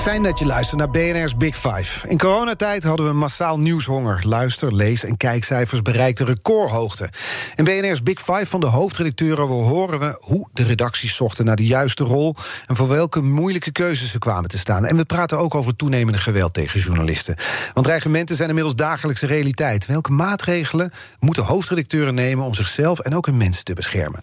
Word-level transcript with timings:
Fijn 0.00 0.22
dat 0.22 0.38
je 0.38 0.46
luistert 0.46 0.78
naar 0.78 0.90
BNR's 0.90 1.36
Big 1.36 1.56
Five. 1.56 2.08
In 2.08 2.18
coronatijd 2.18 2.84
hadden 2.84 3.06
we 3.06 3.12
massaal 3.12 3.58
nieuwshonger. 3.58 4.20
Luister, 4.26 4.74
lees 4.74 5.04
en 5.04 5.16
kijkcijfers 5.16 5.82
bereikten 5.82 6.26
recordhoogte. 6.26 7.08
In 7.54 7.64
BNR's 7.64 8.02
Big 8.02 8.18
Five 8.20 8.46
van 8.46 8.60
de 8.60 8.66
hoofdredacteuren 8.66 9.46
horen 9.46 10.00
we 10.00 10.16
hoe 10.20 10.48
de 10.52 10.62
redacties 10.62 11.16
zochten 11.16 11.44
naar 11.44 11.56
de 11.56 11.66
juiste 11.66 12.04
rol 12.04 12.34
en 12.66 12.76
voor 12.76 12.88
welke 12.88 13.22
moeilijke 13.22 13.72
keuzes 13.72 14.10
ze 14.10 14.18
kwamen 14.18 14.48
te 14.48 14.58
staan. 14.58 14.84
En 14.84 14.96
we 14.96 15.04
praten 15.04 15.38
ook 15.38 15.54
over 15.54 15.76
toenemende 15.76 16.18
geweld 16.18 16.54
tegen 16.54 16.80
journalisten. 16.80 17.36
Want 17.74 17.86
dreigementen 17.86 18.36
zijn 18.36 18.48
inmiddels 18.48 18.76
dagelijkse 18.76 19.26
realiteit. 19.26 19.86
Welke 19.86 20.12
maatregelen 20.12 20.92
moeten 21.18 21.44
hoofdredacteuren 21.44 22.14
nemen 22.14 22.44
om 22.44 22.54
zichzelf 22.54 22.98
en 22.98 23.14
ook 23.14 23.26
hun 23.26 23.36
mensen 23.36 23.64
te 23.64 23.72
beschermen? 23.72 24.20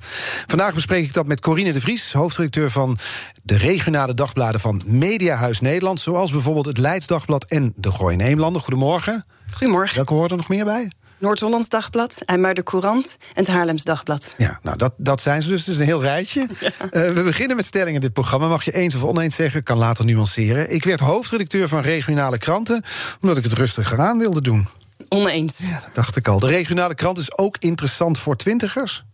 Vandaag 0.47 0.73
bespreek 0.73 1.03
ik 1.03 1.13
dat 1.13 1.27
met 1.27 1.41
Corine 1.41 1.73
de 1.73 1.81
Vries, 1.81 2.13
hoofdredacteur 2.13 2.71
van 2.71 2.97
de 3.43 3.57
regionale 3.57 4.13
dagbladen 4.13 4.59
van 4.59 4.81
Mediahuis 4.85 5.59
Nederland, 5.67 5.99
zoals 5.99 6.31
bijvoorbeeld 6.31 6.65
het 6.65 6.77
Leidsdagblad 6.77 7.43
en 7.43 7.73
de 7.75 7.91
Gooi 7.91 8.13
in 8.13 8.21
Eemlanden. 8.21 8.61
Goedemorgen. 8.61 9.25
Goedemorgen. 9.53 9.95
Welke 9.95 10.13
hoort 10.13 10.31
er 10.31 10.37
nog 10.37 10.49
meer 10.49 10.65
bij? 10.65 10.91
Noord-Hollands 11.17 11.69
Dagblad, 11.69 12.21
IJmuiden 12.25 12.63
Courant 12.63 13.17
en 13.33 13.43
het 13.43 13.47
Haarlems 13.47 13.83
Dagblad. 13.83 14.35
Ja, 14.37 14.59
nou 14.61 14.77
dat, 14.77 14.93
dat 14.97 15.21
zijn 15.21 15.41
ze 15.41 15.49
dus. 15.49 15.59
Het 15.59 15.75
is 15.75 15.79
een 15.79 15.85
heel 15.85 16.01
rijtje. 16.01 16.47
Uh, 16.49 16.89
we 17.17 17.21
beginnen 17.23 17.55
met 17.55 17.65
stellingen 17.65 17.93
in 17.93 17.99
dit 17.99 18.13
programma. 18.13 18.47
Mag 18.47 18.63
je 18.63 18.73
eens 18.73 18.95
of 18.95 19.03
oneens 19.03 19.35
zeggen, 19.35 19.63
kan 19.63 19.77
later 19.77 20.05
nuanceren. 20.05 20.73
Ik 20.73 20.83
werd 20.83 20.99
hoofdredacteur 20.99 21.67
van 21.67 21.81
regionale 21.81 22.37
kranten... 22.37 22.83
omdat 23.21 23.37
ik 23.37 23.43
het 23.43 23.53
rustiger 23.53 23.99
aan 23.99 24.17
wilde 24.17 24.41
doen. 24.41 24.67
Oneens. 25.09 25.57
Ja, 25.57 25.79
dat 25.79 25.95
dacht 25.95 26.15
ik 26.15 26.27
al. 26.27 26.39
De 26.39 26.47
regionale 26.47 26.95
krant 26.95 27.17
is 27.17 27.37
ook 27.37 27.55
interessant 27.59 28.17
voor 28.17 28.35
twintigers? 28.35 29.05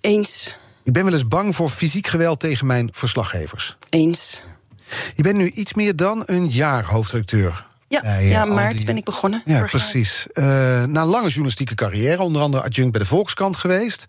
Eens. 0.00 0.58
Ik 0.84 0.92
ben 0.92 1.04
wel 1.04 1.12
eens 1.12 1.28
bang 1.28 1.54
voor 1.54 1.68
fysiek 1.68 2.06
geweld 2.06 2.40
tegen 2.40 2.66
mijn 2.66 2.88
verslaggevers. 2.92 3.76
Eens. 3.90 4.42
Je 5.14 5.22
bent 5.22 5.36
nu 5.36 5.48
iets 5.50 5.74
meer 5.74 5.96
dan 5.96 6.22
een 6.26 6.48
jaar 6.50 6.84
hoofdredacteur. 6.84 7.66
Ja, 7.88 8.00
bij, 8.00 8.18
eh, 8.18 8.30
ja 8.30 8.42
al 8.42 8.54
maart 8.54 8.76
die- 8.76 8.86
ben 8.86 8.96
ik 8.96 9.04
begonnen. 9.04 9.42
Ja, 9.44 9.64
precies. 9.64 10.26
Eh, 10.32 10.44
na 10.84 11.00
een 11.02 11.06
lange 11.08 11.28
journalistieke 11.28 11.74
carrière, 11.74 12.22
onder 12.22 12.42
andere 12.42 12.62
adjunct 12.62 12.90
bij 12.92 13.00
de 13.00 13.06
Volkskrant 13.06 13.56
geweest. 13.56 14.04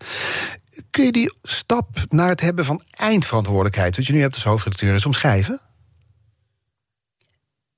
Kun 0.90 1.04
je 1.04 1.12
die 1.12 1.34
stap 1.42 1.88
naar 2.08 2.28
het 2.28 2.40
hebben 2.40 2.64
van 2.64 2.82
eindverantwoordelijkheid, 2.90 3.96
wat 3.96 4.06
je 4.06 4.12
nu 4.12 4.20
hebt 4.20 4.34
als 4.34 4.44
hoofdredacteur, 4.44 4.92
eens 4.92 5.06
omschrijven? 5.06 5.60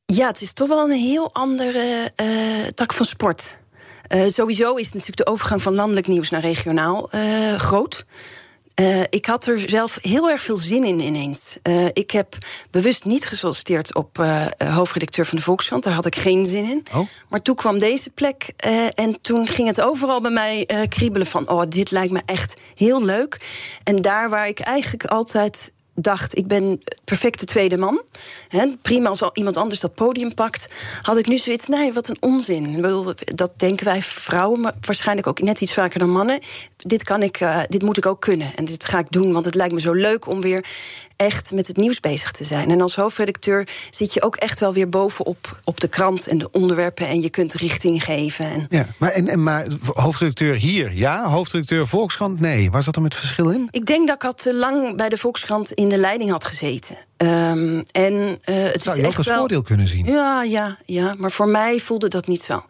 Ja, 0.06 0.27
het 0.27 0.40
is 0.40 0.52
toch 0.52 0.68
wel 0.68 0.84
een 0.90 0.98
heel 0.98 1.34
andere 1.34 2.12
eh, 2.16 2.66
tak 2.74 2.92
van 2.92 3.06
sport. 3.06 3.56
Eh, 4.08 4.27
sowieso 4.27 4.74
is 4.74 4.86
natuurlijk 4.92 5.16
de 5.16 5.27
overgang 5.27 5.62
van 5.62 5.74
landelijk 5.74 6.06
nieuws 6.06 6.30
naar 6.30 6.40
regionaal 6.40 7.10
eh, 7.10 7.54
groot. 7.54 8.04
Eh, 8.77 9.00
ik 9.10 9.27
had 9.27 9.46
er 9.46 9.60
zelf 9.69 9.98
heel 10.02 10.30
erg 10.30 10.42
veel 10.42 10.56
zin 10.56 10.84
in 10.84 11.00
ineens. 11.00 11.56
Eh, 11.62 11.84
ik 11.92 12.10
heb 12.10 12.36
bewust 12.70 13.05
niet 13.05 13.27
gesolliciteerd 13.27 13.94
op 13.94 14.18
eh, 14.18 14.46
hoofdredacteur 14.56 15.27
van 15.27 15.38
de 15.38 15.44
Volkskrant. 15.44 15.83
Daar 15.83 15.92
had 15.92 16.06
ik 16.06 16.16
geen 16.16 16.46
zin 16.46 16.64
in. 16.64 16.86
Oh. 16.94 17.06
Maar 17.28 17.42
toen 17.42 17.55
kwam 17.55 17.78
deze 17.78 18.10
plek 18.10 18.52
en 18.94 19.20
toen 19.20 19.46
ging 19.46 19.68
het 19.68 19.80
overal 19.80 20.20
bij 20.20 20.30
mij 20.30 20.68
kriebelen 20.88 21.27
van... 21.27 21.48
oh, 21.48 21.62
dit 21.68 21.91
lijkt 21.91 22.12
me 22.12 22.23
echt 22.24 22.56
heel 22.74 23.05
leuk. 23.05 23.40
En 23.84 24.02
daar 24.02 24.30
waar 24.30 24.48
ik 24.48 24.61
eigenlijk 24.61 25.05
altijd 25.05 25.72
dacht, 25.96 26.36
ik 26.36 26.46
ben 26.46 26.83
perfecte 27.05 27.45
tweede 27.45 27.79
man. 27.79 28.02
Hè, 28.48 28.67
prima 28.83 29.08
als 29.08 29.23
al 29.23 29.30
iemand 29.34 29.57
anders 29.57 29.80
dat 29.80 29.95
podium 29.95 30.34
pakt. 30.34 30.68
Had 31.02 31.17
ik 31.17 31.27
nu 31.27 31.39
zoiets, 31.39 31.67
nee, 31.67 31.92
wat 31.92 32.08
een 32.08 32.17
onzin. 32.20 32.83
Dat 33.34 33.51
denken 33.57 33.84
wij 33.84 34.02
vrouwen, 34.02 34.61
maar 34.61 34.74
waarschijnlijk 34.80 35.27
ook 35.27 35.40
net 35.40 35.61
iets 35.61 35.73
vaker 35.74 35.98
dan 35.98 36.11
mannen. 36.11 36.40
Dit, 36.77 37.02
kan 37.02 37.23
ik, 37.23 37.40
eh, 37.40 37.61
dit 37.68 37.83
moet 37.83 37.96
ik 37.96 38.07
ook 38.07 38.20
kunnen 38.20 38.55
en 38.55 38.64
dit 38.64 38.84
ga 38.84 38.98
ik 38.98 39.11
doen. 39.11 39.33
Want 39.33 39.45
het 39.45 39.55
lijkt 39.55 39.74
me 39.74 39.80
zo 39.80 39.92
leuk 39.92 40.27
om 40.27 40.40
weer 40.40 40.64
echt 41.16 41.52
met 41.52 41.66
het 41.66 41.77
nieuws 41.77 42.00
bezig 42.00 42.30
te 42.30 42.44
zijn. 42.44 42.70
En 42.70 42.80
als 42.80 42.96
hoofdredacteur 42.96 43.68
zit 43.90 44.12
je 44.12 44.22
ook 44.22 44.36
echt 44.36 44.60
wel 44.60 44.72
weer 44.72 44.88
bovenop 44.88 45.60
op 45.64 45.80
de 45.80 45.88
krant 45.88 46.27
en 46.27 46.38
de 46.38 46.50
onderwerpen... 46.50 47.08
en 47.08 47.20
je 47.20 47.30
kunt 47.30 47.52
richting 47.52 48.04
geven. 48.04 48.46
En 48.46 48.66
Ja, 48.70 48.86
maar, 48.96 49.10
en, 49.10 49.28
en, 49.28 49.42
maar 49.42 49.66
hoofdredacteur 49.84 50.54
hier, 50.54 50.92
ja. 50.92 51.28
Hoofdredacteur 51.28 51.86
Volkskrant, 51.86 52.40
nee. 52.40 52.70
Waar 52.70 52.82
zat 52.82 52.96
er 52.96 53.02
met 53.02 53.14
verschil 53.14 53.50
in? 53.50 53.68
Ik 53.70 53.86
denk 53.86 54.06
dat 54.06 54.16
ik 54.16 54.24
al 54.24 54.34
te 54.34 54.54
lang 54.54 54.96
bij 54.96 55.08
de 55.08 55.16
Volkskrant 55.16 55.72
in 55.72 55.88
de 55.88 55.98
leiding 55.98 56.30
had 56.30 56.44
gezeten. 56.44 56.96
Ehm, 57.16 57.82
en 57.92 58.38
eh, 58.44 58.54
het 58.56 58.82
Zou 58.82 58.96
is 58.96 59.02
je 59.02 59.08
ook 59.08 59.16
als 59.16 59.27
wel... 59.27 59.38
voordeel 59.38 59.62
kunnen 59.62 59.88
zien? 59.88 60.06
Ja, 60.06 60.42
ja, 60.42 60.77
ja, 60.84 61.14
maar 61.18 61.30
voor 61.30 61.48
mij 61.48 61.78
voelde 61.80 62.08
dat 62.08 62.27
niet 62.27 62.42
zo. 62.42 62.64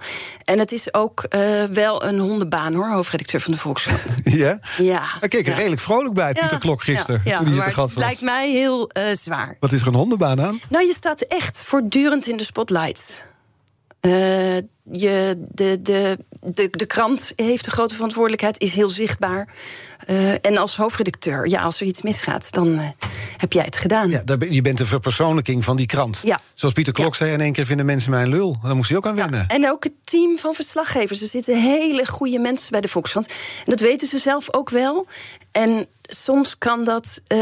En 0.44 0.58
het 0.58 0.72
is 0.72 0.94
ook 0.94 1.22
eh, 1.22 1.64
wel 1.64 2.04
een 2.04 2.18
hondenbaan 2.18 2.74
hoor, 2.74 2.90
hoofdredacteur 2.90 3.40
van 3.40 3.52
de 3.52 3.58
Volkskrant. 3.58 4.18
Ja? 4.24 4.58
Ja. 4.78 5.02
Daar 5.20 5.28
keek 5.28 5.44
er 5.46 5.50
ja. 5.50 5.56
redelijk 5.56 5.80
vrolijk 5.80 6.14
bij, 6.14 6.32
Pieter 6.32 6.52
Ja, 6.52 6.58
Klok, 6.58 6.82
gisteren. 6.82 7.20
Ja, 7.24 7.36
toen 7.36 7.46
hij 7.46 7.56
maar 7.56 7.66
te 7.66 7.72
gast 7.72 7.88
het 7.88 7.96
was. 7.98 8.04
lijkt 8.04 8.20
mij 8.20 8.50
heel 8.50 8.88
eh, 8.88 9.04
zwaar. 9.12 9.56
Wat 9.60 9.72
is 9.72 9.80
er 9.80 9.86
een 9.86 9.94
hondenbaan 9.94 10.40
aan? 10.40 10.60
Nou, 10.68 10.86
je 10.86 10.94
staat 10.94 11.20
echt 11.20 11.62
voortdurend 11.64 12.26
in 12.26 12.36
de 12.36 12.44
spotlights. 12.44 13.22
Eh, 14.00 14.56
je, 14.82 15.46
de, 15.48 15.82
de, 15.82 16.18
de, 16.54 16.68
de 16.70 16.86
krant 16.86 17.32
heeft 17.36 17.66
een 17.66 17.72
grote 17.72 17.94
verantwoordelijkheid, 17.94 18.60
is 18.60 18.72
heel 18.74 18.88
zichtbaar. 18.88 19.48
Eh, 20.06 20.32
en 20.32 20.56
als 20.56 20.76
hoofdredacteur, 20.76 21.48
ja, 21.48 21.62
als 21.62 21.80
er 21.80 21.86
iets 21.86 22.02
misgaat, 22.02 22.52
dan 22.52 22.78
eh, 22.78 22.88
heb 23.36 23.52
jij 23.52 23.64
het 23.64 23.76
gedaan. 23.76 24.10
Ja, 24.10 24.22
je 24.50 24.62
bent 24.62 24.78
de 24.78 24.86
verpersoonlijking 24.86 25.64
van 25.64 25.76
die 25.76 25.86
krant. 25.86 26.20
Ja. 26.24 26.40
Zoals 26.54 26.74
Pieter 26.74 26.92
Klok 26.92 27.12
Ja. 27.12 27.16
zei, 27.18 27.32
in 27.32 27.40
één 27.40 27.52
keer 27.52 27.66
vinden 27.66 27.86
mensen 27.86 28.10
mij 28.10 28.22
een 28.22 28.28
lul. 28.28 28.56
Daar 28.62 28.76
moest 28.76 28.88
hij 28.88 28.98
ook 28.98 29.06
aan 29.06 29.14
wennen. 29.14 29.46
En 29.48 29.70
ook 29.70 29.84
het 29.84 29.92
team 30.04 30.38
van 30.38 30.54
verslaggevers. 30.54 31.20
Er 31.20 31.26
zitten 31.26 31.60
hele 31.60 32.06
goede 32.06 32.38
mensen 32.38 32.70
bij 32.70 32.80
de 32.80 32.88
Volkskrant. 32.88 33.26
En 33.28 33.64
dat 33.64 33.80
weten 33.80 34.06
ze 34.08 34.18
zelf 34.18 34.54
ook 34.54 34.70
wel. 34.70 35.06
En 35.52 35.86
soms 36.06 36.58
kan 36.58 36.84
dat 36.84 37.20
eh, 37.26 37.38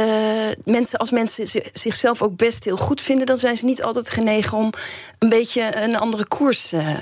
mensen, 0.65 0.99
als 0.99 1.11
mensen 1.11 1.47
zi- 1.47 1.69
zichzelf 1.73 2.23
ook 2.23 2.37
best 2.37 2.65
heel 2.65 2.77
goed 2.77 3.01
vinden, 3.01 3.27
dan 3.27 3.37
zijn 3.37 3.57
ze 3.57 3.65
niet 3.65 3.83
altijd 3.83 4.09
genegen 4.11 4.59
om 4.59 4.73
een 5.19 5.29
beetje 5.29 5.83
een 5.85 5.97
andere 5.97 6.27
koers 6.29 6.73
eh, 6.73 6.99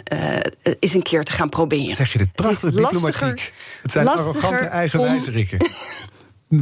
eens 0.79 0.95
een 0.95 1.03
keer 1.03 1.25
te 1.25 1.33
gaan 1.33 1.49
proberen. 1.49 1.97
Zeg 1.97 2.13
je 2.13 2.19
dit 2.19 2.33
prachtig 2.33 2.61
Het 2.61 2.75
lastiger- 2.81 3.11
diplomatiek. 3.13 3.53
Het 3.83 3.93
zijn 3.93 4.09
arrogante 4.09 4.65
om- 4.65 4.71
eigenwijzerikken. 4.71 5.59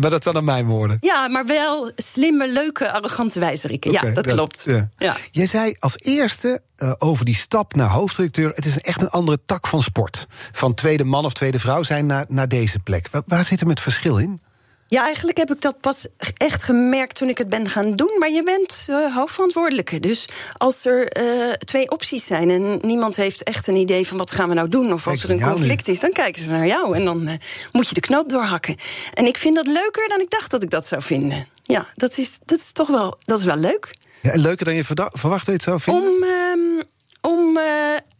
maar 0.00 0.10
dat 0.10 0.22
zijn 0.22 0.34
dan 0.34 0.44
mijn 0.44 0.66
woorden. 0.66 0.96
Ja, 1.00 1.28
maar 1.28 1.46
wel 1.46 1.90
slimme, 1.96 2.52
leuke, 2.52 2.92
arrogante 2.92 3.40
wijzerikken. 3.40 3.92
Ja, 3.92 4.00
dat 4.02 4.26
klopt. 4.26 4.62
ja. 4.66 4.88
Ja. 4.98 5.16
Jij 5.30 5.46
zei 5.46 5.76
als 5.78 5.94
eerste 5.98 6.62
over 6.98 7.24
die 7.24 7.34
stap 7.34 7.74
naar 7.74 7.88
hoofdredacteur... 7.88 8.52
het 8.54 8.64
is 8.64 8.78
echt 8.80 9.00
een 9.00 9.10
andere 9.10 9.38
tak 9.46 9.66
van 9.66 9.82
sport. 9.82 10.26
Van 10.52 10.74
tweede 10.74 11.04
man 11.04 11.24
of 11.24 11.32
tweede 11.32 11.60
vrouw 11.60 11.82
zijn 11.82 12.06
naar, 12.06 12.24
naar 12.28 12.48
deze 12.48 12.78
plek. 12.78 13.08
Waar, 13.10 13.22
waar 13.26 13.44
zit 13.44 13.60
er 13.60 13.66
met 13.66 13.80
verschil 13.80 14.16
in? 14.18 14.40
Ja, 14.90 15.04
eigenlijk 15.04 15.38
heb 15.38 15.50
ik 15.50 15.60
dat 15.60 15.80
pas 15.80 16.06
echt 16.36 16.62
gemerkt 16.62 17.14
toen 17.14 17.28
ik 17.28 17.38
het 17.38 17.48
ben 17.48 17.68
gaan 17.68 17.96
doen. 17.96 18.16
Maar 18.18 18.30
je 18.30 18.42
bent 18.42 18.86
eh, 18.88 19.14
hoofdverantwoordelijke. 19.14 20.00
Dus 20.00 20.28
als 20.56 20.84
er 20.84 21.08
eh, 21.08 21.52
twee 21.52 21.90
opties 21.90 22.26
zijn 22.26 22.50
en 22.50 22.78
niemand 22.82 23.16
heeft 23.16 23.42
echt 23.42 23.66
een 23.66 23.76
idee 23.76 24.06
van 24.06 24.16
wat 24.16 24.30
gaan 24.30 24.48
we 24.48 24.54
nou 24.54 24.68
doen, 24.68 24.92
of 24.92 25.06
als 25.06 25.22
er 25.22 25.30
een 25.30 25.42
conflict 25.42 25.88
is, 25.88 26.00
dan 26.00 26.12
kijken 26.12 26.42
ze 26.42 26.50
naar 26.50 26.66
jou 26.66 26.96
en 26.96 27.04
dan 27.04 27.26
eh, 27.26 27.34
moet 27.72 27.88
je 27.88 27.94
de 27.94 28.00
knoop 28.00 28.28
doorhakken. 28.28 28.76
En 29.14 29.26
ik 29.26 29.36
vind 29.36 29.54
dat 29.54 29.66
leuker 29.66 30.08
dan 30.08 30.20
ik 30.20 30.30
dacht 30.30 30.50
dat 30.50 30.62
ik 30.62 30.70
dat 30.70 30.86
zou 30.86 31.02
vinden. 31.02 31.46
Ja, 31.62 31.86
dat 31.96 32.18
is, 32.18 32.38
dat 32.44 32.58
is 32.58 32.72
toch 32.72 32.88
wel, 32.88 33.18
dat 33.22 33.38
is 33.38 33.44
wel 33.44 33.56
leuk. 33.56 33.94
Ja, 34.20 34.30
en 34.30 34.40
leuker 34.40 34.64
dan 34.64 34.74
je 34.74 34.84
verwacht 35.12 35.46
het 35.46 35.62
zou 35.62 35.80
vinden? 35.80 36.10
Om, 36.10 36.22
ehm, 36.22 36.82
om, 37.20 37.56
eh, 37.56 37.64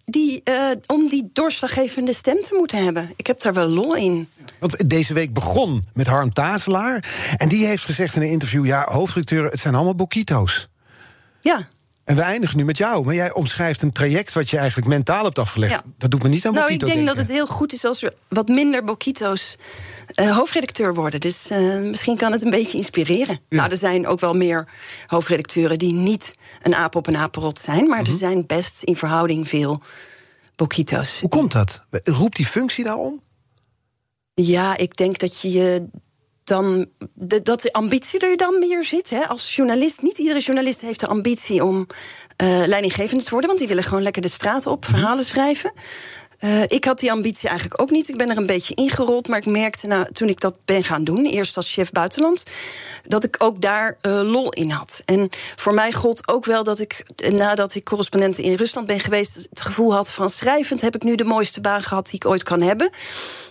die, 0.05 0.41
eh, 0.45 0.71
om 0.87 1.09
die 1.09 1.31
doorslaggevende 1.33 2.13
stem 2.13 2.43
te 2.43 2.55
moeten 2.55 2.85
hebben. 2.85 3.13
Ik 3.17 3.27
heb 3.27 3.41
daar 3.41 3.55
wel 3.55 3.69
lol 3.69 3.97
in. 3.97 4.29
Want 4.59 4.91
deze 4.91 5.15
week 5.15 5.33
begon 5.33 5.85
met 5.95 6.07
Harm 6.07 6.33
Tazelaar. 6.33 7.05
En 7.37 7.49
die 7.49 7.67
heeft 7.67 7.85
gezegd 7.85 8.17
in 8.17 8.23
een 8.23 8.31
interview... 8.31 8.67
ja, 8.67 8.85
hoofdredacteur, 8.89 9.51
het 9.51 9.61
zijn 9.61 9.75
allemaal 9.75 9.95
boquito's. 9.95 10.67
Ja. 11.41 11.69
En 12.11 12.17
we 12.17 12.23
eindigen 12.23 12.57
nu 12.57 12.65
met 12.65 12.77
jou. 12.79 13.05
Maar 13.05 13.15
jij 13.15 13.33
omschrijft 13.33 13.83
een 13.83 13.93
traject 13.93 14.33
wat 14.33 14.51
je 14.51 14.57
eigenlijk 14.59 14.89
mentaal 14.89 15.25
hebt 15.25 15.39
afgelegd. 15.39 15.73
Ja. 15.73 15.83
Dat 15.99 16.11
doet 16.11 16.23
me 16.23 16.29
niet 16.29 16.47
aan 16.47 16.55
Nou, 16.55 16.73
ik 16.73 16.87
denk 16.87 17.07
dat 17.07 17.17
het 17.17 17.29
heel 17.29 17.47
goed 17.47 17.73
is 17.73 17.85
als 17.85 18.03
er 18.03 18.15
wat 18.29 18.49
minder 18.49 18.85
Bokito's 18.85 19.57
eh, 20.15 20.37
hoofdredacteur 20.37 20.95
worden. 20.95 21.21
Dus 21.21 21.51
eh, 21.51 21.81
misschien 21.81 22.17
kan 22.17 22.33
het 22.33 22.43
een 22.43 22.51
beetje 22.51 22.77
inspireren. 22.77 23.41
Nou, 23.49 23.71
er 23.71 23.77
zijn 23.77 24.07
ook 24.07 24.21
wel 24.21 24.35
meer 24.35 24.69
hoofdredacteuren 25.07 25.79
die 25.79 25.93
niet 25.93 26.35
een 26.63 26.75
aap 26.75 26.95
op 26.95 27.07
een 27.07 27.17
apenrot 27.17 27.59
zijn. 27.59 27.89
Maar 27.89 28.01
Mhm. 28.01 28.11
er 28.11 28.17
zijn 28.17 28.47
best 28.47 28.83
in 28.83 28.97
verhouding 28.97 29.49
veel 29.49 29.83
Bokito's. 30.57 31.21
Hoe 31.21 31.29
komt 31.29 31.53
dat? 31.53 31.85
Roept 32.05 32.37
die 32.37 32.47
functie 32.47 32.85
daarom? 32.85 33.23
Ja, 34.35 34.77
ik 34.77 34.97
denk 34.97 35.19
dat 35.19 35.41
je 35.41 35.51
je 35.51 35.89
dan 36.51 36.87
de, 37.15 37.43
dat 37.43 37.61
de 37.63 37.73
ambitie 37.73 38.21
er 38.21 38.37
dan 38.37 38.59
meer 38.59 38.85
zit. 38.85 39.11
Hè? 39.11 39.27
Als 39.29 39.57
journalist, 39.57 40.03
niet 40.03 40.19
iedere 40.19 40.41
journalist 40.41 40.81
heeft 40.81 41.01
de 41.01 41.07
ambitie 41.07 41.65
om 41.65 41.87
uh, 42.43 42.63
leidinggevende 42.67 43.25
te 43.25 43.31
worden, 43.31 43.49
want 43.49 43.59
die 43.59 43.69
willen 43.69 43.85
gewoon 43.85 44.03
lekker 44.03 44.23
de 44.23 44.29
straat 44.29 44.67
op 44.67 44.83
Mhm. 44.83 44.91
verhalen 44.91 45.25
schrijven. 45.25 45.73
Uh, 46.41 46.63
ik 46.63 46.85
had 46.85 46.99
die 46.99 47.13
ambitie 47.13 47.49
eigenlijk 47.49 47.81
ook 47.81 47.91
niet. 47.91 48.09
Ik 48.09 48.17
ben 48.17 48.31
er 48.31 48.37
een 48.37 48.47
beetje 48.47 48.75
ingerold, 48.75 49.29
maar 49.29 49.39
ik 49.39 49.47
merkte 49.47 49.87
nou, 49.87 50.13
toen 50.13 50.29
ik 50.29 50.41
dat 50.41 50.59
ben 50.65 50.85
gaan 50.85 51.05
doen, 51.05 51.27
eerst 51.27 51.57
als 51.57 51.73
chef 51.73 51.91
buitenland, 51.91 52.45
dat 53.07 53.25
ik 53.25 53.37
ook 53.39 53.61
daar 53.61 53.97
uh, 54.03 54.21
lol 54.23 54.53
in 54.53 54.71
had. 54.71 55.03
En 55.05 55.29
voor 55.57 55.75
mij 55.75 55.93
gold 55.93 56.29
ook 56.29 56.45
wel 56.45 56.65
dat 56.65 56.79
ik, 56.79 57.05
nadat 57.31 57.75
ik 57.75 57.85
correspondent 57.85 58.39
in 58.39 58.55
Rusland 58.55 58.87
ben 58.87 59.01
geweest, 59.01 59.47
het 59.51 59.61
gevoel 59.61 59.95
had 59.95 60.11
van 60.11 60.31
schrijvend 60.31 60.81
heb 60.81 60.95
ik 60.95 61.03
nu 61.03 61.15
de 61.15 61.25
mooiste 61.25 61.61
baan 61.61 61.83
gehad 61.83 62.05
die 62.05 62.15
ik 62.15 62.27
ooit 62.27 62.43
kan 62.43 62.63
hebben. 62.63 62.91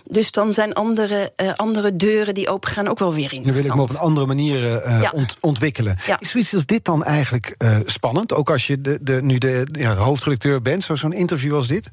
Dus 0.04 0.30
dan 0.30 0.52
zijn 0.52 0.72
andere, 0.72 1.32
uh, 1.36 1.52
andere 1.56 1.96
deuren 1.96 2.34
die 2.34 2.48
opengaan 2.48 2.88
ook 2.88 2.98
wel 2.98 3.14
weer 3.14 3.32
interessant. 3.32 3.56
Nu 3.56 3.62
wil 3.62 3.70
ik 3.70 3.76
me 3.76 3.82
op 3.82 3.90
een 3.90 4.06
andere 4.06 4.26
manier 4.26 4.60
ja. 5.00 5.10
ont 5.14 5.36
ontwikkelen. 5.40 5.96
Ja. 6.06 6.20
Is 6.20 6.30
zoiets 6.30 6.54
als 6.54 6.66
dit 6.66 6.84
dan 6.84 7.04
eigenlijk 7.04 7.56
spannend? 7.84 8.32
Ook 8.32 8.50
als 8.50 8.66
je 8.66 8.80
de, 8.80 8.98
de, 9.02 9.22
nu 9.22 9.38
de, 9.38 9.66
ja, 9.72 9.94
hoofdredacteur 9.94 10.62
bent, 10.62 10.82
zo'n 10.84 10.96
zo 10.96 11.08
interview 11.08 11.54
als 11.54 11.66
dit? 11.66 11.90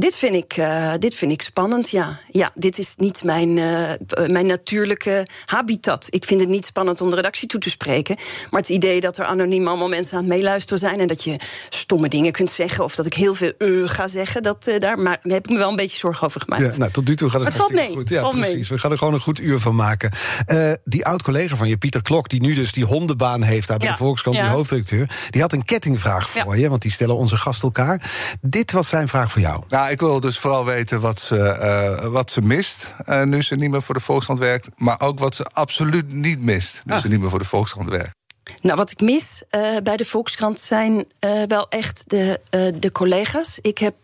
Dit 0.00 0.16
vind, 0.16 0.34
ik, 0.34 0.56
uh, 0.56 0.92
dit 0.98 1.14
vind 1.14 1.32
ik 1.32 1.42
spannend, 1.42 1.90
ja. 1.90 2.18
Ja, 2.30 2.50
dit 2.54 2.78
is 2.78 2.94
niet 2.96 3.24
mijn, 3.24 3.56
uh, 3.56 3.90
mijn 4.26 4.46
natuurlijke 4.46 5.26
habitat. 5.44 6.06
Ik 6.10 6.24
vind 6.24 6.40
het 6.40 6.48
niet 6.48 6.64
spannend 6.64 7.00
om 7.00 7.10
de 7.10 7.16
redactie 7.16 7.48
toe 7.48 7.60
te 7.60 7.70
spreken. 7.70 8.16
Maar 8.50 8.60
het 8.60 8.68
idee 8.68 9.00
dat 9.00 9.18
er 9.18 9.24
anoniem 9.24 9.68
allemaal 9.68 9.88
mensen 9.88 10.16
aan 10.16 10.24
het 10.24 10.32
meeluisteren 10.32 10.78
zijn... 10.78 11.00
en 11.00 11.06
dat 11.06 11.24
je 11.24 11.36
stomme 11.68 12.08
dingen 12.08 12.32
kunt 12.32 12.50
zeggen... 12.50 12.84
of 12.84 12.94
dat 12.94 13.06
ik 13.06 13.14
heel 13.14 13.34
veel 13.34 13.52
uh, 13.58 13.88
ga 13.88 14.08
zeggen, 14.08 14.42
dat, 14.42 14.66
uh, 14.68 14.78
daar 14.78 14.98
maar, 14.98 15.18
heb 15.22 15.44
ik 15.46 15.52
me 15.52 15.58
wel 15.58 15.70
een 15.70 15.76
beetje 15.76 15.98
zorgen 15.98 16.26
over 16.26 16.40
gemaakt. 16.40 16.72
Ja, 16.72 16.78
nou, 16.78 16.90
tot 16.90 17.08
nu 17.08 17.16
toe 17.16 17.30
gaat 17.30 17.40
het, 17.40 17.48
het 17.48 17.56
valt 17.56 17.72
mee. 17.72 17.92
goed. 17.92 18.08
Ja, 18.08 18.20
valt 18.20 18.38
precies. 18.38 18.54
Mee. 18.54 18.66
We 18.68 18.78
gaan 18.78 18.90
er 18.90 18.98
gewoon 18.98 19.14
een 19.14 19.20
goed 19.20 19.40
uur 19.40 19.58
van 19.58 19.74
maken. 19.74 20.10
Uh, 20.46 20.72
die 20.84 21.06
oud-collega 21.06 21.56
van 21.56 21.68
je, 21.68 21.76
Pieter 21.76 22.02
Klok... 22.02 22.28
die 22.28 22.40
nu 22.40 22.54
dus 22.54 22.72
die 22.72 22.84
hondenbaan 22.84 23.42
heeft 23.42 23.68
daar 23.68 23.78
bij 23.78 23.86
ja. 23.86 23.92
de 23.92 23.98
Volkskrant, 23.98 24.36
ja. 24.36 24.42
die 24.42 24.52
hoofdredacteur... 24.52 25.10
die 25.30 25.40
had 25.40 25.52
een 25.52 25.64
kettingvraag 25.64 26.30
voor 26.30 26.58
je, 26.58 26.68
want 26.68 26.82
die 26.82 26.90
stellen 26.90 27.16
onze 27.16 27.36
gast 27.36 27.62
elkaar. 27.62 28.10
Dit 28.40 28.72
was 28.72 28.88
zijn 28.88 29.08
vraag 29.08 29.32
voor 29.32 29.40
jou. 29.40 29.62
Nou, 29.68 29.89
ik 29.90 30.00
wil 30.00 30.20
dus 30.20 30.38
vooral 30.38 30.64
weten 30.64 31.00
wat 31.00 31.20
ze, 31.20 31.36
uh, 31.36 32.06
wat 32.06 32.30
ze 32.30 32.42
mist 32.42 32.88
uh, 33.08 33.22
nu 33.22 33.42
ze 33.42 33.54
niet 33.54 33.70
meer 33.70 33.82
voor 33.82 33.94
de 33.94 34.00
Volkskrant 34.00 34.38
werkt. 34.38 34.68
Maar 34.76 35.00
ook 35.00 35.18
wat 35.18 35.34
ze 35.34 35.44
absoluut 35.52 36.12
niet 36.12 36.40
mist 36.40 36.82
nu 36.84 36.92
ah. 36.92 37.00
ze 37.00 37.08
niet 37.08 37.20
meer 37.20 37.30
voor 37.30 37.38
de 37.38 37.44
Volkskrant 37.44 37.88
werkt. 37.88 38.18
Nou, 38.62 38.76
wat 38.76 38.90
ik 38.90 39.00
mis 39.00 39.42
uh, 39.50 39.76
bij 39.82 39.96
de 39.96 40.04
Volkskrant 40.04 40.60
zijn 40.60 41.04
wel 41.46 41.68
echt 41.68 42.04
de, 42.06 42.40
de 42.78 42.92
collega's. 42.92 43.58
Ik 43.62 43.78
heb 43.78 43.94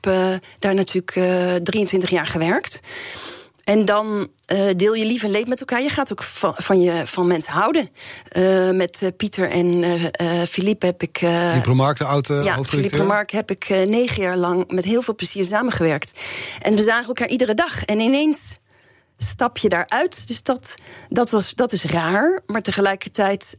daar 0.59 0.75
natuurlijk 0.75 1.13
23 1.65 2.11
jaar 2.11 2.27
gewerkt. 2.27 2.81
En 3.67 3.85
dan 3.85 4.29
uh, 4.53 4.71
deel 4.77 4.95
je 4.95 5.05
lief 5.05 5.23
en 5.23 5.31
leed 5.31 5.49
met 5.49 5.61
elkaar. 5.61 5.83
Je 5.83 5.89
gaat 5.89 6.13
ook 6.13 6.23
van, 6.23 6.55
van, 6.57 6.81
je, 6.81 7.07
van 7.07 7.27
mensen 7.27 7.53
houden. 7.53 7.89
Uh, 8.33 8.71
met 8.71 9.01
uh, 9.03 9.09
Pieter 9.17 9.49
en 9.49 9.85
Philippe 10.49 10.87
heb 10.87 11.03
ik. 11.03 11.19
Philippe 11.19 11.69
Remarque, 11.69 12.05
de 12.05 12.11
oude 12.11 12.35
ja, 12.35 12.63
Philippe 12.65 12.97
Remarque 12.97 13.37
heb 13.37 13.51
ik 13.51 13.69
negen 13.69 14.23
jaar 14.23 14.37
lang 14.37 14.71
met 14.71 14.85
heel 14.85 15.03
veel 15.03 15.15
plezier 15.15 15.45
samengewerkt. 15.45 16.21
En 16.61 16.75
we 16.75 16.83
zagen 16.83 17.07
elkaar 17.07 17.29
iedere 17.29 17.55
dag. 17.55 17.85
En 17.85 18.01
ineens 18.01 18.59
stap 19.17 19.59
je 19.59 19.69
daaruit. 19.69 20.29
Dus 20.29 20.43
dat, 20.43 20.75
dat, 21.09 21.31
was, 21.31 21.55
dat 21.55 21.73
is 21.73 21.85
raar. 21.85 22.43
Maar 22.47 22.63
tegelijkertijd. 22.63 23.57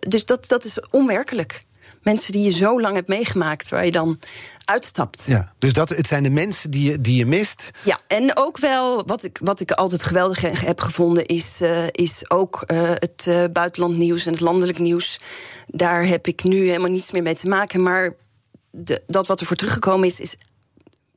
dus 0.00 0.24
dat, 0.24 0.48
dat 0.48 0.64
is 0.64 0.80
onwerkelijk. 0.90 1.64
Mensen 2.02 2.32
die 2.32 2.44
je 2.44 2.50
zo 2.50 2.80
lang 2.80 2.94
hebt 2.94 3.08
meegemaakt, 3.08 3.68
waar 3.68 3.84
je 3.84 3.90
dan 3.90 4.18
uitstapt. 4.64 5.24
Ja, 5.26 5.52
dus 5.58 5.72
dat, 5.72 5.88
het 5.88 6.06
zijn 6.06 6.22
de 6.22 6.30
mensen 6.30 6.70
die 6.70 6.90
je, 6.90 7.00
die 7.00 7.16
je 7.16 7.26
mist. 7.26 7.70
Ja, 7.84 7.98
en 8.06 8.36
ook 8.36 8.58
wel 8.58 9.06
wat 9.06 9.24
ik, 9.24 9.38
wat 9.42 9.60
ik 9.60 9.70
altijd 9.70 10.02
geweldig 10.02 10.40
heb 10.40 10.80
gevonden, 10.80 11.26
is, 11.26 11.58
uh, 11.62 11.86
is 11.90 12.30
ook 12.30 12.64
uh, 12.66 12.90
het 12.94 13.24
uh, 13.28 13.44
buitenlandnieuws 13.52 14.26
en 14.26 14.32
het 14.32 14.40
landelijk 14.40 14.78
nieuws. 14.78 15.18
Daar 15.66 16.06
heb 16.06 16.26
ik 16.26 16.44
nu 16.44 16.66
helemaal 16.66 16.90
niets 16.90 17.10
meer 17.10 17.22
mee 17.22 17.34
te 17.34 17.48
maken. 17.48 17.82
Maar 17.82 18.14
de, 18.70 19.02
dat 19.06 19.26
wat 19.26 19.40
er 19.40 19.46
voor 19.46 19.56
teruggekomen 19.56 20.06
is, 20.06 20.20
is 20.20 20.36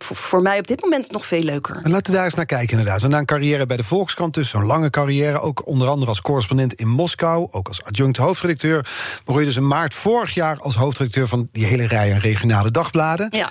voor 0.03 0.41
mij 0.41 0.59
op 0.59 0.67
dit 0.67 0.81
moment 0.81 1.11
nog 1.11 1.25
veel 1.25 1.41
leuker. 1.41 1.79
En 1.83 1.91
laten 1.91 2.11
we 2.11 2.17
daar 2.17 2.25
eens 2.25 2.33
naar 2.33 2.45
kijken, 2.45 2.69
inderdaad. 2.69 3.01
Want 3.01 3.13
na 3.13 3.19
een 3.19 3.25
carrière 3.25 3.65
bij 3.65 3.77
de 3.77 3.83
Volkskrant, 3.83 4.33
dus 4.33 4.49
zo'n 4.49 4.65
lange 4.65 4.89
carrière... 4.89 5.39
ook 5.39 5.67
onder 5.67 5.87
andere 5.87 6.09
als 6.09 6.21
correspondent 6.21 6.73
in 6.73 6.87
Moskou... 6.87 7.47
ook 7.51 7.67
als 7.67 7.83
adjunct 7.83 8.17
hoofdredacteur... 8.17 8.87
begon 9.25 9.41
je 9.41 9.47
dus 9.47 9.55
in 9.55 9.67
maart 9.67 9.93
vorig 9.93 10.33
jaar 10.33 10.57
als 10.59 10.75
hoofdredacteur... 10.75 11.27
van 11.27 11.49
die 11.51 11.65
hele 11.65 11.87
rij 11.87 12.13
aan 12.13 12.19
regionale 12.19 12.71
dagbladen. 12.71 13.27
Ja. 13.31 13.49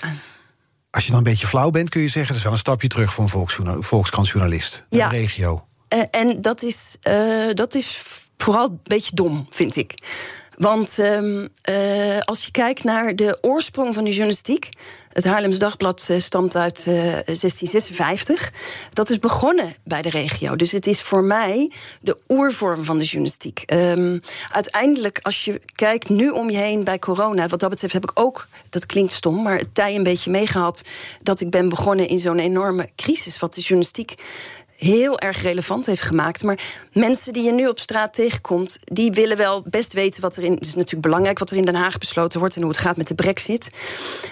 Als 0.90 1.04
je 1.04 1.10
dan 1.10 1.18
een 1.18 1.24
beetje 1.24 1.46
flauw 1.46 1.70
bent, 1.70 1.88
kun 1.88 2.00
je 2.00 2.08
zeggen... 2.08 2.26
dat 2.26 2.36
is 2.36 2.42
wel 2.42 2.52
een 2.52 2.58
stapje 2.58 2.88
terug 2.88 3.14
voor 3.14 3.24
een 3.24 3.82
Volkskrantjournalist. 3.82 4.84
Ja. 4.88 5.08
De 5.08 5.16
regio. 5.16 5.66
Uh, 5.94 6.02
en 6.10 6.40
dat 6.40 6.62
is, 6.62 6.96
uh, 7.02 7.54
dat 7.54 7.74
is 7.74 8.02
vooral 8.36 8.68
een 8.68 8.80
beetje 8.82 9.14
dom, 9.14 9.46
vind 9.50 9.76
ik. 9.76 9.94
Want 10.62 10.98
um, 10.98 11.48
uh, 11.70 12.20
als 12.20 12.44
je 12.44 12.50
kijkt 12.50 12.84
naar 12.84 13.16
de 13.16 13.38
oorsprong 13.40 13.94
van 13.94 14.04
de 14.04 14.10
journalistiek. 14.10 14.68
Het 15.12 15.24
Haarlems 15.24 15.58
Dagblad 15.58 16.08
uh, 16.10 16.18
stamt 16.18 16.56
uit 16.56 16.84
uh, 16.88 16.94
1656. 16.94 18.52
Dat 18.90 19.10
is 19.10 19.18
begonnen 19.18 19.74
bij 19.84 20.02
de 20.02 20.10
regio. 20.10 20.56
Dus 20.56 20.72
het 20.72 20.86
is 20.86 21.02
voor 21.02 21.24
mij 21.24 21.70
de 22.00 22.18
oervorm 22.28 22.84
van 22.84 22.98
de 22.98 23.04
journalistiek. 23.04 23.62
Um, 23.72 24.20
uiteindelijk, 24.50 25.18
als 25.22 25.44
je 25.44 25.60
kijkt 25.74 26.08
nu 26.08 26.30
om 26.30 26.50
je 26.50 26.58
heen 26.58 26.84
bij 26.84 26.98
corona. 26.98 27.48
Wat 27.48 27.60
dat 27.60 27.70
betreft 27.70 27.92
heb 27.92 28.04
ik 28.04 28.20
ook, 28.20 28.48
dat 28.70 28.86
klinkt 28.86 29.12
stom, 29.12 29.42
maar 29.42 29.58
het 29.58 29.74
tij 29.74 29.94
een 29.94 30.02
beetje 30.02 30.30
meegehad. 30.30 30.82
Dat 31.22 31.40
ik 31.40 31.50
ben 31.50 31.68
begonnen 31.68 32.08
in 32.08 32.18
zo'n 32.18 32.38
enorme 32.38 32.88
crisis. 32.96 33.38
Wat 33.38 33.54
de 33.54 33.60
journalistiek 33.60 34.14
heel 34.76 35.18
erg 35.18 35.42
relevant 35.42 35.86
heeft 35.86 36.02
gemaakt. 36.02 36.42
Maar 36.42 36.58
mensen 36.92 37.32
die 37.32 37.42
je 37.42 37.52
nu 37.52 37.68
op 37.68 37.78
straat 37.78 38.14
tegenkomt, 38.14 38.78
die 38.84 39.12
willen 39.12 39.36
wel 39.36 39.64
best 39.70 39.92
weten 39.92 40.20
wat 40.20 40.36
er 40.36 40.42
in. 40.42 40.52
Het 40.52 40.66
is 40.66 40.74
natuurlijk 40.74 41.02
belangrijk 41.02 41.38
wat 41.38 41.50
er 41.50 41.56
in 41.56 41.64
Den 41.64 41.74
Haag 41.74 41.98
besloten 41.98 42.40
wordt 42.40 42.54
en 42.54 42.62
hoe 42.62 42.70
het 42.70 42.80
gaat 42.80 42.96
met 42.96 43.06
de 43.06 43.14
Brexit. 43.14 43.70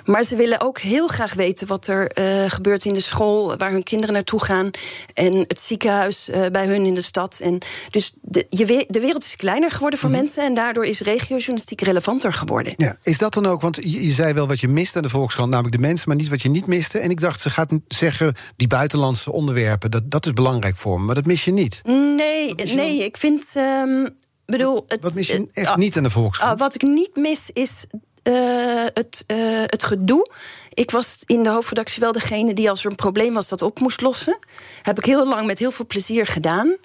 Maar 0.04 0.22
ze 0.22 0.36
willen 0.36 0.60
ook 0.60 0.78
heel 0.78 1.06
graag 1.06 1.34
weten 1.34 1.66
wat 1.66 1.86
er 1.86 2.18
uh, 2.18 2.50
gebeurt 2.50 2.84
in 2.84 2.94
de 2.94 3.00
school, 3.00 3.56
waar 3.56 3.70
hun 3.70 3.82
kinderen 3.82 4.14
naartoe 4.14 4.44
gaan. 4.44 4.70
En 5.14 5.34
het 5.34 5.60
ziekenhuis 5.60 6.28
uh, 6.28 6.46
bij 6.46 6.66
hun 6.66 6.86
in 6.86 6.94
de 6.94 7.02
stad. 7.02 7.40
En 7.40 7.58
dus 7.90 8.12
de, 8.20 8.46
je, 8.48 8.84
de 8.88 9.00
wereld 9.00 9.24
is 9.24 9.36
kleiner 9.36 9.70
geworden 9.70 9.98
voor 9.98 10.08
mm 10.08 10.14
-hmm. 10.14 10.24
mensen. 10.24 10.44
En 10.44 10.54
daardoor 10.54 10.84
is 10.84 11.00
regiojournalistiek 11.00 11.80
relevanter 11.80 12.32
geworden. 12.32 12.74
Ja, 12.76 12.96
is 13.02 13.18
dat 13.18 13.34
dan 13.34 13.46
ook? 13.46 13.60
Want 13.60 13.76
je, 13.76 14.06
je 14.06 14.12
zei 14.12 14.32
wel 14.32 14.46
wat 14.46 14.60
je 14.60 14.68
mist 14.68 14.96
aan 14.96 15.02
de 15.02 15.08
Volkskrant, 15.08 15.50
namelijk 15.50 15.76
de 15.76 15.82
mensen, 15.82 16.08
maar 16.08 16.16
niet 16.16 16.28
wat 16.28 16.42
je 16.42 16.50
niet 16.50 16.66
miste. 16.66 16.98
En 16.98 17.10
ik 17.10 17.20
dacht, 17.20 17.40
ze 17.40 17.50
gaat 17.50 17.72
zeggen, 17.88 18.34
die 18.56 18.68
buitenlandse 18.68 19.32
onderwerpen, 19.32 19.90
dat, 19.90 20.10
dat 20.10 20.26
is 20.26 20.32
belangrijk 20.42 20.76
voor 20.76 21.00
me, 21.00 21.06
maar 21.06 21.14
dat 21.14 21.26
mis 21.26 21.44
je 21.44 21.52
niet. 21.52 21.80
Nee, 21.84 22.54
nee, 22.54 23.04
ik 23.04 23.16
vind. 23.16 23.54
Um, 23.56 24.08
bedoel, 24.46 24.84
het, 24.86 25.00
wat 25.02 25.14
mis 25.14 25.26
je 25.26 25.48
echt 25.52 25.68
uh, 25.68 25.76
niet 25.76 25.96
aan 25.96 26.02
de 26.02 26.10
Volkskrant? 26.10 26.52
Uh, 26.52 26.58
wat 26.58 26.74
ik 26.74 26.82
niet 26.82 27.16
mis 27.16 27.50
is 27.52 27.86
uh, 28.22 28.86
het, 28.94 29.24
het 29.66 29.82
gedoe. 29.82 30.30
Ik 30.74 30.90
was 30.90 31.22
in 31.26 31.42
de 31.42 31.50
hoofdredactie 31.50 32.00
wel 32.00 32.12
degene 32.12 32.54
die 32.54 32.70
als 32.70 32.84
er 32.84 32.90
een 32.90 32.96
probleem 32.96 33.34
was 33.34 33.48
dat 33.48 33.62
op 33.62 33.80
moest 33.80 34.00
lossen. 34.00 34.38
Heb 34.82 34.98
ik 34.98 35.04
heel 35.04 35.28
lang 35.28 35.46
met 35.46 35.58
heel 35.58 35.70
veel 35.70 35.86
plezier 35.86 36.26
gedaan. 36.26 36.76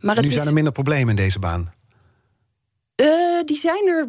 Maar 0.00 0.14
nu 0.14 0.20
het 0.20 0.30
zijn 0.30 0.40
is, 0.40 0.46
er 0.46 0.54
minder 0.54 0.72
problemen 0.72 1.08
in 1.08 1.16
deze 1.16 1.38
baan. 1.38 1.72
die 3.44 3.56
zijn 3.56 3.88
er 3.88 4.06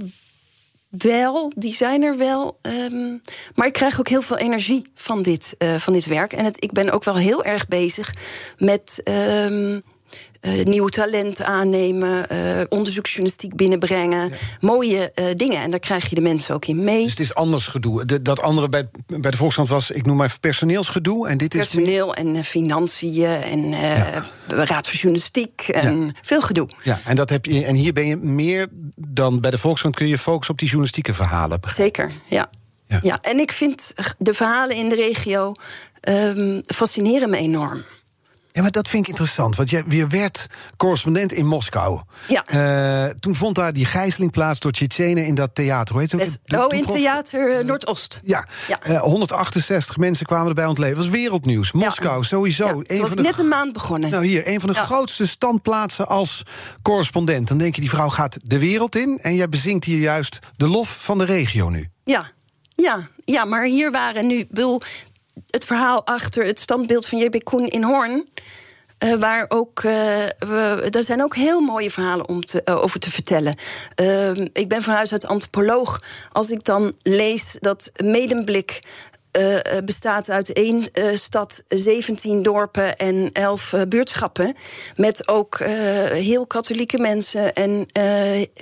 wel, 0.97 1.51
die 1.55 1.73
zijn 1.73 2.01
er 2.01 2.17
wel. 2.17 2.59
Um, 2.61 3.21
maar 3.55 3.67
ik 3.67 3.73
krijg 3.73 3.99
ook 3.99 4.07
heel 4.07 4.21
veel 4.21 4.37
energie 4.37 4.85
van 4.95 5.21
dit, 5.21 5.55
uh, 5.57 5.75
van 5.75 5.93
dit 5.93 6.05
werk. 6.05 6.33
En 6.33 6.45
het, 6.45 6.63
ik 6.63 6.71
ben 6.71 6.89
ook 6.89 7.03
wel 7.03 7.17
heel 7.17 7.43
erg 7.43 7.67
bezig 7.67 8.13
met. 8.57 9.01
Um, 9.03 9.83
uh, 10.45 10.63
nieuwe 10.63 10.89
talent 10.89 11.43
aannemen, 11.43 12.25
uh, 12.31 12.61
onderzoeksjournalistiek 12.69 13.55
binnenbrengen. 13.55 14.29
Ja. 14.29 14.35
Mooie 14.59 15.11
uh, 15.15 15.25
dingen. 15.35 15.61
En 15.61 15.71
daar 15.71 15.79
krijg 15.79 16.09
je 16.09 16.15
de 16.15 16.21
mensen 16.21 16.55
ook 16.55 16.65
in 16.65 16.83
mee. 16.83 17.01
Dus 17.01 17.09
het 17.09 17.19
is 17.19 17.35
anders 17.35 17.67
gedoe. 17.67 18.05
De, 18.05 18.21
dat 18.21 18.41
andere 18.41 18.69
bij, 18.69 18.89
bij 19.05 19.31
de 19.31 19.37
Volkskrant 19.37 19.69
was, 19.69 19.91
ik 19.91 20.05
noem 20.05 20.17
maar 20.17 20.27
even 20.27 20.39
personeelsgedoe. 20.39 21.27
En 21.27 21.37
dit 21.37 21.49
Personeel 21.49 22.13
is... 22.13 22.23
en 22.23 22.43
financiën 22.43 23.25
en 23.25 23.69
ja. 23.69 24.25
raad 24.47 24.87
voor 24.87 24.95
journalistiek. 24.95 25.61
En 25.61 26.01
ja. 26.05 26.11
veel 26.21 26.41
gedoe. 26.41 26.67
Ja, 26.83 26.99
en, 27.05 27.15
dat 27.15 27.29
heb 27.29 27.45
je, 27.45 27.65
en 27.65 27.75
hier 27.75 27.93
ben 27.93 28.05
je 28.05 28.15
meer 28.15 28.67
dan 28.95 29.39
bij 29.39 29.51
de 29.51 29.57
Volkskrant... 29.57 29.95
kun 29.95 30.07
je 30.07 30.17
focussen 30.17 30.53
op 30.53 30.59
die 30.59 30.67
journalistieke 30.67 31.13
verhalen. 31.13 31.59
Zeker, 31.67 32.11
ja. 32.25 32.49
ja. 32.87 32.99
Ja. 33.01 33.19
en 33.21 33.39
ik 33.39 33.51
vind 33.51 33.93
de 34.17 34.33
verhalen 34.33 34.75
in 34.75 34.89
de 34.89 34.95
regio 34.95 35.51
um, 36.09 36.61
fascineren 36.65 37.29
me 37.29 37.37
enorm. 37.37 37.83
Ja, 38.53 38.61
maar 38.61 38.71
dat 38.71 38.87
vind 38.87 39.03
ik 39.03 39.09
interessant. 39.09 39.55
Want 39.55 39.69
je, 39.69 39.83
je 39.87 40.07
werd 40.07 40.47
correspondent 40.77 41.31
in 41.31 41.45
Moskou. 41.45 42.01
Ja. 42.27 42.43
Uh, 43.05 43.09
toen 43.09 43.35
vond 43.35 43.55
daar 43.55 43.73
die 43.73 43.85
gijzeling 43.85 44.31
plaats 44.31 44.59
door 44.59 44.71
Tsjetsjenen 44.71 45.25
in 45.25 45.35
dat 45.35 45.49
theater. 45.55 45.93
Hoe 45.93 46.01
heet 46.01 46.11
het? 46.11 46.39
Best, 46.43 46.61
oh, 46.61 46.77
in 46.77 46.85
Theater 46.85 47.59
uh, 47.59 47.65
Noordoost. 47.65 48.19
Ja. 48.23 48.47
ja. 48.67 48.79
Uh, 48.87 49.01
168 49.01 49.97
mensen 49.97 50.25
kwamen 50.25 50.47
erbij 50.47 50.65
ontleven. 50.65 50.95
Dat 50.95 51.05
was 51.05 51.13
wereldnieuws. 51.13 51.71
Moskou, 51.71 52.17
ja. 52.17 52.23
sowieso. 52.23 52.65
Ja, 52.65 52.71
een 52.71 52.99
was 52.99 53.07
van 53.07 53.17
de, 53.17 53.23
net 53.23 53.37
een 53.37 53.47
maand 53.47 53.73
begonnen. 53.73 54.09
Nou, 54.09 54.25
hier, 54.25 54.47
een 54.47 54.59
van 54.59 54.69
de 54.69 54.75
grootste 54.75 55.27
standplaatsen 55.27 56.07
als 56.07 56.43
correspondent. 56.81 57.47
Dan 57.47 57.57
denk 57.57 57.75
je, 57.75 57.81
die 57.81 57.89
vrouw 57.89 58.09
gaat 58.09 58.37
de 58.41 58.59
wereld 58.59 58.95
in. 58.95 59.19
En 59.21 59.35
jij 59.35 59.49
bezingt 59.49 59.85
hier 59.85 59.99
juist 59.99 60.39
de 60.57 60.67
lof 60.67 60.97
van 60.99 61.17
de 61.17 61.25
regio 61.25 61.69
nu. 61.69 61.89
Ja, 62.03 62.31
ja, 62.75 62.99
ja 63.25 63.45
maar 63.45 63.65
hier 63.65 63.91
waren 63.91 64.27
nu... 64.27 64.47
Wil, 64.49 64.81
het 65.49 65.65
verhaal 65.65 66.05
achter 66.05 66.45
het 66.45 66.59
standbeeld 66.59 67.05
van 67.05 67.19
J.B. 67.19 67.43
Koen 67.43 67.67
in 67.67 67.83
Hoorn... 67.83 68.27
eh, 68.97 69.13
waar 69.13 69.45
ook, 69.47 69.83
uh, 69.83 70.95
er 70.95 71.03
zijn 71.03 71.23
ook 71.23 71.35
heel 71.35 71.61
mooie 71.61 71.91
verhalen 71.91 72.27
om 72.27 72.41
te, 72.41 72.65
over 72.65 72.99
te 72.99 73.11
vertellen. 73.11 73.55
Ehm, 73.95 74.47
ik 74.53 74.67
ben 74.67 74.81
van 74.81 74.93
huis 74.93 75.11
uit 75.11 75.25
antropoloog. 75.25 76.01
Als 76.31 76.49
ik 76.51 76.63
dan 76.63 76.93
lees 77.01 77.57
dat 77.59 77.91
Medemblik 78.03 78.79
uh, 79.37 79.59
bestaat 79.85 80.29
uit 80.29 80.53
één 80.53 80.83
uh, 80.93 81.15
stad, 81.15 81.63
17 81.67 82.41
dorpen 82.41 82.97
en 82.97 83.29
11 83.31 83.73
buurtschappen. 83.87 84.55
Met 84.95 85.27
ook 85.27 85.59
heel 86.13 86.47
katholieke 86.47 86.97
mensen 86.97 87.53
en 87.53 87.85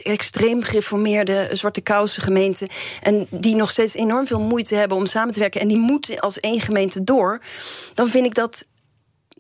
extreem 0.04 0.64
gereformeerde 0.64 1.50
zwarte 1.52 1.82
kousen 1.82 2.24
gemeenten. 2.24 2.68
En 3.02 3.28
die 3.30 3.56
nog 3.56 3.70
steeds 3.70 3.96
enorm 3.96 4.28
veel 4.28 4.42
moeite 4.42 4.76
hebben 4.76 4.98
om 4.98 5.06
samen 5.06 5.34
te 5.34 5.40
werken. 5.40 5.62
En 5.62 5.68
die 5.68 5.78
moeten 5.78 6.20
als 6.20 6.40
één 6.40 6.62
gemeente 6.62 7.04
door. 7.04 7.42
Dan 7.94 8.08
vind 8.08 8.26
ik 8.26 8.36
dat 8.36 8.66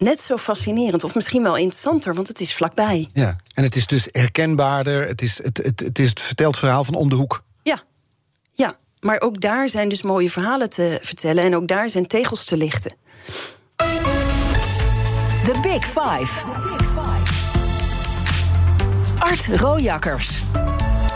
net 0.02 0.20
zo 0.20 0.38
fascinerend, 0.38 1.04
of 1.04 1.16
misschien 1.16 1.44
wel 1.44 1.56
interessanter, 1.56 2.14
want 2.14 2.28
het 2.28 2.40
is 2.40 2.56
vlakbij. 2.56 3.10
Ja, 3.14 3.36
en 3.54 3.64
het 3.64 3.76
is 3.76 3.88
dus 3.88 4.08
herkenbaarder. 4.12 5.08
Het, 5.08 5.22
is, 5.22 5.44
het, 5.44 5.58
het, 5.58 5.80
het, 5.80 6.00
is 6.00 6.10
het 6.10 6.22
vertelt 6.22 6.58
verhaal 6.58 6.84
van 6.84 6.96
om 6.96 7.10
de 7.10 7.16
hoek. 7.16 7.44
Ja, 7.64 7.82
ja. 8.54 8.78
Maar 9.02 9.20
ook 9.22 9.42
daar 9.42 9.70
zijn 9.70 9.90
dus 9.90 10.02
mooie 10.02 10.30
verhalen 10.30 10.70
te 10.70 11.00
vertellen 11.02 11.44
en 11.44 11.56
ook 11.56 11.68
daar 11.68 11.90
zijn 11.90 12.08
tegels 12.08 12.44
te 12.44 12.58
lichten. 12.58 12.96
The 15.44 15.60
Big 15.62 15.86
Five. 15.86 16.46
Art 19.20 19.46
Rojakkers. 19.60 20.42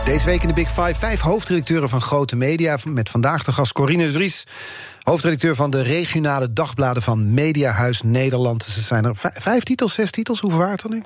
Deze 0.06 0.26
week 0.26 0.42
in 0.42 0.48
de 0.48 0.54
Big 0.54 0.68
Five 0.68 0.96
vijf 0.96 1.20
hoofdredacteuren 1.20 1.90
van 1.90 2.02
grote 2.02 2.36
media. 2.36 2.78
Met 2.84 3.10
vandaag 3.10 3.44
de 3.44 3.52
gast 3.52 3.72
Corine 3.72 4.06
de 4.06 4.12
Vries. 4.12 4.44
Hoofdredacteur 5.02 5.56
van 5.56 5.70
de 5.70 5.82
regionale 5.82 6.54
dagbladen 6.54 7.04
van 7.04 7.34
Mediahuis 7.34 8.02
Nederland. 8.02 8.64
Ze 8.64 8.82
zijn 8.82 9.06
er 9.06 9.16
vijf 9.34 9.64
titels, 9.64 9.94
zes 9.94 10.12
titels. 10.12 10.40
Hoeveel 10.40 10.60
waren 10.60 10.74
het 10.74 10.84
er 10.84 10.90
nu? 10.90 11.04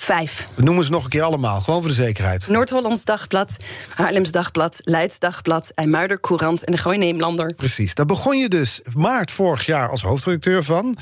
Vijf. 0.00 0.48
We 0.54 0.62
noemen 0.62 0.84
ze 0.84 0.90
nog 0.90 1.04
een 1.04 1.10
keer 1.10 1.22
allemaal, 1.22 1.60
gewoon 1.60 1.80
voor 1.80 1.88
de 1.88 1.96
zekerheid. 1.96 2.48
Noord-Hollands 2.48 3.04
Dagblad, 3.04 3.56
Haarlems 3.94 4.30
Dagblad, 4.30 4.80
Leids 4.84 5.18
Dagblad... 5.18 5.70
IJmuider 5.74 6.20
Courant 6.20 6.64
en 6.64 6.72
de 6.72 6.78
Gooi 6.78 6.98
Neemlander. 6.98 7.54
Precies, 7.54 7.94
daar 7.94 8.06
begon 8.06 8.38
je 8.38 8.48
dus 8.48 8.80
maart 8.94 9.30
vorig 9.30 9.66
jaar 9.66 9.90
als 9.90 10.02
hoofdredacteur 10.02 10.64
van. 10.64 10.96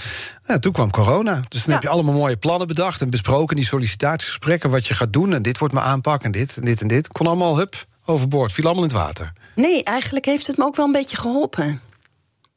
Nou, 0.47 0.61
toen 0.61 0.73
kwam 0.73 0.91
corona, 0.91 1.41
dus 1.49 1.65
dan 1.65 1.73
heb 1.73 1.83
je 1.83 1.89
allemaal 1.89 2.15
mooie 2.15 2.37
plannen 2.37 2.67
bedacht... 2.67 3.01
en 3.01 3.11
besproken 3.11 3.57
die 3.57 3.65
sollicitatiegesprekken, 3.65 4.71
wat 4.71 4.87
je 4.87 4.95
gaat 4.95 5.13
doen... 5.13 5.33
en 5.33 5.43
dit 5.43 5.59
wordt 5.59 5.75
mijn 5.75 5.87
aanpak 5.87 6.23
en 6.23 6.33
dit 6.33 6.57
en 6.57 6.65
dit 6.65 6.81
en 6.81 6.89
dit. 6.89 7.09
Kon 7.09 7.27
allemaal, 7.27 7.57
hup, 7.57 7.87
overboord, 8.05 8.53
viel 8.53 8.65
allemaal 8.65 8.85
in 8.85 8.91
het 8.91 8.99
water. 8.99 9.33
Nee, 9.55 9.85
eigenlijk 9.85 10.25
heeft 10.25 10.47
het 10.47 10.57
me 10.57 10.65
ook 10.65 10.77
wel 10.77 10.87
een 10.87 10.93
beetje 10.93 11.17
geholpen. 11.17 11.81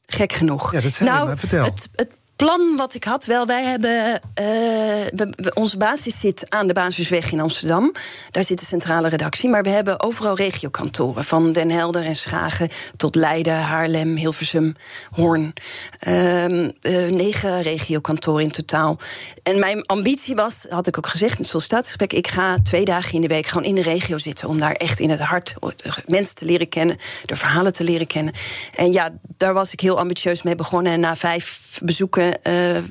Gek 0.05 0.33
genoeg. 0.33 0.71
Ja, 0.71 0.81
dat 0.81 0.93
zei 0.93 1.10
nou. 1.10 1.29
Het, 1.29 1.89
het 1.95 2.10
plan 2.41 2.75
wat 2.75 2.93
ik 2.93 3.03
had, 3.03 3.25
wel, 3.25 3.45
wij 3.45 3.63
hebben. 3.63 4.21
Uh, 4.41 5.51
onze 5.53 5.77
basis 5.77 6.19
zit 6.19 6.45
aan 6.50 6.67
de 6.67 6.74
Basisweg 6.74 7.31
in 7.31 7.39
Amsterdam. 7.39 7.91
Daar 8.31 8.43
zit 8.43 8.60
de 8.60 8.65
centrale 8.65 9.10
redactie. 9.10 9.50
Maar 9.50 9.63
we 9.63 9.69
hebben 9.69 10.03
overal 10.03 10.36
regiokantoren. 10.36 11.24
Van 11.24 11.51
Den 11.51 11.69
Helder 11.69 12.05
en 12.05 12.15
Schagen 12.15 12.69
tot 12.98 13.15
Leiden, 13.15 13.57
Haarlem, 13.57 14.15
Hilversum, 14.15 14.74
Hoorn. 15.12 15.53
Uh, 16.07 16.45
negen 17.10 17.62
regiokantoren 17.62 18.43
in 18.43 18.51
totaal. 18.51 18.98
En 19.43 19.60
mijn 19.60 19.86
ambitie 19.86 20.36
was, 20.36 20.65
had 20.69 20.88
ik 20.88 20.98
ook 20.98 21.07
gezegd 21.07 21.31
in 21.31 21.39
het 21.39 21.48
sollicitatiegesprek... 21.48 22.13
ik 22.13 22.27
ga 22.27 22.57
twee 22.63 22.86
dagen 22.86 23.13
in 23.13 23.21
de 23.21 23.27
week 23.27 23.48
gewoon 23.48 23.67
in 23.67 23.75
de 23.75 23.81
regio 23.81 24.17
zitten... 24.17 24.48
om 24.48 24.60
daar 24.60 24.74
echt 24.74 25.00
in 25.00 25.10
het 25.10 25.19
hart 25.19 25.53
mensen 26.07 26.36
te 26.36 26.45
leren 26.45 26.69
kennen, 26.69 26.98
de 27.25 27.36
verhalen 27.36 27.74
te 27.74 27.83
leren 27.83 28.07
kennen. 28.07 28.33
En 28.75 28.91
ja, 28.91 29.10
daar 29.38 29.53
was 29.53 29.74
ik 29.74 29.79
heel 29.79 30.00
ambitieus 30.00 30.41
mee 30.41 30.55
begonnen. 30.55 30.93
En 30.93 31.00
na 31.00 31.15
vijf 31.15 31.79
bezoeken 31.83 32.31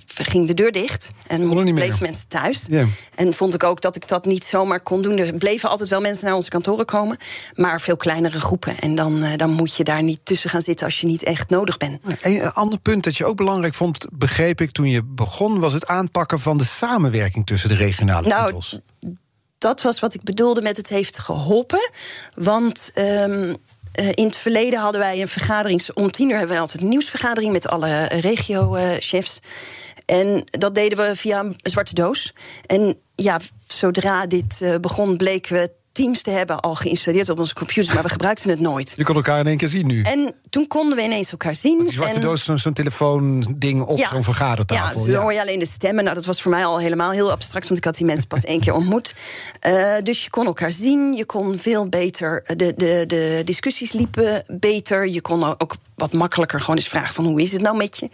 ging 0.05 0.47
de 0.47 0.55
deur 0.55 0.73
dicht. 0.73 1.11
En 1.27 1.49
bleven 1.75 1.99
mensen 2.01 2.29
thuis. 2.29 2.69
En 3.15 3.35
vond 3.35 3.55
ik 3.55 3.65
ook 3.65 3.81
dat 3.81 3.97
ik 3.97 4.09
dat 4.09 4.25
niet 4.25 4.45
zomaar 4.45 4.81
kon 4.81 5.03
doen. 5.03 5.19
Er 5.19 5.35
bleven 5.35 5.69
altijd 5.69 5.89
wel 5.89 6.01
mensen 6.01 6.25
naar 6.25 6.35
onze 6.35 6.49
kantoren 6.49 6.85
komen. 6.85 7.17
Maar 7.55 7.81
veel 7.81 7.97
kleinere 7.97 8.41
groepen. 8.41 8.79
En 8.79 8.95
dan, 8.95 9.25
uh, 9.25 9.37
dan 9.37 9.51
moet 9.51 9.77
je 9.77 9.85
daar 9.85 10.03
niet 10.03 10.21
tussen 10.23 10.51
gaan 10.51 10.63
zitten 10.63 10.87
als 10.87 11.01
je 11.01 11.07
niet 11.07 11.23
echt 11.23 11.51
nodig 11.51 11.77
bent. 11.77 11.99
Een 12.21 12.53
ander 12.53 12.79
punt 12.79 13.05
dat 13.05 13.17
je 13.17 13.25
ook 13.25 13.37
belangrijk 13.37 13.75
vond, 13.75 14.07
begreep 14.13 14.61
ik 14.61 14.71
toen 14.71 14.89
je 14.89 15.05
begon, 15.05 15.61
was 15.61 15.73
het 15.73 15.87
aanpakken 15.87 16.41
van 16.41 16.59
de 16.59 16.65
samenwerking 16.65 17.47
tussen 17.47 17.69
de 17.69 17.75
regionale 17.75 18.29
nou, 18.29 18.47
titels. 18.47 18.79
Dat 19.59 19.83
was 19.83 20.01
wat 20.01 20.15
ik 20.15 20.23
bedoelde 20.23 20.63
met 20.63 20.77
het 20.77 20.89
heeft 20.89 21.19
geholpen. 21.19 21.91
Want 22.35 22.91
um, 22.95 23.57
uh, 24.01 24.09
in 24.15 24.25
het 24.25 24.37
verleden 24.37 24.79
hadden 24.79 25.01
wij 25.01 25.21
een 25.21 25.29
vergadering. 25.29 25.89
Om 25.95 26.11
tien 26.11 26.27
uur 26.27 26.37
hebben 26.37 26.53
wij 26.53 26.61
altijd 26.61 26.83
een 26.83 26.89
nieuwsvergadering 26.89 27.53
met 27.53 27.69
alle 27.69 28.05
regio-chefs. 28.05 29.41
En 30.07 30.45
dat 30.45 30.75
deden 30.75 30.99
we 30.99 31.17
via 31.17 31.41
een 31.41 31.57
zwarte 31.63 31.95
doos. 31.95 32.33
En 32.67 32.99
ja, 33.15 33.41
zodra 33.67 34.27
dit 34.27 34.79
begon, 34.81 35.17
bleken 35.17 35.55
we 35.55 35.71
Teams 36.01 36.23
te 36.23 36.31
hebben 36.31 36.61
al 36.61 36.75
geïnstalleerd 36.75 37.29
op 37.29 37.39
onze 37.39 37.55
computer, 37.55 37.95
maar 37.95 38.03
we 38.03 38.09
gebruikten 38.09 38.51
het 38.51 38.61
nooit. 38.61 38.93
Je 38.97 39.05
kon 39.05 39.15
elkaar 39.15 39.39
in 39.39 39.47
één 39.47 39.57
keer 39.57 39.69
zien 39.69 39.87
nu. 39.87 40.03
En 40.03 40.35
toen 40.51 40.67
konden 40.67 40.99
we 40.99 41.05
ineens 41.05 41.31
elkaar 41.31 41.55
zien. 41.55 41.75
Want 41.75 41.85
die 41.85 41.95
zwarte 41.95 42.15
en... 42.15 42.21
doos, 42.21 42.45
zo'n 42.45 42.59
zo 42.59 42.73
telefoonding 42.73 43.83
op 43.83 43.99
zo'n 43.99 44.23
vergadertafel. 44.23 45.07
Ja, 45.07 45.13
zo 45.13 45.21
hoor 45.21 45.33
je 45.33 45.41
alleen 45.41 45.59
de 45.59 45.67
stemmen. 45.67 46.05
Nou, 46.05 46.17
dat 46.17 46.25
was 46.25 46.43
voor 46.43 46.51
mij 46.51 46.65
al 46.65 46.79
helemaal 46.79 47.11
heel 47.11 47.31
abstract, 47.31 47.67
want 47.67 47.79
ik 47.79 47.85
had 47.85 47.97
die 47.97 48.07
mensen 48.07 48.27
pas 48.27 48.45
één 48.45 48.61
keer 48.61 48.73
ontmoet. 48.73 49.15
Uh, 49.67 49.95
dus 50.03 50.25
je 50.25 50.31
kon 50.31 50.47
elkaar 50.47 50.73
zien, 50.73 51.13
je 51.13 51.25
kon 51.25 51.59
veel 51.59 51.89
beter, 51.89 52.43
de, 52.57 52.75
de, 52.77 53.05
de 53.07 53.43
discussies 53.45 53.93
liepen 53.93 54.45
beter. 54.49 55.09
Je 55.09 55.21
kon 55.21 55.59
ook 55.59 55.77
wat 55.95 56.13
makkelijker 56.13 56.61
gewoon 56.61 56.77
eens 56.77 56.89
vragen 56.89 57.15
van 57.15 57.25
hoe 57.25 57.41
is 57.43 57.53
het 57.53 57.61
nou 57.61 57.77
met 57.77 57.99
je. 57.99 58.09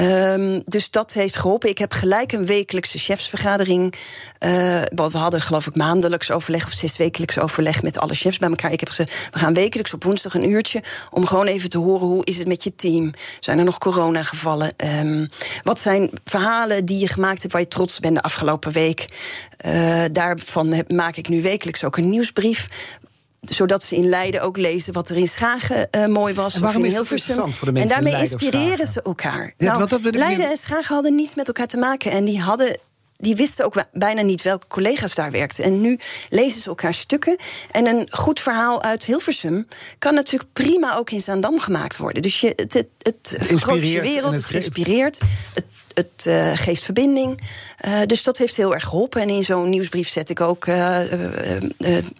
Um, 0.00 0.62
dus 0.66 0.90
dat 0.90 1.12
heeft 1.12 1.36
geholpen. 1.36 1.68
Ik 1.68 1.78
heb 1.78 1.92
gelijk 1.92 2.32
een 2.32 2.46
wekelijkse 2.46 2.98
chefsvergadering. 2.98 3.94
Uh, 3.94 4.50
we 4.94 5.18
hadden 5.18 5.40
geloof 5.40 5.66
ik 5.66 5.76
maandelijks 5.76 6.30
overleg 6.30 6.66
of 6.66 6.72
zes 6.72 6.96
wekelijks 7.12 7.38
overleg 7.38 7.82
met 7.82 7.98
alle 7.98 8.14
chefs 8.14 8.38
bij 8.38 8.48
elkaar. 8.48 8.72
Ik 8.72 8.80
heb 8.80 8.88
gezegd, 8.88 9.28
we 9.30 9.38
gaan 9.38 9.54
wekelijks 9.54 9.94
op 9.94 10.04
woensdag 10.04 10.34
een 10.34 10.50
uurtje 10.50 10.82
om 11.10 11.26
gewoon 11.26 11.46
even 11.46 11.68
te 11.68 11.78
horen 11.78 12.06
hoe 12.06 12.24
is 12.24 12.38
het 12.38 12.48
met 12.48 12.62
je 12.62 12.74
team. 12.74 13.10
Zijn 13.40 13.58
er 13.58 13.64
nog 13.64 13.78
coronagevallen? 13.78 14.72
Um, 14.76 15.28
wat 15.62 15.78
zijn 15.78 16.10
verhalen 16.24 16.84
die 16.84 16.98
je 16.98 17.08
gemaakt 17.08 17.40
hebt 17.40 17.52
waar 17.52 17.62
je 17.62 17.68
trots 17.68 18.00
bent 18.00 18.14
de 18.14 18.22
afgelopen 18.22 18.72
week? 18.72 19.06
Uh, 19.66 20.02
daarvan 20.12 20.84
maak 20.88 21.16
ik 21.16 21.28
nu 21.28 21.42
wekelijks 21.42 21.84
ook 21.84 21.96
een 21.96 22.10
nieuwsbrief 22.10 22.68
zodat 23.40 23.82
ze 23.82 23.96
in 23.96 24.08
Leiden 24.08 24.42
ook 24.42 24.56
lezen 24.56 24.92
wat 24.92 25.08
er 25.08 25.16
in 25.16 25.28
Schagen 25.28 25.88
uh, 25.90 26.06
mooi 26.06 26.34
was. 26.34 26.54
En 26.54 26.60
waarom 26.60 26.84
is 26.84 26.94
interessant 26.94 27.54
voor 27.54 27.66
de 27.66 27.72
mensen 27.72 27.96
En 27.96 28.04
daarmee 28.04 28.20
inspireren 28.20 28.86
ze 28.86 29.02
elkaar. 29.02 29.54
Ja, 29.56 29.78
nou, 29.78 30.10
Leiden 30.10 30.50
en 30.50 30.56
Schagen 30.56 30.94
hadden 30.94 31.14
niets 31.14 31.34
met 31.34 31.46
elkaar 31.46 31.66
te 31.66 31.76
maken. 31.76 32.10
En 32.10 32.24
die 32.24 32.40
hadden 32.40 32.78
die 33.22 33.36
wisten 33.36 33.64
ook 33.64 33.84
bijna 33.92 34.22
niet 34.22 34.42
welke 34.42 34.66
collega's 34.66 35.14
daar 35.14 35.30
werkten. 35.30 35.64
En 35.64 35.80
nu 35.80 35.98
lezen 36.30 36.60
ze 36.60 36.68
elkaar 36.68 36.94
stukken. 36.94 37.36
En 37.70 37.86
een 37.86 38.08
goed 38.10 38.40
verhaal 38.40 38.82
uit 38.82 39.04
Hilversum 39.04 39.66
kan 39.98 40.14
natuurlijk 40.14 40.52
prima 40.52 40.96
ook 40.96 41.10
in 41.10 41.20
Zaandam 41.20 41.58
gemaakt 41.58 41.96
worden. 41.96 42.22
Dus 42.22 42.40
je, 42.40 42.52
het, 42.56 42.72
het, 42.72 42.88
het, 42.98 43.60
je 43.80 44.00
wereld, 44.00 44.34
het, 44.34 44.42
het 44.42 44.50
inspireert. 44.50 45.20
Het 45.54 45.64
het 45.94 46.24
uh, 46.26 46.50
geeft 46.54 46.82
verbinding. 46.82 47.40
Uh, 47.86 48.00
dus 48.06 48.22
dat 48.22 48.38
heeft 48.38 48.56
heel 48.56 48.74
erg 48.74 48.84
geholpen. 48.84 49.20
En 49.20 49.28
in 49.28 49.42
zo'n 49.42 49.68
nieuwsbrief 49.68 50.08
zet 50.08 50.28
ik 50.28 50.40
ook... 50.40 50.66
Uh, 50.66 50.98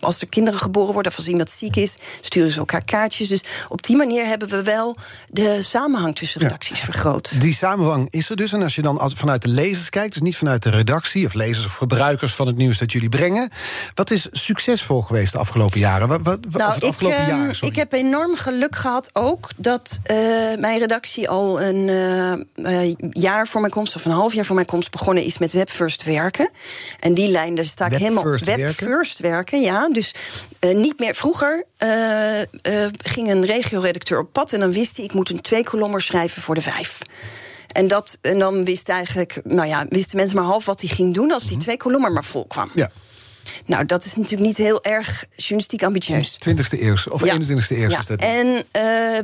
als 0.00 0.20
er 0.20 0.26
kinderen 0.26 0.60
geboren 0.60 0.92
worden 0.92 1.12
of 1.12 1.18
als 1.18 1.28
iemand 1.28 1.50
ziek 1.50 1.76
is... 1.76 1.96
sturen 2.20 2.50
ze 2.50 2.58
elkaar 2.58 2.84
kaartjes. 2.84 3.28
Dus 3.28 3.42
op 3.68 3.82
die 3.82 3.96
manier 3.96 4.26
hebben 4.26 4.48
we 4.48 4.62
wel 4.62 4.96
de 5.28 5.62
samenhang 5.62 6.16
tussen 6.16 6.40
redacties 6.40 6.78
ja. 6.78 6.84
vergroot. 6.84 7.40
Die 7.40 7.54
samenhang 7.54 8.06
is 8.10 8.30
er 8.30 8.36
dus. 8.36 8.52
En 8.52 8.62
als 8.62 8.74
je 8.74 8.82
dan 8.82 8.98
als, 8.98 9.12
vanuit 9.12 9.42
de 9.42 9.48
lezers 9.48 9.90
kijkt... 9.90 10.12
dus 10.12 10.22
niet 10.22 10.36
vanuit 10.36 10.62
de 10.62 10.70
redactie 10.70 11.26
of 11.26 11.34
lezers 11.34 11.66
of 11.66 11.74
gebruikers 11.74 12.34
van 12.34 12.46
het 12.46 12.56
nieuws 12.56 12.78
dat 12.78 12.92
jullie 12.92 13.08
brengen... 13.08 13.50
wat 13.94 14.10
is 14.10 14.28
succesvol 14.30 15.02
geweest 15.02 15.32
de 15.32 15.38
afgelopen 15.38 15.78
jaren? 15.78 16.08
Wat, 16.08 16.22
wat, 16.22 16.40
nou, 16.42 16.80
afgelopen 16.80 17.20
ik, 17.20 17.26
jaar, 17.26 17.58
ik 17.60 17.76
heb 17.76 17.92
enorm 17.92 18.36
geluk 18.36 18.76
gehad 18.76 19.10
ook... 19.12 19.48
dat 19.56 20.00
mijn 20.58 20.78
redactie 20.78 21.28
al 21.28 21.62
een 21.62 21.90
jaar 23.10 23.46
voor 23.46 23.60
mijn 23.62 23.72
komst, 23.72 23.96
of 23.96 24.04
een 24.04 24.12
half 24.12 24.34
jaar 24.34 24.44
voor 24.44 24.54
mijn 24.54 24.66
komst, 24.66 24.90
begonnen 24.90 25.24
is 25.24 25.38
met 25.38 25.52
Webfirst 25.52 26.02
werken. 26.02 26.50
En 26.98 27.14
die 27.14 27.28
lijn, 27.28 27.54
daar 27.54 27.64
sta 27.64 27.86
ik 27.86 27.92
helemaal 27.92 28.24
Webfirst 28.24 28.56
Webfirst 28.56 29.18
werken. 29.18 29.60
ja. 29.60 29.88
Dus 29.88 30.14
uh, 30.60 30.74
niet 30.74 30.98
meer. 30.98 31.14
Vroeger 31.14 31.64
uh, 31.78 32.38
uh, 32.38 32.44
ging 32.98 33.30
een 33.30 33.44
regioredacteur 33.44 34.18
op 34.18 34.32
pad 34.32 34.52
en 34.52 34.60
dan 34.60 34.72
wist 34.72 34.96
hij, 34.96 35.04
ik 35.04 35.12
moet 35.12 35.30
een 35.30 35.40
twee 35.40 35.64
kolommer 35.64 36.00
schrijven 36.00 36.42
voor 36.42 36.54
de 36.54 36.60
vijf. 36.60 36.98
En, 37.72 37.88
dat, 37.88 38.18
en 38.20 38.38
dan 38.38 38.64
wist 38.64 38.88
eigenlijk, 38.88 39.40
nou 39.44 39.68
ja, 39.68 39.86
wisten 39.88 40.16
mensen 40.16 40.36
maar 40.36 40.44
half 40.44 40.64
wat 40.64 40.80
hij 40.80 40.90
ging 40.90 41.14
doen 41.14 41.32
als 41.32 41.42
die 41.42 41.56
mhm. 41.56 41.60
twee 41.60 41.76
kolommer 41.76 42.12
maar 42.12 42.24
vol 42.24 42.46
kwam. 42.46 42.70
Ja. 42.74 42.90
Nou, 43.72 43.84
dat 43.84 44.04
is 44.04 44.16
natuurlijk 44.16 44.42
niet 44.42 44.56
heel 44.56 44.84
erg 44.84 45.24
journalistiek 45.36 45.82
ambitieus. 45.82 46.38
20e 46.48 46.80
eeuw 46.80 46.96
of 47.08 47.24
ja. 47.24 47.38
21e 47.38 47.68
eeuw 47.68 47.88
ja. 47.88 47.98
is 47.98 48.06
dat. 48.06 48.20
En 48.20 48.46
uh, 48.46 48.62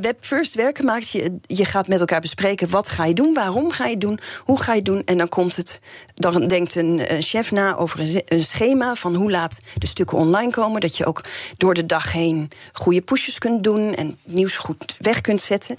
Web 0.01 0.17
First 0.19 0.55
werken 0.55 0.85
maakt 0.85 1.09
je... 1.09 1.37
Je 1.41 1.65
gaat 1.65 1.87
met 1.87 1.99
elkaar 1.99 2.21
bespreken 2.21 2.69
wat 2.69 2.89
ga 2.89 3.05
je 3.05 3.13
doen, 3.13 3.33
waarom 3.33 3.71
ga 3.71 3.85
je 3.85 3.97
doen, 3.97 4.19
hoe 4.39 4.59
ga 4.59 4.73
je 4.73 4.81
doen. 4.81 5.01
En 5.05 5.17
dan 5.17 5.29
komt 5.29 5.55
het... 5.55 5.81
Dan 6.13 6.47
denkt 6.47 6.75
een, 6.75 7.01
chef 7.19 7.51
na 7.51 7.75
over 7.75 7.99
een, 7.99 8.21
een, 8.25 8.43
schema 8.43 8.95
van 8.95 9.15
hoe 9.15 9.31
laat 9.31 9.59
de 9.77 9.87
stukken 9.87 10.17
online 10.17 10.51
komen. 10.51 10.81
Dat 10.81 10.97
je 10.97 11.05
ook 11.05 11.23
door 11.57 11.73
de 11.73 11.85
dag 11.85 12.11
heen 12.11 12.51
goede 12.73 13.01
pushes 13.01 13.37
kunt 13.37 13.63
doen... 13.63 13.95
en 13.95 14.17
nieuws 14.23 14.57
goed 14.57 14.95
weg 14.99 15.21
kunt 15.21 15.41
zetten. 15.41 15.75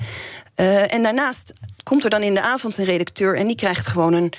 Uh, 0.56 0.94
en 0.94 1.02
daarnaast 1.02 1.52
komt 1.82 2.04
er 2.04 2.10
dan 2.10 2.22
in 2.22 2.34
de 2.34 2.42
avond 2.42 2.78
een 2.78 2.84
redacteur... 2.84 3.36
en 3.36 3.46
die 3.46 3.56
krijgt 3.56 3.86
gewoon 3.86 4.12
een 4.12 4.32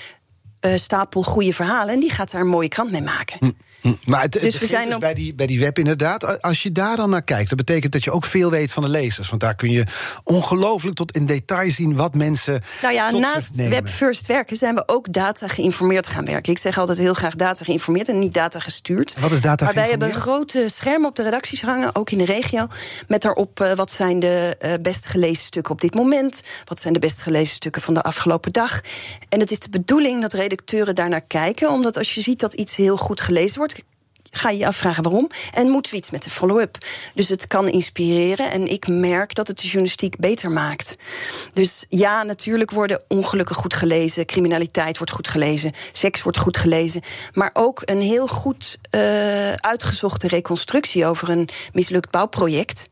eh, 0.59 0.75
stapel 0.75 1.23
goede 1.23 1.53
verhalen. 1.53 1.93
En 1.93 1.99
die 1.99 2.11
gaat 2.11 2.31
daar 2.31 2.41
een 2.41 2.47
mooie 2.47 2.67
krant 2.67 2.91
mee 2.91 3.01
maken. 3.01 3.37
Hm. 3.39 3.51
Maar 3.81 4.21
het, 4.21 4.33
het 4.33 4.43
Dus 4.43 4.59
we 4.59 4.65
zijn 4.65 4.85
dus 4.85 4.95
op- 4.95 5.01
bij, 5.01 5.13
die, 5.13 5.35
bij 5.35 5.47
die 5.47 5.59
web 5.59 5.77
inderdaad. 5.77 6.41
Als 6.41 6.63
je 6.63 6.71
daar 6.71 6.95
dan 6.95 7.09
naar 7.09 7.23
kijkt, 7.23 7.49
dat 7.49 7.57
betekent 7.57 7.91
dat 7.91 8.03
je 8.03 8.11
ook 8.11 8.25
veel 8.25 8.49
weet 8.49 8.71
van 8.71 8.83
de 8.83 8.89
lezers. 8.89 9.29
Want 9.29 9.41
daar 9.41 9.55
kun 9.55 9.71
je 9.71 9.83
ongelooflijk 10.23 10.95
tot 10.95 11.11
in 11.11 11.25
detail 11.25 11.71
zien 11.71 11.95
wat 11.95 12.15
mensen. 12.15 12.61
Nou 12.81 12.93
ja, 12.93 13.11
naast 13.11 13.55
nemen. 13.55 13.71
Web 13.71 13.87
First 13.87 14.25
werken 14.25 14.57
zijn 14.57 14.75
we 14.75 14.83
ook 14.85 15.13
data 15.13 15.47
geïnformeerd 15.47 16.07
gaan 16.07 16.25
werken. 16.25 16.51
Ik 16.51 16.59
zeg 16.59 16.77
altijd 16.77 16.97
heel 16.97 17.13
graag 17.13 17.35
data 17.35 17.63
geïnformeerd 17.63 18.07
en 18.07 18.19
niet 18.19 18.33
data 18.33 18.59
gestuurd. 18.59 19.15
Wat 19.19 19.31
is 19.31 19.41
data 19.41 19.65
Maar 19.65 19.73
wij 19.73 19.89
hebben 19.89 20.13
grote 20.13 20.65
schermen 20.67 21.09
op 21.09 21.15
de 21.15 21.23
redacties 21.23 21.61
hangen, 21.61 21.95
ook 21.95 22.09
in 22.11 22.17
de 22.17 22.25
regio. 22.25 22.67
Met 23.07 23.21
daarop 23.21 23.59
eh, 23.59 23.73
wat 23.73 23.91
zijn 23.91 24.19
de 24.19 24.55
eh, 24.59 24.73
best 24.81 25.05
gelezen 25.05 25.43
stukken 25.43 25.73
op 25.73 25.81
dit 25.81 25.93
moment. 25.93 26.41
Wat 26.65 26.81
zijn 26.81 26.93
de 26.93 26.99
best 26.99 27.21
gelezen 27.21 27.55
stukken 27.55 27.81
van 27.81 27.93
de 27.93 28.01
afgelopen 28.01 28.51
dag. 28.51 28.81
En 29.29 29.39
het 29.39 29.51
is 29.51 29.59
de 29.59 29.69
bedoeling 29.69 30.21
dat 30.21 30.33
redacteuren 30.33 30.95
daarnaar 30.95 31.21
kijken. 31.21 31.69
Omdat 31.69 31.97
als 31.97 32.13
je 32.13 32.21
ziet 32.21 32.39
dat 32.39 32.53
iets 32.53 32.75
heel 32.75 32.97
goed 32.97 33.21
gelezen 33.21 33.57
wordt 33.57 33.70
ga 34.31 34.49
je 34.49 34.57
je 34.57 34.67
afvragen 34.67 35.03
waarom. 35.03 35.29
En 35.53 35.69
moeten 35.69 35.91
we 35.91 35.97
iets 35.97 36.11
met 36.11 36.23
de 36.23 36.29
follow-up. 36.29 36.77
Dus 37.13 37.29
het 37.29 37.47
kan 37.47 37.67
inspireren. 37.67 38.51
En 38.51 38.67
ik 38.67 38.87
merk 38.87 39.35
dat 39.35 39.47
het 39.47 39.57
de 39.57 39.63
journalistiek 39.63 40.17
beter 40.17 40.51
maakt. 40.51 40.95
Dus 41.53 41.85
ja, 41.89 42.23
natuurlijk 42.23 42.71
worden 42.71 43.03
ongelukken 43.07 43.55
goed 43.55 43.73
gelezen. 43.73 44.25
Criminaliteit 44.25 44.97
wordt 44.97 45.13
goed 45.13 45.27
gelezen. 45.27 45.71
Seks 45.91 46.21
wordt 46.23 46.37
goed 46.37 46.57
gelezen. 46.57 47.01
Maar 47.33 47.49
ook 47.53 47.81
een 47.85 48.01
heel 48.01 48.27
goed 48.27 48.77
eh, 48.89 49.53
uitgezochte 49.53 50.27
reconstructie 50.27 51.05
over 51.05 51.29
een 51.29 51.49
mislukt 51.73 52.11
bouwproject. 52.11 52.89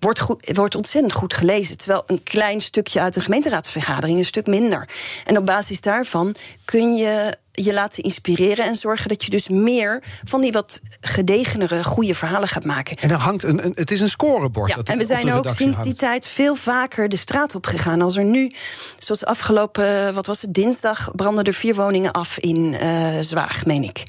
Wordt, 0.00 0.20
goed, 0.20 0.50
wordt 0.56 0.74
ontzettend 0.74 1.12
goed 1.12 1.34
gelezen. 1.34 1.76
Terwijl 1.76 2.02
een 2.06 2.22
klein 2.22 2.60
stukje 2.60 3.00
uit 3.00 3.14
de 3.14 3.20
gemeenteraadsvergadering 3.20 4.18
een 4.18 4.24
stuk 4.24 4.46
minder. 4.46 4.88
En 5.24 5.38
op 5.38 5.46
basis 5.46 5.80
daarvan 5.80 6.34
kun 6.64 6.96
je 6.96 7.36
je 7.54 7.72
laten 7.72 8.02
inspireren 8.02 8.64
en 8.64 8.76
zorgen 8.76 9.08
dat 9.08 9.24
je 9.24 9.30
dus 9.30 9.48
meer 9.48 10.02
van 10.24 10.40
die 10.40 10.52
wat 10.52 10.80
gedegenere, 11.00 11.84
goede 11.84 12.14
verhalen 12.14 12.48
gaat 12.48 12.64
maken. 12.64 12.96
En 12.96 13.10
er 13.10 13.16
hangt 13.16 13.42
een, 13.42 13.64
een, 13.64 13.72
het 13.74 13.90
is 13.90 14.00
een 14.00 14.08
scorebord. 14.08 14.70
Ja, 14.70 14.76
dat 14.76 14.88
en 14.88 14.98
we 14.98 15.04
zijn 15.04 15.32
ook 15.32 15.48
sinds 15.48 15.82
die 15.82 15.94
tijd 15.94 16.26
veel 16.26 16.54
vaker 16.54 17.08
de 17.08 17.16
straat 17.16 17.54
op 17.54 17.66
gegaan. 17.66 18.02
Als 18.02 18.16
er 18.16 18.24
nu, 18.24 18.52
zoals 18.98 19.24
afgelopen, 19.24 20.14
wat 20.14 20.26
was 20.26 20.42
het, 20.42 20.54
dinsdag 20.54 21.10
brandden 21.14 21.44
er 21.44 21.52
vier 21.52 21.74
woningen 21.74 22.12
af 22.12 22.38
in 22.38 22.74
eh 22.74 22.92
Zwaag, 23.20 23.66
meen 23.66 23.82
ik. 23.82 24.02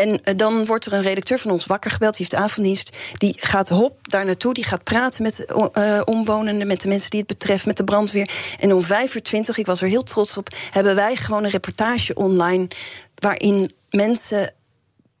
En 0.00 0.22
eh, 0.22 0.36
dan 0.36 0.66
wordt 0.66 0.86
er 0.86 0.92
een 0.92 1.02
redacteur 1.02 1.38
van 1.38 1.50
ons 1.50 1.66
wakker 1.66 1.90
gebeld, 1.90 2.16
die 2.16 2.26
heeft 2.28 2.42
avonddienst. 2.42 2.96
Die 3.16 3.36
gaat 3.40 3.68
hop 3.68 3.98
daar 4.02 4.24
naartoe, 4.24 4.54
die 4.54 4.64
gaat 4.64 4.84
praten 4.84 5.22
met 5.22 5.44
eh, 5.44 6.00
omwonenden, 6.04 6.66
met 6.66 6.80
de 6.80 6.88
mensen 6.88 7.10
die 7.10 7.18
het 7.18 7.28
betreft, 7.28 7.66
met 7.66 7.76
de 7.76 7.84
brandweer. 7.84 8.30
En 8.58 8.74
om 8.74 8.82
vijf 8.82 9.14
uur 9.14 9.22
twintig, 9.22 9.58
ik 9.58 9.66
was 9.66 9.82
er 9.82 9.88
heel 9.88 10.02
trots 10.02 10.36
op, 10.36 10.48
hebben 10.70 10.94
wij 10.94 11.16
gewoon 11.16 11.44
een 11.44 11.50
reportage 11.50 12.14
online 12.14 12.68
waarin 13.14 13.72
mensen 13.90 14.54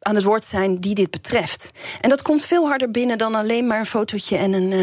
aan 0.00 0.14
het 0.14 0.24
woord 0.24 0.44
zijn 0.44 0.78
die 0.80 0.94
dit 0.94 1.10
betreft. 1.10 1.70
En 2.00 2.08
dat 2.08 2.22
komt 2.22 2.44
veel 2.44 2.66
harder 2.68 2.90
binnen 2.90 3.18
dan 3.18 3.34
alleen 3.34 3.66
maar 3.66 3.78
een 3.78 3.86
fotootje 3.86 4.36
en 4.36 4.52
een, 4.52 4.72
eh, 4.72 4.80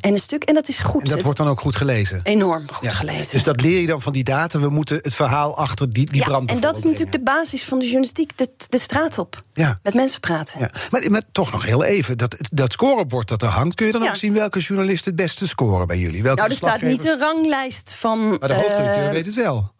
en 0.00 0.12
een 0.14 0.18
stuk. 0.20 0.42
En 0.44 0.54
dat 0.54 0.68
is 0.68 0.78
goed. 0.78 1.00
En 1.00 1.04
dat 1.06 1.14
Het- 1.14 1.22
wordt 1.22 1.38
dan 1.38 1.48
ook 1.48 1.60
goed 1.60 1.76
gelezen. 1.76 2.20
enorm 2.22 2.64
goed 2.72 2.84
Ja. 2.84 2.90
gelezen. 2.92 3.30
Dus 3.30 3.42
dat 3.42 3.60
leer 3.60 3.80
je 3.80 3.86
dan 3.86 4.02
van 4.02 4.12
die 4.12 4.24
data. 4.24 4.58
We 4.60 4.68
moeten 4.68 4.96
het 4.96 5.14
verhaal 5.14 5.56
achter 5.56 5.92
die, 5.92 6.06
die 6.06 6.20
ja, 6.20 6.26
brand 6.26 6.50
en 6.50 6.60
dat 6.60 6.76
is 6.76 6.82
natuurlijk 6.82 7.12
de 7.12 7.20
basis 7.22 7.64
van 7.64 7.78
de 7.78 7.84
journalistiek, 7.84 8.38
de, 8.38 8.48
de 8.68 8.78
straat 8.78 9.18
op. 9.18 9.42
Ja. 9.52 9.78
Met 9.82 9.94
mensen 9.94 10.20
praten. 10.20 10.60
Ja, 10.60 10.70
maar, 10.90 11.10
maar 11.10 11.22
toch 11.32 11.52
nog 11.52 11.64
heel 11.64 11.84
even. 11.84 12.18
Dat, 12.18 12.36
dat 12.52 12.72
scorebord 12.72 13.28
dat 13.28 13.42
er 13.42 13.48
hangt, 13.48 13.74
kun 13.74 13.86
je 13.86 13.92
dan 13.92 14.08
ook 14.08 14.16
zien 14.16 14.32
welke 14.32 14.58
journalist 14.58 15.04
het 15.04 15.16
beste 15.16 15.48
scoren 15.48 15.86
bij 15.86 15.98
jullie? 15.98 16.22
Welke 16.22 16.38
Nou, 16.40 16.50
er 16.50 16.56
staat 16.56 16.82
niet 16.82 17.04
een 17.04 17.18
ranglijst 17.18 17.92
van. 17.98 18.28
Maar 18.28 18.48
de 18.48 18.54
hoofdredacteur 18.54 19.06
eh, 19.06 19.10
weet 19.12 19.26
het 19.26 19.34
wel. 19.34 19.70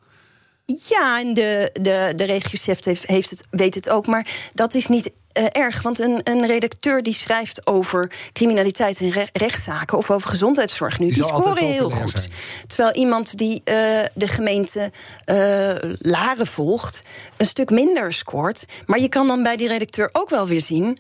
Ja, 0.79 1.19
en 1.21 1.35
de, 1.35 1.71
de, 1.73 2.13
de 2.17 2.25
regiechef 2.25 2.85
heeft, 2.85 3.07
heeft 3.07 3.31
het, 3.31 3.45
weet 3.51 3.75
het 3.75 3.89
ook. 3.89 4.07
Maar 4.07 4.27
dat 4.55 4.75
is 4.75 4.87
niet 4.87 5.11
eh, 5.33 5.45
erg. 5.51 5.83
Want 5.83 5.99
een, 5.99 6.21
een 6.25 6.47
redacteur 6.47 7.03
die 7.03 7.15
schrijft 7.15 7.67
over 7.67 8.11
criminaliteit 8.33 9.01
en 9.01 9.11
re- 9.11 9.29
rechtszaken... 9.33 9.99
of 9.99 10.11
over 10.11 10.29
gezondheidszorg 10.29 10.99
nu, 10.99 11.11
Die 11.11 11.23
scoren 11.25 11.67
heel 11.67 11.91
goed. 11.91 12.11
zijn. 12.11 12.33
Terwijl 12.67 12.95
iemand 12.95 13.39
die 13.39 13.61
eh, 13.65 13.75
de 14.15 14.29
gemeente 14.29 14.91
eh, 15.25 15.75
Laren 15.99 16.47
volgt... 16.47 17.03
een 17.37 17.47
stuk 17.47 17.71
minder 17.71 18.13
scoort. 18.13 18.65
Maar 18.87 19.01
je 19.01 19.09
kan 19.09 19.27
dan 19.27 19.43
bij 19.43 19.57
die 19.57 19.69
redacteur 19.69 20.09
ook 20.13 20.31
wel 20.31 20.47
weer 20.47 20.61
zien... 20.61 20.99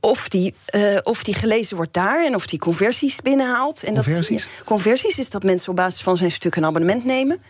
Of 0.00 0.28
die, 0.28 0.54
of 1.02 1.22
die 1.22 1.34
gelezen 1.34 1.76
wordt 1.76 1.92
daar 1.92 2.24
en 2.24 2.34
of 2.34 2.46
die 2.46 2.58
conversies 2.58 3.20
binnenhaalt. 3.20 3.82
En 3.82 3.94
Conversies? 3.94 4.42
Dat, 4.42 4.64
conversies 4.64 5.18
is 5.18 5.30
dat 5.30 5.42
mensen 5.42 5.68
op 5.70 5.76
basis 5.76 6.00
van 6.02 6.16
zijn 6.16 6.30
stuk 6.30 6.56
een 6.56 6.64
abonnement 6.64 7.04
nemen. 7.04 7.42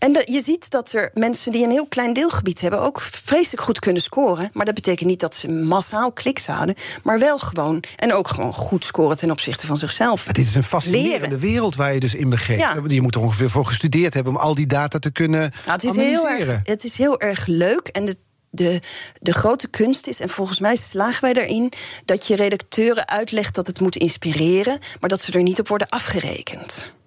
En 0.00 0.12
de- 0.12 0.28
je 0.32 0.40
ziet 0.40 0.70
dat 0.70 0.92
er 0.92 1.10
mensen 1.14 1.52
die 1.52 1.64
een 1.64 1.70
heel 1.70 1.86
klein 1.86 2.12
deelgebied 2.12 2.60
hebben... 2.60 2.80
ook 2.80 3.00
vreselijk 3.00 3.62
goed 3.62 3.78
kunnen 3.78 4.02
scoren. 4.02 4.50
Maar 4.52 4.64
dat 4.64 4.74
betekent 4.74 5.08
niet 5.08 5.20
dat 5.20 5.34
ze 5.34 5.48
massaal 5.50 6.12
kliks 6.12 6.46
houden. 6.46 6.74
Maar 7.02 7.18
wel 7.18 7.38
gewoon, 7.38 7.82
en 7.96 8.12
ook 8.12 8.28
gewoon 8.28 8.52
goed 8.52 8.84
scoren 8.84 9.16
ten 9.16 9.30
opzichte 9.30 9.66
van 9.66 9.76
zichzelf. 9.76 10.24
Maar 10.24 10.34
dit 10.34 10.46
is 10.46 10.54
een 10.54 10.62
fascinerende 10.64 11.20
Leren. 11.20 11.38
wereld 11.38 11.76
waar 11.76 11.94
je 11.94 12.00
dus 12.00 12.14
in 12.14 12.30
begeeft. 12.30 12.60
Ja. 12.60 12.82
Je 12.86 13.00
moet 13.00 13.14
er 13.14 13.20
ongeveer 13.20 13.50
voor 13.50 13.66
gestudeerd 13.66 14.14
hebben... 14.14 14.32
om 14.32 14.38
al 14.38 14.54
die 14.54 14.66
data 14.66 14.98
te 14.98 15.10
kunnen 15.10 15.40
Nou, 15.40 15.72
het, 15.72 15.84
is 15.84 15.94
heel 15.96 16.28
erg, 16.28 16.60
het 16.62 16.84
is 16.84 16.96
heel 16.98 17.20
erg 17.20 17.46
leuk. 17.46 17.88
En 17.88 18.04
de, 18.04 18.16
de, 18.50 18.80
de 19.20 19.32
grote 19.32 19.68
kunst 19.68 20.06
is, 20.06 20.20
en 20.20 20.28
volgens 20.28 20.60
mij 20.60 20.76
slagen 20.76 21.20
wij 21.20 21.32
daarin... 21.32 21.72
dat 22.04 22.26
je 22.26 22.36
redacteuren 22.36 23.08
uitlegt 23.08 23.54
dat 23.54 23.66
het 23.66 23.80
moet 23.80 23.96
inspireren... 23.96 24.78
maar 25.00 25.08
dat 25.10 25.20
ze 25.20 25.32
er 25.32 25.42
niet 25.42 25.60
op 25.60 25.68
worden 25.68 25.88
afgerekend. 25.88 26.98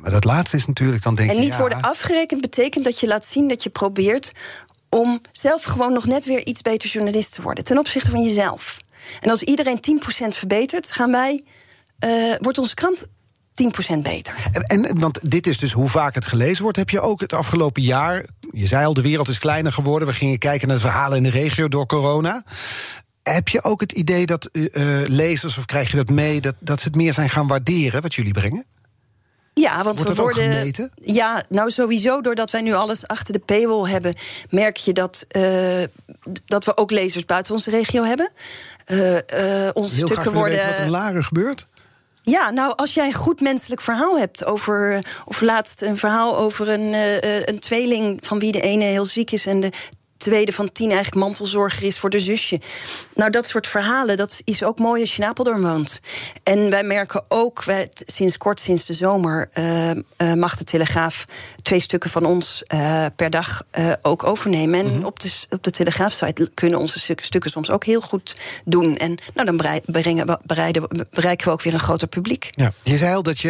Maar 0.00 0.10
dat 0.10 0.24
laatste 0.24 0.56
is 0.56 0.66
natuurlijk 0.66 1.02
dan 1.02 1.14
denk 1.14 1.30
En 1.30 1.34
je... 1.34 1.40
niet 1.40 1.52
ja, 1.52 1.58
worden 1.58 1.80
afgerekend 1.80 2.40
betekent 2.40 2.84
dat 2.84 3.00
je 3.00 3.06
laat 3.06 3.26
zien 3.26 3.48
dat 3.48 3.62
je 3.62 3.70
probeert 3.70 4.32
om 4.88 5.20
zelf 5.32 5.62
gewoon 5.62 5.92
nog 5.92 6.06
net 6.06 6.24
weer 6.24 6.46
iets 6.46 6.62
beter 6.62 6.88
journalist 6.88 7.34
te 7.34 7.42
worden 7.42 7.64
ten 7.64 7.78
opzichte 7.78 8.10
van 8.10 8.22
jezelf. 8.22 8.78
En 9.20 9.30
als 9.30 9.42
iedereen 9.42 9.80
10% 10.02 10.28
verbetert, 10.28 10.92
gaan 10.92 11.10
wij, 11.10 11.44
eh, 11.98 12.34
wordt 12.40 12.58
onze 12.58 12.74
krant 12.74 13.06
10% 13.52 14.02
beter. 14.02 14.34
En, 14.52 14.62
en, 14.62 15.00
want 15.00 15.30
dit 15.30 15.46
is 15.46 15.58
dus 15.58 15.72
hoe 15.72 15.88
vaak 15.88 16.14
het 16.14 16.26
gelezen 16.26 16.62
wordt. 16.62 16.78
Heb 16.78 16.90
je 16.90 17.00
ook 17.00 17.20
het 17.20 17.32
afgelopen 17.32 17.82
jaar... 17.82 18.26
je 18.50 18.66
zei 18.66 18.86
al, 18.86 18.94
de 18.94 19.02
wereld 19.02 19.28
is 19.28 19.38
kleiner 19.38 19.72
geworden. 19.72 20.08
We 20.08 20.14
gingen 20.14 20.38
kijken 20.38 20.68
naar 20.68 20.76
de 20.76 20.82
verhalen 20.82 21.16
in 21.16 21.22
de 21.22 21.30
regio 21.30 21.68
door 21.68 21.86
corona. 21.86 22.44
Heb 23.22 23.48
je 23.48 23.64
ook 23.64 23.80
het 23.80 23.92
idee 23.92 24.26
dat 24.26 24.44
eh, 24.44 25.02
eh, 25.02 25.08
lezers, 25.08 25.58
of 25.58 25.64
krijg 25.64 25.90
je 25.90 25.96
dat 25.96 26.08
mee... 26.10 26.40
Dat, 26.40 26.54
dat 26.58 26.80
ze 26.80 26.86
het 26.86 26.96
meer 26.96 27.12
zijn 27.12 27.30
gaan 27.30 27.46
waarderen, 27.46 28.02
wat 28.02 28.14
jullie 28.14 28.32
brengen? 28.32 28.64
Ja, 29.60 29.82
want 29.82 29.98
Wordt 29.98 30.16
we 30.16 30.22
worden. 30.22 30.52
gemeten? 30.52 30.90
Ja, 31.00 31.42
nou 31.48 31.70
sowieso, 31.70 32.20
doordat 32.20 32.50
wij 32.50 32.60
nu 32.60 32.74
alles 32.74 33.06
achter 33.06 33.32
de 33.32 33.38
paywall 33.38 33.90
hebben, 33.90 34.14
merk 34.50 34.76
je 34.76 34.92
dat, 34.92 35.24
eh, 35.28 35.82
dat 36.46 36.64
we 36.64 36.76
ook 36.76 36.90
lezers 36.90 37.24
buiten 37.24 37.52
onze 37.52 37.70
regio 37.70 38.02
hebben. 38.02 38.30
Eh, 38.84 39.16
eh, 39.16 39.70
onze 39.74 39.94
Heel 39.94 40.06
stukken 40.06 40.32
worden. 40.32 40.58
weten 40.58 40.70
wat 40.70 40.78
er 40.78 40.90
Laren 40.90 41.24
gebeurt. 41.24 41.66
Ja, 42.22 42.50
nou, 42.50 42.72
als 42.76 42.94
jij 42.94 43.06
een 43.06 43.12
goed 43.12 43.40
menselijk 43.40 43.80
verhaal 43.80 44.18
hebt 44.18 44.44
over. 44.44 45.04
of 45.24 45.40
laatst 45.40 45.82
een 45.82 45.96
verhaal 45.96 46.36
over 46.36 46.68
een, 46.68 46.94
een 47.48 47.58
tweeling 47.58 48.18
van 48.26 48.38
wie 48.38 48.52
de 48.52 48.60
ene 48.60 48.84
heel 48.84 49.04
ziek 49.04 49.30
is 49.30 49.46
en 49.46 49.60
de 49.60 49.72
tweede 50.18 50.52
van 50.52 50.72
tien 50.72 50.90
eigenlijk 50.90 51.26
mantelzorger 51.26 51.82
is 51.82 51.98
voor 51.98 52.10
de 52.10 52.20
zusje. 52.20 52.60
Nou, 53.14 53.30
dat 53.30 53.46
soort 53.46 53.66
verhalen, 53.66 54.16
dat 54.16 54.40
is 54.44 54.62
ook 54.62 54.78
mooi 54.78 55.00
als 55.00 55.16
je 55.16 55.22
in 55.22 55.28
Apeldoorn 55.28 55.62
woont. 55.62 56.00
En 56.42 56.70
wij 56.70 56.82
merken 56.82 57.24
ook, 57.28 57.64
wij, 57.64 57.88
sinds 58.06 58.36
kort, 58.36 58.60
sinds 58.60 58.86
de 58.86 58.92
zomer, 58.92 59.48
eh, 59.52 59.90
eh, 59.90 59.96
mag 60.34 60.56
de 60.56 60.64
Telegraaf 60.64 61.24
twee 61.62 61.80
stukken 61.80 62.10
van 62.10 62.24
ons 62.24 62.62
eh, 62.66 63.06
per 63.16 63.30
dag 63.30 63.62
ook 64.02 64.24
overnemen. 64.24 64.80
En 64.80 65.04
op 65.04 65.20
de, 65.20 65.32
op 65.50 65.62
de 65.62 65.70
Telegraafsite 65.70 66.50
kunnen 66.54 66.78
onze 66.78 67.00
stukken, 67.00 67.26
stukken 67.26 67.50
soms 67.50 67.70
ook 67.70 67.84
heel 67.84 68.00
goed 68.00 68.36
doen. 68.64 68.96
En 68.96 69.18
nou, 69.34 69.56
dan 69.56 69.80
brengen 69.86 70.38
bereiden 70.44 70.88
bereiken 71.10 71.46
we 71.46 71.52
ook 71.52 71.62
weer 71.62 71.72
een 71.72 71.78
groter 71.78 72.08
publiek. 72.08 72.48
Ja. 72.50 72.72
Je 72.82 72.96
zei 72.96 73.14
al 73.14 73.22
dat 73.22 73.38
je. 73.40 73.48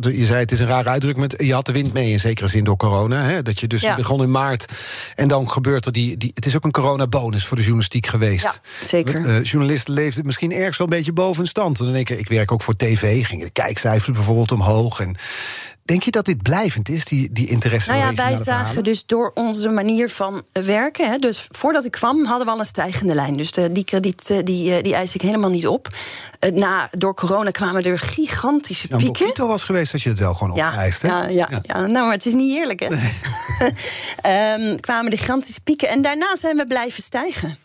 Je 0.00 0.24
zei 0.24 0.40
het 0.40 0.52
is 0.52 0.60
een 0.60 0.66
rare 0.66 0.88
uitdrukking. 0.88 1.28
Met, 1.28 1.42
je 1.46 1.52
had 1.52 1.66
de 1.66 1.72
wind 1.72 1.92
mee 1.92 2.10
in 2.10 2.20
zekere 2.20 2.48
zin 2.48 2.64
door 2.64 2.76
corona. 2.76 3.22
Hè? 3.22 3.42
Dat 3.42 3.60
je 3.60 3.66
dus 3.66 3.80
Ja. 3.80 3.96
begon 3.96 4.22
in 4.22 4.30
maart. 4.30 4.66
En 5.14 5.28
dan 5.28 5.50
gebeurt 5.50 5.79
die. 5.88 6.16
die 6.16 6.30
het 6.34 6.46
is 6.46 6.56
ook 6.56 6.64
een 6.64 6.70
coronabonus 6.70 7.46
voor 7.46 7.56
de 7.56 7.62
journalistiek 7.62 8.06
geweest. 8.06 8.44
Ja, 8.44 8.54
zeker. 8.86 9.26
Eh, 9.26 9.42
journalisten 9.42 9.94
leefden 9.94 10.26
misschien 10.26 10.52
ergens 10.52 10.78
wel 10.78 10.86
een 10.86 10.96
beetje 10.96 11.12
boven 11.12 11.36
hun 11.36 11.46
stand. 11.46 11.78
En 11.78 11.84
dan 11.84 11.94
denk 11.94 12.08
ik, 12.08 12.18
ik 12.18 12.28
werk 12.28 12.52
ook 12.52 12.62
voor 12.62 12.76
tv. 12.76 13.26
Gingen 13.26 13.44
de 13.46 13.52
kijkcijfers 13.52 14.16
bijvoorbeeld 14.16 14.52
omhoog. 14.52 15.00
En 15.00 15.16
denk 15.90 16.02
je 16.02 16.10
dat 16.10 16.24
dit 16.24 16.42
blijvend 16.42 16.88
is, 16.88 17.04
die, 17.04 17.32
die 17.32 17.48
interesse? 17.48 17.90
Nou 17.90 18.02
ja, 18.02 18.14
wij 18.14 18.36
zagen 18.36 18.84
dus 18.84 19.06
door 19.06 19.30
onze 19.34 19.68
manier 19.68 20.10
van 20.10 20.42
werken. 20.52 21.10
Hè, 21.10 21.18
dus 21.18 21.46
voordat 21.50 21.84
ik 21.84 21.90
kwam 21.90 22.24
hadden 22.24 22.46
we 22.46 22.52
al 22.52 22.58
een 22.58 22.64
stijgende 22.64 23.14
lijn. 23.14 23.36
Dus 23.36 23.50
de, 23.52 23.72
die 23.72 23.84
krediet 23.84 24.30
eh, 24.30 24.38
die, 24.44 24.74
eh, 24.76 24.82
die 24.82 24.94
eis 24.94 25.14
ik 25.14 25.22
helemaal 25.22 25.50
niet 25.50 25.66
op. 25.66 25.88
Eh, 26.38 26.52
na, 26.52 26.88
door 26.90 27.14
corona 27.14 27.50
kwamen 27.50 27.84
er 27.84 27.98
gigantische 27.98 28.86
Nou, 28.90 29.02
pieken. 29.02 29.22
Mojito 29.22 29.46
was 29.46 29.64
geweest 29.64 29.92
dat 29.92 30.02
je 30.02 30.08
het 30.08 30.18
wel 30.18 30.34
gewoon 30.34 30.56
Ja, 30.56 30.68
opeist. 30.68 31.02
hè? 31.02 31.08
ja, 31.08 31.28
ja, 31.28 31.48
ja. 31.62 31.86
nou, 31.86 31.92
maar 31.92 32.12
het 32.12 32.26
is 32.26 32.34
niet 32.34 32.56
eerlijk, 32.56 32.80
hè? 32.80 32.88
Ehm, 34.22 34.76
kwamen 34.76 35.10
de 35.10 35.16
gigantische 35.16 35.60
pieken. 35.60 35.88
En 35.88 36.02
daarna 36.02 36.36
zijn 36.36 36.56
we 36.56 36.66
blijven 36.66 37.02
stijgen. 37.02 37.58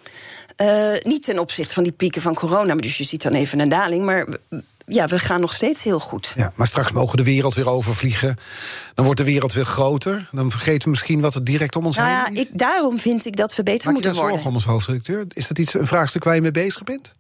Niet 1.02 1.24
ten 1.24 1.40
opzichte 1.40 1.74
van 1.74 1.84
die 1.84 1.92
pieken 1.92 2.22
van 2.22 2.34
corona. 2.34 2.74
maar 2.74 2.82
Dus 2.84 2.98
je 2.98 3.04
ziet 3.04 3.22
dan 3.22 3.34
even 3.34 3.60
een 3.60 3.70
daling. 3.70 4.06
Maar 4.06 4.28
ja, 4.86 5.08
we 5.08 5.20
gaan 5.20 5.42
nog 5.42 5.54
steeds 5.54 5.84
heel 5.84 6.00
goed. 6.00 6.34
Ja, 6.36 6.52
maar 6.56 6.68
straks 6.68 6.92
mogen 6.92 7.18
de 7.18 7.24
wereld 7.24 7.54
weer 7.54 7.70
overvliegen. 7.70 8.36
Dan 8.94 9.06
wordt 9.06 9.20
de 9.20 9.26
wereld 9.26 9.54
weer 9.54 9.66
groter. 9.66 10.30
Dan 10.32 10.52
vergeten 10.52 10.84
we 10.84 10.90
misschien 10.90 11.20
wat 11.22 11.36
er 11.36 11.44
direct 11.44 11.76
om 11.76 11.86
ons 11.86 11.96
Nou 11.96 12.08
heen 12.10 12.18
ja, 12.18 12.28
is. 12.28 12.38
ik, 12.48 12.58
daarom 12.58 13.00
vind 13.00 13.26
ik 13.26 13.36
dat 13.36 13.56
we 13.56 13.64
beter 13.64 13.86
Maak 13.86 13.86
je 13.86 13.92
moeten 13.92 14.12
daar 14.12 14.20
worden. 14.22 14.32
zorgen 14.44 14.50
om 14.50 14.56
als 14.56 14.66
hoofdredacteur? 14.66 15.26
Is 15.30 15.48
dat 15.48 15.60
iets, 15.60 15.74
een 15.74 15.88
vraagstuk 15.88 16.24
waar 16.24 16.36
je 16.36 16.42
mee 16.42 16.52
bezig 16.52 16.84
bent? 16.84 17.14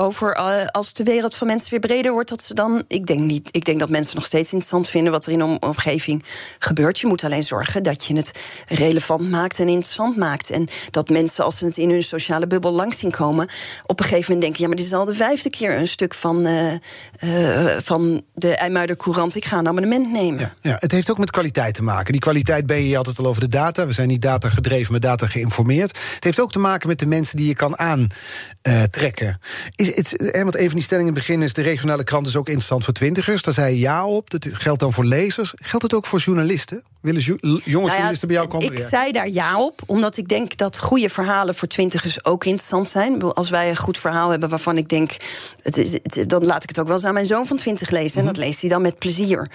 Over 0.00 0.32
eh, 0.32 0.66
als 0.66 0.92
de 0.92 1.04
wereld 1.04 1.34
van 1.34 1.46
mensen 1.46 1.70
weer 1.70 1.80
breder 1.80 2.12
wordt, 2.12 2.28
dat 2.28 2.42
ze 2.42 2.54
dan. 2.54 2.84
Ik 2.88 3.06
denk 3.06 3.20
niet. 3.20 3.48
Ik 3.52 3.64
denk 3.64 3.78
dat 3.78 3.88
mensen 3.88 4.14
nog 4.14 4.24
steeds 4.24 4.52
interessant 4.52 4.88
vinden 4.88 5.12
wat 5.12 5.26
er 5.26 5.32
in 5.32 5.40
hun 5.40 5.62
omgeving 5.62 6.24
gebeurt. 6.58 6.98
Je 6.98 7.06
moet 7.06 7.24
alleen 7.24 7.42
zorgen 7.42 7.82
dat 7.82 8.04
je 8.04 8.16
het 8.16 8.40
relevant 8.66 9.30
maakt 9.30 9.58
en 9.58 9.68
interessant 9.68 10.16
maakt. 10.16 10.50
En 10.50 10.68
dat 10.90 11.08
mensen, 11.08 11.44
als 11.44 11.58
ze 11.58 11.64
het 11.64 11.76
in 11.76 11.90
hun 11.90 12.02
sociale 12.02 12.46
bubbel 12.46 12.72
langs 12.72 12.98
zien 12.98 13.10
komen, 13.10 13.48
op 13.86 14.00
een 14.00 14.04
gegeven 14.06 14.32
moment 14.32 14.40
denken: 14.40 14.60
ja, 14.60 14.66
maar 14.68 14.76
dit 14.76 14.86
is 14.86 14.92
al 14.92 15.04
de 15.04 15.14
vijfde 15.14 15.50
keer 15.50 15.76
een 15.76 15.88
stuk 15.88 16.14
van, 16.14 16.46
eh, 16.46 16.72
eh, 16.72 17.82
van 17.82 18.22
de 18.34 18.54
IJmuider 18.54 18.96
Courant. 18.96 19.34
Ik 19.34 19.44
ga 19.44 19.58
een 19.58 19.68
abonnement 19.68 20.12
nemen. 20.12 20.40
Ja, 20.40 20.54
ja, 20.60 20.76
het 20.78 20.92
heeft 20.92 21.10
ook 21.10 21.18
met 21.18 21.30
kwaliteit 21.30 21.74
te 21.74 21.82
maken. 21.82 22.12
Die 22.12 22.20
kwaliteit 22.20 22.66
ben 22.66 22.82
je 22.82 22.96
altijd 22.96 23.18
al 23.18 23.26
over 23.26 23.40
de 23.40 23.48
data. 23.48 23.86
We 23.86 23.92
zijn 23.92 24.08
niet 24.08 24.22
data 24.22 24.48
gedreven, 24.48 24.90
maar 24.90 25.00
data 25.00 25.26
geïnformeerd. 25.26 25.98
Het 26.14 26.24
heeft 26.24 26.40
ook 26.40 26.52
te 26.52 26.58
maken 26.58 26.88
met 26.88 26.98
de 26.98 27.06
mensen 27.06 27.36
die 27.36 27.46
je 27.46 27.54
kan 27.54 27.78
aantrekken. 27.78 29.40
Is, 29.74 29.87
het, 29.94 30.16
eh, 30.16 30.42
want 30.42 30.56
een 30.56 30.64
van 30.66 30.74
die 30.74 30.82
stellingen 30.82 31.08
in 31.10 31.16
het 31.16 31.26
begin 31.26 31.42
is... 31.42 31.52
de 31.52 31.62
regionale 31.62 32.04
krant 32.04 32.26
is 32.26 32.36
ook 32.36 32.46
interessant 32.46 32.84
voor 32.84 32.94
twintigers. 32.94 33.42
Daar 33.42 33.54
zei 33.54 33.74
je 33.74 33.78
ja 33.80 34.06
op. 34.06 34.30
Dat 34.30 34.48
geldt 34.52 34.80
dan 34.80 34.92
voor 34.92 35.04
lezers. 35.04 35.52
Geldt 35.56 35.82
het 35.82 35.94
ook 35.94 36.06
voor 36.06 36.18
journalisten? 36.18 36.82
Willen 37.00 37.20
jo- 37.20 37.36
jonge 37.40 37.60
Nou 37.64 37.84
ja, 37.84 37.90
journalisten 37.92 38.28
bij 38.28 38.36
jou 38.36 38.48
komen 38.48 38.66
Ik 38.66 38.72
werken? 38.72 38.88
zei 38.98 39.12
daar 39.12 39.28
ja 39.28 39.58
op, 39.58 39.80
omdat 39.86 40.16
ik 40.16 40.28
denk 40.28 40.56
dat 40.56 40.78
goede 40.78 41.08
verhalen 41.08 41.54
voor 41.54 41.68
twintigers 41.68 42.24
ook 42.24 42.44
interessant 42.44 42.88
zijn. 42.88 43.22
Als 43.22 43.50
wij 43.50 43.68
een 43.68 43.76
goed 43.76 43.98
verhaal 43.98 44.30
hebben 44.30 44.48
waarvan 44.48 44.76
ik 44.76 44.88
denk, 44.88 45.10
het 45.62 45.76
is, 45.76 45.92
het- 45.92 46.24
dan 46.26 46.44
laat 46.46 46.62
ik 46.62 46.68
het 46.68 46.78
ook 46.78 46.86
wel 46.86 46.96
eens 46.96 47.04
aan 47.04 47.14
mijn 47.14 47.26
zoon 47.26 47.46
van 47.46 47.56
twintig 47.56 47.90
lezen. 47.90 48.20
En 48.20 48.26
dat 48.26 48.36
leest 48.36 48.60
hij 48.60 48.70
dan 48.70 48.82
met 48.82 48.98
plezier. 48.98 49.50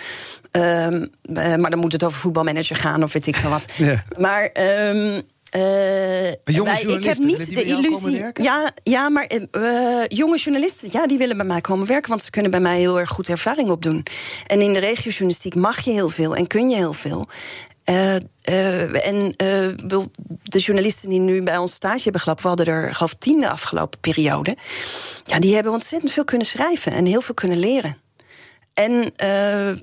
Ehm, 0.51 1.05
eh, 1.33 1.55
maar 1.55 1.69
dan 1.69 1.79
moet 1.79 1.91
het 1.91 2.03
over 2.03 2.19
voetbalmanager 2.19 2.75
gaan 2.75 3.03
of 3.03 3.13
weet 3.13 3.27
ik 3.27 3.35
veel 3.35 3.49
wat. 3.49 3.63
Ja. 3.75 4.03
Maar. 4.19 4.45
ehm, 4.45 4.97
eh, 4.97 5.21
jonge 5.59 6.63
wij- 6.63 6.81
ik 6.81 7.03
heb 7.03 7.15
journalisten, 7.15 7.25
niet 7.25 7.45
die 7.47 7.55
de 7.55 7.63
illusie. 7.63 8.25
Ja, 8.33 8.71
ja, 8.83 9.09
maar 9.09 9.25
eh, 9.25 10.01
eh, 10.01 10.05
jonge 10.07 10.37
journalisten, 10.37 10.89
ja, 10.91 11.07
die 11.07 11.17
willen 11.17 11.37
bij 11.37 11.45
mij 11.45 11.61
komen 11.61 11.87
werken, 11.87 12.09
want 12.09 12.23
ze 12.23 12.29
kunnen 12.31 12.51
bij 12.51 12.59
mij 12.59 12.79
heel 12.79 12.99
erg 12.99 13.09
goed 13.09 13.27
ervaring 13.29 13.69
opdoen. 13.69 14.05
En 14.47 14.61
in 14.61 14.73
de 14.73 14.79
regiojournalistiek 14.79 15.55
mag 15.55 15.79
je 15.79 15.91
heel 15.91 16.09
veel 16.09 16.35
en 16.35 16.47
kun 16.47 16.69
je 16.69 16.75
heel 16.75 16.93
veel. 16.93 17.27
Eh, 17.83 18.15
eh, 18.15 19.07
en 19.07 19.33
eh, 19.35 19.67
de 20.43 20.59
journalisten 20.59 21.09
die 21.09 21.19
nu 21.19 21.41
bij 21.41 21.57
ons 21.57 21.73
stage 21.73 22.03
hebben 22.03 22.21
gelopen, 22.21 22.43
we 22.43 22.47
hadden 22.49 22.67
er 22.67 22.93
geloof 22.93 23.13
tien 23.13 23.39
de 23.39 23.49
afgelopen 23.49 23.99
periode. 23.99 24.57
Ja, 25.25 25.39
die 25.39 25.53
hebben 25.53 25.71
ontzettend 25.73 26.11
veel 26.11 26.25
kunnen 26.25 26.47
schrijven 26.47 26.91
en 26.91 27.05
heel 27.05 27.21
veel 27.21 27.33
kunnen 27.35 27.57
leren. 27.59 27.97
En 28.73 29.11
eh, 29.15 29.75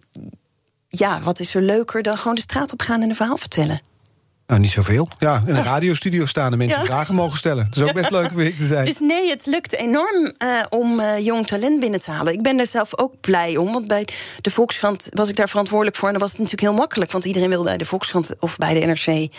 ja, 0.89 1.21
wat 1.21 1.41
is 1.41 1.55
er 1.55 1.63
leuker 1.63 2.03
dan 2.03 2.17
gewoon 2.17 2.35
de 2.35 2.41
straat 2.41 2.73
op 2.73 2.81
gaan 2.81 3.03
en 3.03 3.09
een 3.09 3.15
verhaal 3.15 3.37
vertellen? 3.37 3.81
Nou, 4.51 4.63
niet 4.63 4.71
zoveel. 4.71 5.09
Ja, 5.19 5.43
in 5.47 5.57
een 5.57 5.63
radiostudio 5.63 6.27
staan 6.27 6.53
en 6.53 6.59
mensen 6.59 6.79
Ja. 6.79 6.85
vragen 6.85 7.15
mogen 7.15 7.39
stellen. 7.39 7.65
Het 7.65 7.77
is 7.77 7.83
ook 7.83 7.93
best 7.93 8.11
leuk 8.11 8.31
om 8.31 8.37
te 8.37 8.67
zijn. 8.67 8.85
Dus 8.85 8.99
nee, 9.01 9.31
het 9.31 9.47
lukt 9.47 9.73
enorm 9.75 10.33
eh, 10.39 10.49
om 10.69 11.01
eh, 11.01 11.19
jong 11.25 11.47
talent 11.47 11.81
binnen 11.81 12.01
te 12.01 12.11
halen. 12.11 12.33
Ik 12.33 12.43
ben 12.43 12.57
daar 12.57 12.67
zelf 12.67 12.99
ook 12.99 13.15
blij 13.21 13.57
om. 13.57 13.73
Want 13.73 13.87
bij 13.89 14.05
de 14.41 14.51
Volkskrant 14.51 15.07
was 15.11 15.29
ik 15.29 15.37
daar 15.37 15.49
verantwoordelijk 15.49 15.97
voor. 15.97 16.07
En 16.07 16.13
dan 16.13 16.23
was 16.23 16.31
het 16.31 16.41
natuurlijk 16.41 16.69
heel 16.69 16.79
makkelijk. 16.79 17.13
Want 17.13 17.25
iedereen 17.25 17.49
wil 17.49 17.63
bij 17.63 17.77
de 17.77 17.85
Volkskrant 17.85 18.31
of 18.39 18.57
bij 18.59 18.75
de 18.81 18.87
NRC 18.87 19.33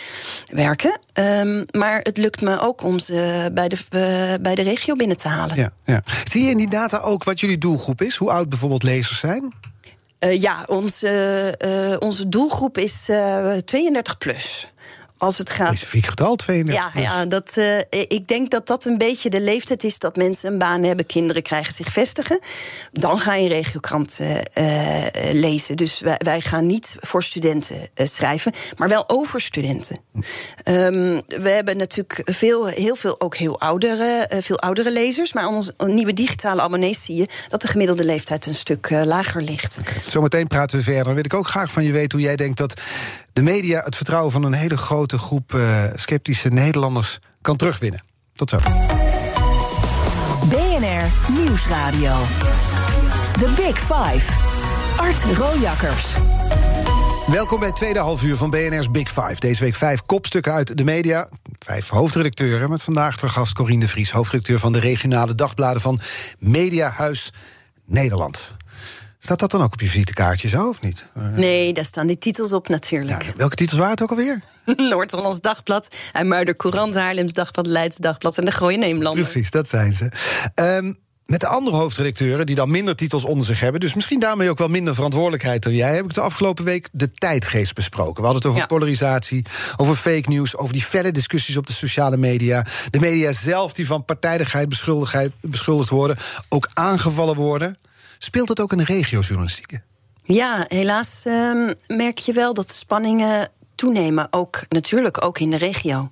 werken. 0.52 0.98
Ehm, 1.12 1.64
maar 1.70 2.00
het 2.02 2.16
lukt 2.16 2.40
me 2.40 2.60
ook 2.60 2.82
om 2.82 2.98
ze 2.98 3.50
bij 3.54 3.68
de, 3.68 3.76
eh, 3.90 4.00
bij 4.42 4.54
de 4.54 4.62
regio 4.62 4.94
binnen 4.94 5.16
te 5.16 5.28
halen. 5.28 5.56
Ja, 5.56 5.70
ja. 5.84 6.02
Zie 6.24 6.42
je 6.44 6.50
in 6.50 6.56
die 6.58 6.70
data 6.70 6.98
ook 6.98 7.24
wat 7.24 7.40
jullie 7.40 7.58
doelgroep 7.58 8.02
is? 8.02 8.16
Hoe 8.16 8.30
oud 8.30 8.48
bijvoorbeeld 8.48 8.82
lezers 8.82 9.18
zijn? 9.20 9.52
Ja, 10.30 10.64
onze, 10.66 11.96
onze 12.00 12.28
doelgroep 12.28 12.78
is 12.78 13.08
eh 13.08 13.56
32 13.56 14.18
plus. 14.18 14.66
Als 15.22 15.38
het 15.38 15.50
gaat 15.50 15.66
Specifiek 15.66 16.06
getal, 16.06 16.36
32. 16.36 16.82
Ja, 16.82 16.90
plus. 16.90 17.02
ja 17.02 17.26
dat, 17.26 17.56
eh, 17.56 17.78
ik 18.08 18.28
denk 18.28 18.50
dat 18.50 18.66
dat 18.66 18.84
een 18.84 18.98
beetje 18.98 19.30
de 19.30 19.40
leeftijd 19.40 19.84
is 19.84 19.98
dat 19.98 20.16
mensen 20.16 20.52
een 20.52 20.58
baan 20.58 20.82
hebben, 20.82 21.06
kinderen 21.06 21.42
krijgen, 21.42 21.72
zich 21.72 21.88
vestigen. 21.88 22.38
Dan 22.92 23.18
ga 23.18 23.34
je 23.34 23.42
een 23.42 23.48
regiokrant 23.48 24.18
eh, 24.20 25.06
eh, 25.06 25.32
lezen. 25.32 25.76
Dus 25.76 26.00
wij, 26.00 26.16
wij 26.18 26.40
gaan 26.40 26.66
niet 26.66 26.96
voor 27.00 27.22
studenten 27.22 27.88
schrijven, 27.94 28.52
maar 28.76 28.88
wel 28.88 29.08
over 29.08 29.40
studenten. 29.40 29.98
Ehm, 30.62 31.20
we 31.26 31.48
hebben 31.48 31.76
natuurlijk 31.76 32.22
veel, 32.24 32.66
heel 32.66 32.96
veel 32.96 33.20
ook 33.20 33.36
heel 33.36 33.60
oudere, 33.60 34.30
veel 34.40 34.58
oudere 34.58 34.92
lezers. 34.92 35.32
Maar 35.32 35.42
aan 35.42 35.54
onze 35.54 35.74
nieuwe 35.86 36.12
digitale 36.12 36.60
abonnees 36.60 37.04
zie 37.04 37.16
je 37.16 37.28
dat 37.48 37.60
de 37.60 37.68
gemiddelde 37.68 38.04
leeftijd 38.04 38.46
een 38.46 38.54
stuk 38.54 38.90
lager 38.90 39.42
ligt. 39.42 39.78
Zometeen 40.06 40.46
praten 40.46 40.78
we 40.78 40.84
verder. 40.84 41.14
Wil 41.14 41.24
ik 41.24 41.34
ook 41.34 41.48
graag 41.48 41.70
van 41.70 41.84
je 41.84 41.92
weten 41.92 42.18
hoe 42.18 42.26
jij 42.26 42.36
denkt 42.36 42.58
dat 42.58 42.80
de 43.32 43.42
media 43.42 43.82
het 43.84 43.96
vertrouwen 43.96 44.32
van 44.32 44.42
een 44.42 44.52
hele 44.52 44.76
grote 44.76 45.18
groep 45.18 45.54
eh, 45.54 45.84
sceptische 45.94 46.48
Nederlanders 46.48 47.18
kan 47.40 47.56
terugwinnen. 47.56 48.04
Tot 48.34 48.50
zo. 48.50 48.58
BNR 50.48 51.32
Nieuwsradio. 51.32 52.16
The 53.32 53.52
Big 53.56 53.78
Five. 53.78 54.32
Art 54.96 55.36
Rojakkers. 55.36 56.14
Welkom 57.26 57.58
bij 57.58 57.68
het 57.68 57.76
tweede 57.76 57.98
halfuur 57.98 58.36
van 58.36 58.50
BNR's 58.50 58.90
Big 58.90 59.08
Five. 59.08 59.34
Deze 59.38 59.60
week 59.60 59.74
vijf 59.74 60.02
kopstukken 60.02 60.52
uit 60.52 60.78
de 60.78 60.84
media. 60.84 61.28
Vijf 61.58 61.88
hoofdredacteuren. 61.88 62.70
Met 62.70 62.82
vandaag 62.82 63.16
ter 63.16 63.28
gast 63.28 63.52
Corine 63.52 63.80
de 63.80 63.88
Vries, 63.88 64.10
hoofdredacteur 64.10 64.58
van 64.58 64.72
de 64.72 64.80
regionale 64.80 65.34
dagbladen 65.34 65.80
van 65.80 66.00
Mediahuis 66.38 67.32
Nederland. 67.84 68.54
Staat 69.24 69.38
dat 69.38 69.50
dan 69.50 69.62
ook 69.62 69.72
op 69.72 69.80
je 69.80 69.88
visitekaartje 69.88 70.48
zo 70.48 70.68
of 70.68 70.80
niet? 70.80 71.06
Eh, 71.14 71.22
Nee, 71.28 71.72
daar 71.72 71.84
staan 71.84 72.06
die 72.06 72.18
titels 72.18 72.52
op 72.52 72.68
natuurlijk. 72.68 73.22
ja, 73.22 73.32
welke 73.36 73.54
titels 73.54 73.78
waren 73.78 73.92
het 73.92 74.02
ook 74.02 74.10
alweer? 74.10 74.42
Noord-Hollands 74.90 75.40
Dagblad, 75.40 75.94
Muider 76.22 76.56
Courant, 76.56 76.94
Haarlems 76.94 77.32
Dagblad, 77.32 77.66
Leids 77.66 77.96
Dagblad 77.96 78.38
en 78.38 78.44
de 78.44 78.50
Gooie 78.52 78.78
Neemlander. 78.78 79.24
Precies, 79.24 79.50
dat 79.50 79.68
zijn 79.68 79.92
ze. 79.92 80.10
Ehm, 80.54 80.92
met 81.26 81.40
de 81.40 81.46
andere 81.46 81.76
hoofdredacteuren 81.76 82.46
die 82.46 82.54
dan 82.54 82.70
minder 82.70 82.96
titels 82.96 83.24
onder 83.24 83.46
zich 83.46 83.60
hebben, 83.60 83.80
dus 83.80 83.94
misschien 83.94 84.20
daarmee 84.20 84.50
ook 84.50 84.58
wel 84.58 84.68
minder 84.68 84.94
verantwoordelijkheid 84.94 85.62
dan 85.62 85.72
jij, 85.74 85.94
heb 85.94 86.04
ik 86.04 86.14
de 86.14 86.20
afgelopen 86.20 86.64
week 86.64 86.88
de 86.92 87.12
tijdgeest 87.12 87.74
besproken. 87.74 88.14
We 88.14 88.28
hadden 88.28 88.36
het 88.42 88.46
over 88.46 88.60
Ja. 88.60 88.66
polarisatie, 88.66 89.44
over 89.76 89.96
fake 89.96 90.28
news, 90.28 90.56
over 90.56 90.72
die 90.72 90.82
felle 90.82 91.12
discussies 91.12 91.56
op 91.56 91.66
de 91.66 91.72
sociale 91.72 92.16
media. 92.16 92.66
De 92.90 93.00
media 93.00 93.32
zelf 93.32 93.72
die 93.72 93.86
van 93.86 94.04
partijdigheid 94.04 94.68
beschuldigd 95.40 95.90
worden, 95.90 96.16
ook 96.48 96.68
aangevallen 96.74 97.36
worden. 97.36 97.76
Speelt 98.24 98.48
dat 98.48 98.60
ook 98.60 98.72
in 98.72 98.78
de 98.78 98.84
regiojournalistiek? 98.84 99.80
Ja, 100.24 100.64
helaas 100.68 101.22
ehm, 101.24 101.74
merk 101.86 102.18
je 102.18 102.32
wel 102.32 102.54
dat 102.54 102.68
de 102.68 102.74
spanningen 102.74 103.50
toenemen. 103.74 104.26
Ook 104.30 104.60
natuurlijk 104.68 105.24
ook 105.24 105.38
in 105.38 105.50
de 105.50 105.56
regio. 105.56 106.10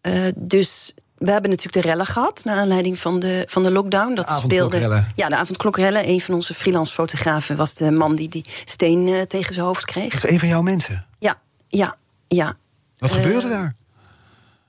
Eh, 0.00 0.14
dus 0.36 0.94
we 1.16 1.30
hebben 1.30 1.50
natuurlijk 1.50 1.82
de 1.84 1.88
rellen 1.90 2.06
gehad 2.06 2.40
naar 2.44 2.56
aanleiding 2.58 2.98
van 2.98 3.18
de, 3.18 3.42
van 3.46 3.62
de 3.62 3.70
lockdown. 3.70 4.14
Dat 4.14 4.26
avondklokrellen. 4.26 5.06
Ja, 5.14 5.28
de 5.28 5.36
avondklokrellen. 5.36 6.08
Een 6.08 6.20
van 6.20 6.34
onze 6.34 6.54
freelance 6.54 6.92
fotografen 6.94 7.56
was 7.56 7.74
de 7.74 7.90
man 7.90 8.14
die 8.16 8.28
die 8.28 8.44
steen 8.64 9.08
eh, 9.08 9.20
tegen 9.20 9.54
zijn 9.54 9.66
hoofd 9.66 9.84
kreeg. 9.84 10.12
Dat 10.14 10.24
is 10.24 10.30
een 10.30 10.38
van 10.38 10.48
jouw 10.48 10.62
mensen. 10.62 11.04
Ja, 11.18 11.34
ja, 11.68 11.96
ja. 12.28 12.54
Wat 12.98 13.10
Eh, 13.10 13.16
gebeurde 13.16 13.48
daar? 13.48 13.74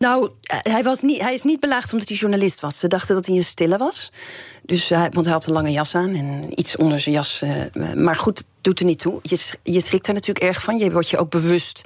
Nou, 0.03 0.29
eh, 0.41 0.57
hij, 0.61 0.83
was 0.83 1.01
niet, 1.01 1.21
hij 1.21 1.33
is 1.33 1.43
niet 1.43 1.59
belaagd 1.59 1.91
omdat 1.91 2.07
hij 2.07 2.17
journalist 2.17 2.59
was. 2.59 2.79
Ze 2.79 2.87
dachten 2.87 3.15
dat 3.15 3.25
hij 3.25 3.35
een 3.35 3.43
stille 3.43 3.77
was. 3.77 4.11
Dus 4.63 4.89
hij, 4.89 5.09
want 5.11 5.25
hij 5.25 5.33
had 5.33 5.45
een 5.45 5.53
lange 5.53 5.71
jas 5.71 5.95
aan 5.95 6.15
en 6.15 6.59
iets 6.59 6.75
onder 6.75 6.99
zijn 6.99 7.15
jas. 7.15 7.41
eh, 7.41 7.93
maar 7.93 8.15
goed, 8.15 8.43
doet 8.61 8.79
er 8.79 8.85
niet 8.85 8.99
toe. 8.99 9.19
Je, 9.21 9.37
je 9.63 9.81
schrikt 9.81 10.07
er 10.07 10.13
natuurlijk 10.13 10.45
erg 10.45 10.61
van. 10.61 10.77
Je 10.77 10.91
wordt 10.91 11.09
je 11.09 11.17
ook 11.17 11.29
bewust 11.29 11.81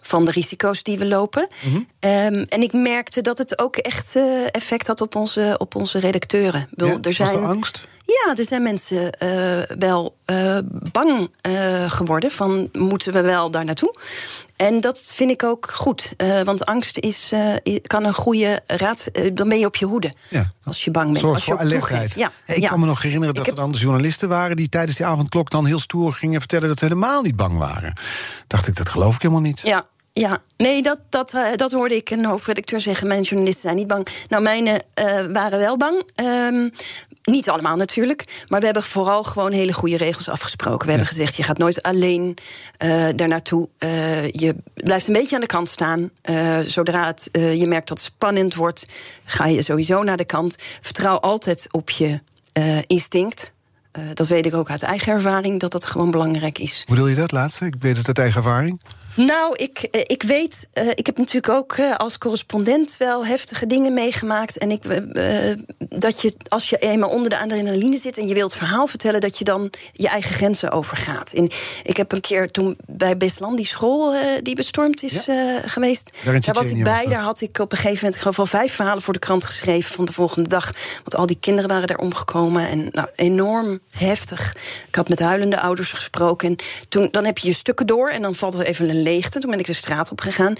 van 0.00 0.24
de 0.24 0.30
risico's 0.30 0.82
die 0.82 0.98
we 0.98 1.06
lopen. 1.06 1.48
Mhm. 1.64 1.80
Ehm, 1.98 2.44
en 2.48 2.62
ik 2.62 2.72
merkte 2.72 3.20
dat 3.20 3.38
het 3.38 3.58
ook 3.58 3.76
echt 3.76 4.16
eh, 4.16 4.46
effect 4.50 4.86
had 4.86 5.00
op 5.00 5.14
onze, 5.14 5.54
op 5.58 5.74
onze 5.74 5.98
redacteuren. 5.98 6.68
Ja, 6.76 6.86
er 6.86 7.00
was 7.02 7.16
zijn, 7.16 7.36
er 7.36 7.44
angst? 7.44 7.88
Ja, 8.06 8.34
er 8.36 8.44
zijn 8.44 8.62
mensen 8.62 9.12
eh, 9.12 9.76
wel 9.78 10.16
eh, 10.24 10.58
bang 10.92 11.30
eh, 11.40 11.90
geworden 11.90 12.30
van 12.30 12.68
moeten 12.72 13.12
we 13.12 13.20
wel 13.20 13.50
daar 13.50 13.64
naartoe. 13.64 13.94
En 14.56 14.80
dat 14.80 15.10
vind 15.12 15.30
ik 15.30 15.42
ook 15.42 15.70
goed. 15.70 16.12
eh, 16.16 16.40
want 16.42 16.64
angst 16.66 16.98
is, 16.98 17.30
eh, 17.32 17.54
i- 17.64 17.80
kan 17.80 18.04
een 18.04 18.14
goede 18.14 18.60
raad. 18.66 19.06
eh, 19.12 19.30
dan 19.34 19.48
ben 19.48 19.58
je 19.58 19.66
op 19.66 19.76
je 19.76 19.84
hoede. 19.86 20.12
Ja. 20.28 20.52
Als 20.64 20.84
je 20.84 20.90
bang 20.90 21.06
bent. 21.06 21.18
Zorg 21.18 21.34
als 21.34 21.44
je 21.44 21.50
voor 21.50 21.60
alertheid. 21.60 22.14
Ja, 22.14 22.30
ik 22.46 22.56
ja. 22.56 22.68
kan 22.68 22.80
me 22.80 22.86
nog 22.86 23.02
herinneren 23.02 23.34
dat 23.34 23.46
heb- 23.46 23.54
er 23.54 23.60
dan 23.60 23.72
de 23.72 23.78
journalisten 23.78 24.28
waren 24.28 24.56
die 24.56 24.68
tijdens 24.68 24.96
die 24.96 25.06
avondklok 25.06 25.50
dan 25.50 25.66
heel 25.66 25.78
stoer 25.78 26.12
gingen 26.12 26.40
vertellen 26.40 26.68
dat 26.68 26.78
ze 26.78 26.84
helemaal 26.84 27.22
niet 27.22 27.36
bang 27.36 27.58
waren. 27.58 27.98
Dacht 28.46 28.68
ik, 28.68 28.76
dat 28.76 28.88
geloof 28.88 29.14
ik 29.14 29.22
helemaal 29.22 29.42
niet. 29.42 29.60
Ja, 29.60 29.84
ja. 30.12 30.38
nee, 30.56 30.82
dat, 30.82 31.00
dat, 31.10 31.34
dat 31.54 31.72
hoorde 31.72 31.96
ik 31.96 32.10
een 32.10 32.24
hoofdredacteur 32.24 32.80
zeggen. 32.80 33.08
Mijn 33.08 33.22
journalisten 33.22 33.62
zijn 33.62 33.76
niet 33.76 33.86
bang. 33.86 34.06
Nou, 34.28 34.42
mijne 34.42 34.82
waren 35.32 35.58
wel 35.58 35.76
bang. 35.76 36.02
Ehm, 36.14 36.68
niet 37.26 37.48
allemaal 37.48 37.76
natuurlijk. 37.76 38.44
Maar 38.48 38.58
we 38.58 38.64
hebben 38.64 38.82
vooral 38.82 39.22
gewoon 39.22 39.52
hele 39.52 39.72
goede 39.72 39.96
regels 39.96 40.28
afgesproken. 40.28 40.84
We 40.84 40.90
hebben 40.90 41.08
gezegd, 41.08 41.36
je 41.36 41.42
gaat 41.42 41.58
nooit 41.58 41.82
alleen 41.82 42.36
eh 42.76 43.08
daar 43.16 43.28
naartoe. 43.28 43.68
Eh, 43.78 44.28
je 44.28 44.56
blijft 44.74 45.06
een 45.06 45.12
beetje 45.12 45.34
aan 45.34 45.40
de 45.40 45.46
kant 45.46 45.68
staan. 45.68 46.10
Eh, 46.22 46.58
zodra 46.58 47.06
het, 47.06 47.28
je 47.32 47.66
merkt 47.66 47.88
dat 47.88 47.98
het 47.98 48.06
spannend 48.06 48.54
wordt... 48.54 48.86
ga 49.24 49.46
je 49.46 49.62
sowieso 49.62 50.02
naar 50.02 50.16
de 50.16 50.24
kant. 50.24 50.56
Vertrouw 50.80 51.16
altijd 51.16 51.68
op 51.70 51.90
je 51.90 52.20
instinct. 52.86 53.52
Dat 54.14 54.26
weet 54.26 54.46
ik 54.46 54.54
ook 54.54 54.70
uit 54.70 54.82
eigen 54.82 55.12
ervaring, 55.12 55.60
dat 55.60 55.72
dat 55.72 55.84
gewoon 55.84 56.10
belangrijk 56.10 56.58
is. 56.58 56.82
Hoe 56.86 56.94
bedoel 56.94 57.10
je 57.10 57.14
dat 57.14 57.32
laatste? 57.32 57.64
Ik 57.64 57.74
weet 57.78 57.96
het 57.96 58.06
uit 58.06 58.18
eigen 58.18 58.36
ervaring. 58.36 58.80
Nou, 59.16 59.54
ik, 59.56 59.78
eh, 59.78 60.00
ik 60.04 60.22
weet, 60.22 60.68
uh, 60.74 60.90
ik 60.94 61.06
heb 61.06 61.18
natuurlijk 61.18 61.48
ook 61.48 61.76
uh, 61.76 61.96
als 61.96 62.18
correspondent 62.18 62.96
wel 62.98 63.26
heftige 63.26 63.66
dingen 63.66 63.92
meegemaakt. 63.92 64.58
En 64.58 64.70
ik, 64.70 64.82
dat 65.78 66.20
je, 66.20 66.34
als 66.48 66.70
je 66.70 66.78
eenmaal 66.78 67.08
onder 67.08 67.30
de 67.30 67.38
adrenaline 67.38 67.96
zit 67.96 68.18
en 68.18 68.28
je 68.28 68.34
wilt 68.34 68.54
verhaal 68.54 68.86
vertellen, 68.86 69.20
dat 69.20 69.38
je 69.38 69.44
dan 69.44 69.70
je 69.92 70.08
eigen 70.08 70.34
grenzen 70.34 70.70
overgaat. 70.70 71.32
En 71.32 71.50
ik 71.82 71.96
heb 71.96 72.12
een 72.12 72.20
keer 72.20 72.50
toen 72.50 72.76
bij 72.86 73.16
Beslan, 73.16 73.56
die 73.56 73.66
school 73.66 74.14
die 74.42 74.54
bestormd 74.54 75.02
is 75.02 75.24
ja. 75.24 75.60
geweest, 75.64 76.10
daar 76.24 76.54
was 76.54 76.66
ik 76.66 76.84
bij. 76.84 77.06
Daar 77.06 77.22
had 77.22 77.40
ik 77.40 77.58
op 77.58 77.72
een 77.72 77.78
gegeven 77.78 78.04
moment 78.04 78.22
gewoon 78.22 78.46
vijf 78.46 78.74
verhalen 78.74 79.02
voor 79.02 79.12
de 79.12 79.18
krant 79.18 79.44
geschreven 79.44 79.94
van 79.94 80.04
de 80.04 80.12
volgende 80.12 80.48
dag. 80.48 80.72
Want 80.94 81.14
al 81.14 81.26
die 81.26 81.38
kinderen 81.40 81.70
waren 81.70 81.86
daar 81.86 81.98
omgekomen. 81.98 82.68
En 82.68 82.88
nou, 82.92 83.08
enorm 83.16 83.80
heftig. 83.90 84.56
Ik 84.88 84.94
had 84.94 85.08
met 85.08 85.18
huilende 85.18 85.60
ouders 85.60 85.92
gesproken. 85.92 86.48
En 86.48 86.56
toen, 86.88 87.08
dan 87.10 87.24
heb 87.24 87.38
je 87.38 87.48
je 87.48 87.54
stukken 87.54 87.86
door 87.86 88.08
en 88.08 88.22
dan 88.22 88.34
valt 88.34 88.54
er 88.54 88.66
even 88.66 88.88
een 88.88 89.02
leegte. 89.06 89.38
Toen 89.38 89.50
ben 89.50 89.58
ik 89.58 89.66
de 89.66 89.72
straat 89.72 90.10
op 90.10 90.20
gegaan. 90.20 90.54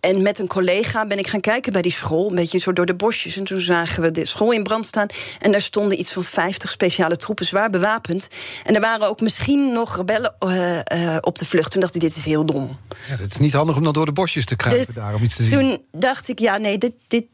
En 0.00 0.22
met 0.22 0.38
een 0.38 0.46
collega 0.46 1.06
ben 1.06 1.18
ik 1.18 1.26
gaan 1.26 1.40
kijken 1.40 1.72
bij 1.72 1.82
die 1.82 1.92
school. 1.92 2.28
Een 2.28 2.34
beetje 2.34 2.58
zo 2.58 2.72
door 2.72 2.86
de 2.86 2.94
bosjes. 2.94 3.36
En 3.36 3.44
toen 3.44 3.60
zagen 3.60 4.02
we 4.02 4.10
de 4.10 4.26
school 4.26 4.52
in 4.52 4.62
brand 4.62 4.86
staan. 4.86 5.06
En 5.38 5.52
daar 5.52 5.62
stonden 5.62 5.98
iets 5.98 6.12
van 6.12 6.24
50 6.24 6.70
speciale 6.70 7.16
troepen, 7.16 7.46
zwaar 7.46 7.70
bewapend. 7.70 8.28
En 8.64 8.74
er 8.74 8.80
waren 8.80 9.08
ook 9.08 9.20
misschien 9.20 9.72
nog 9.72 9.96
rebellen 9.96 10.34
uh, 10.46 10.76
uh, 10.76 11.16
op 11.20 11.38
de 11.38 11.46
vlucht. 11.46 11.70
Toen 11.70 11.80
dacht 11.80 11.94
ik, 11.94 12.00
dit 12.00 12.16
is 12.16 12.24
heel 12.24 12.44
dom. 12.44 12.78
Ja, 13.08 13.16
het 13.16 13.30
is 13.30 13.38
niet 13.38 13.52
handig 13.52 13.76
om 13.76 13.84
dan 13.84 13.92
door 13.92 14.06
de 14.06 14.12
bosjes 14.12 14.44
te 14.44 14.56
kruipen 14.56 14.86
dus 14.86 14.94
daar 14.94 15.14
om 15.14 15.22
iets 15.22 15.36
te 15.36 15.42
zien. 15.42 15.60
Toen 15.60 15.82
dacht 15.92 16.28
ik, 16.28 16.38
ja, 16.38 16.56
nee, 16.56 16.78
dit. 16.78 16.92
dit 17.08 17.24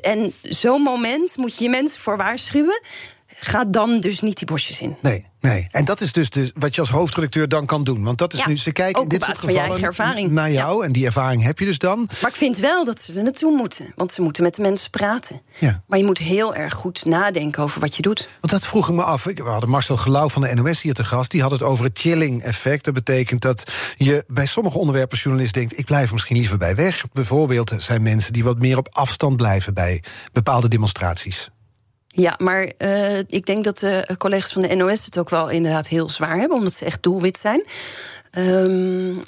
en 0.00 0.32
zo'n 0.42 0.82
moment 0.82 1.36
moet 1.36 1.56
je 1.56 1.64
je 1.64 1.70
mensen 1.70 2.00
voor 2.00 2.16
waarschuwen. 2.16 2.80
Ga 3.44 3.64
dan 3.64 4.00
dus 4.00 4.20
niet 4.20 4.36
die 4.36 4.46
bosjes 4.46 4.80
in. 4.80 4.96
Nee. 5.02 5.30
Nee, 5.40 5.68
en 5.70 5.84
dat 5.84 6.00
is 6.00 6.12
dus 6.12 6.30
de, 6.30 6.50
wat 6.54 6.74
je 6.74 6.80
als 6.80 6.90
hoofdredacteur 6.90 7.48
dan 7.48 7.66
kan 7.66 7.84
doen. 7.84 8.04
Want 8.04 8.18
dat 8.18 8.32
is 8.32 8.38
ja, 8.38 8.48
nu, 8.48 8.56
ze 8.56 8.72
kijken 8.72 9.02
in 9.02 9.08
dit 9.08 9.22
soort 9.22 9.38
gevallen 9.38 9.82
ervaring. 9.82 10.30
naar 10.30 10.50
jou. 10.50 10.78
Ja. 10.78 10.86
En 10.86 10.92
die 10.92 11.06
ervaring 11.06 11.42
heb 11.42 11.58
je 11.58 11.64
dus 11.64 11.78
dan. 11.78 12.08
Maar 12.20 12.30
ik 12.30 12.36
vind 12.36 12.56
wel 12.58 12.84
dat 12.84 13.00
ze 13.00 13.12
er 13.12 13.22
naartoe 13.22 13.56
moeten. 13.56 13.92
Want 13.96 14.12
ze 14.12 14.22
moeten 14.22 14.42
met 14.42 14.54
de 14.54 14.62
mensen 14.62 14.90
praten. 14.90 15.40
Ja. 15.58 15.82
Maar 15.86 15.98
je 15.98 16.04
moet 16.04 16.18
heel 16.18 16.54
erg 16.54 16.74
goed 16.74 17.04
nadenken 17.04 17.62
over 17.62 17.80
wat 17.80 17.96
je 17.96 18.02
doet. 18.02 18.28
Want 18.40 18.52
dat 18.52 18.66
vroeg 18.66 18.88
ik 18.88 18.94
me 18.94 19.02
af. 19.02 19.24
We 19.24 19.42
hadden 19.42 19.70
Marcel 19.70 19.96
Gelauw 19.96 20.28
van 20.28 20.42
de 20.42 20.54
NOS 20.54 20.82
hier 20.82 20.94
te 20.94 21.04
gast. 21.04 21.30
Die 21.30 21.42
had 21.42 21.50
het 21.50 21.62
over 21.62 21.84
het 21.84 21.98
chilling 21.98 22.42
effect. 22.42 22.84
Dat 22.84 22.94
betekent 22.94 23.42
dat 23.42 23.70
je 23.96 24.24
bij 24.26 24.46
sommige 24.46 24.78
onderwerpen 24.78 25.18
journalist 25.18 25.54
denkt... 25.54 25.78
ik 25.78 25.84
blijf 25.84 26.12
misschien 26.12 26.36
liever 26.36 26.58
bij 26.58 26.74
weg. 26.74 27.04
Bijvoorbeeld 27.12 27.74
zijn 27.78 28.02
mensen 28.02 28.32
die 28.32 28.44
wat 28.44 28.58
meer 28.58 28.78
op 28.78 28.88
afstand 28.90 29.36
blijven... 29.36 29.74
bij 29.74 30.02
bepaalde 30.32 30.68
demonstraties. 30.68 31.50
Ja, 32.14 32.34
maar 32.38 32.72
uh, 32.78 33.18
ik 33.18 33.46
denk 33.46 33.64
dat 33.64 33.78
de 33.78 34.14
collega's 34.18 34.52
van 34.52 34.62
de 34.62 34.74
NOS 34.74 35.04
het 35.04 35.18
ook 35.18 35.30
wel 35.30 35.50
inderdaad 35.50 35.88
heel 35.88 36.08
zwaar 36.08 36.38
hebben, 36.38 36.56
omdat 36.56 36.72
ze 36.72 36.84
echt 36.84 37.02
doelwit 37.02 37.36
zijn. 37.36 37.64
Um, 38.38 39.22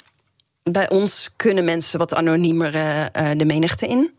bij 0.63 0.89
ons 0.89 1.29
kunnen 1.35 1.63
mensen 1.63 1.99
wat 1.99 2.13
anoniemer 2.13 2.75
uh, 2.75 3.05
de 3.37 3.45
menigte 3.45 3.87
in. 3.87 4.13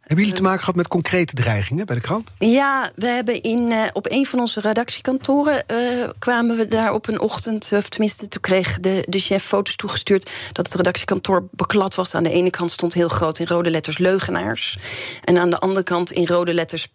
Hebben 0.00 0.24
jullie 0.24 0.40
te 0.40 0.42
maken 0.42 0.60
gehad 0.60 0.74
met 0.74 0.88
concrete 0.88 1.34
dreigingen 1.34 1.86
bij 1.86 1.94
de 1.94 2.00
krant? 2.00 2.32
Ja, 2.38 2.90
we 2.94 3.06
hebben 3.06 3.42
in, 3.42 3.70
uh, 3.70 3.82
op 3.92 4.10
een 4.10 4.26
van 4.26 4.40
onze 4.40 4.60
redactiekantoren 4.60 5.64
uh, 5.66 6.08
kwamen 6.18 6.56
we 6.56 6.66
daar 6.66 6.92
op 6.92 7.08
een 7.08 7.20
ochtend, 7.20 7.72
of 7.72 7.88
tenminste, 7.88 8.28
toen 8.28 8.40
kreeg 8.40 8.80
de, 8.80 9.04
de 9.08 9.18
chef 9.18 9.44
foto's 9.44 9.76
toegestuurd 9.76 10.30
dat 10.52 10.66
het 10.66 10.74
redactiekantoor 10.74 11.48
beklad 11.50 11.94
was. 11.94 12.14
Aan 12.14 12.22
de 12.22 12.30
ene 12.30 12.50
kant 12.50 12.70
stond 12.70 12.94
heel 12.94 13.08
groot 13.08 13.38
in 13.38 13.46
rode 13.46 13.70
letters 13.70 13.98
leugenaars. 13.98 14.78
En 15.24 15.38
aan 15.38 15.50
de 15.50 15.58
andere 15.58 15.84
kant 15.84 16.12
in 16.12 16.26
rode 16.26 16.54
letters 16.54 16.88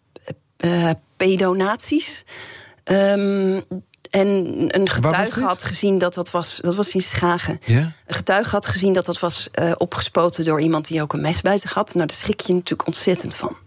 uh, 0.65 0.89
pedonaties. 1.17 2.23
Um, 2.83 3.63
en 4.09 4.27
een 4.67 4.89
getuige 4.89 5.41
had 5.41 5.63
gezien 5.63 5.97
dat 5.97 6.13
dat 6.13 6.31
was. 6.31 6.59
Dat 6.61 6.75
was 6.75 6.93
in 6.93 7.01
Schagen. 7.01 7.59
Een 7.65 7.93
getuige 8.07 8.49
had 8.49 8.65
gezien 8.65 8.93
dat 8.93 9.05
dat 9.05 9.19
was 9.19 9.49
uh, 9.53 9.71
opgespoten 9.77 10.45
door 10.45 10.61
iemand 10.61 10.87
die 10.87 11.01
ook 11.01 11.13
een 11.13 11.21
mes 11.21 11.41
bij 11.41 11.57
zich 11.57 11.73
had. 11.73 11.93
Nou, 11.93 12.07
daar 12.07 12.17
schrik 12.17 12.39
je 12.39 12.53
natuurlijk 12.53 12.87
ontzettend 12.87 13.35
van. 13.35 13.57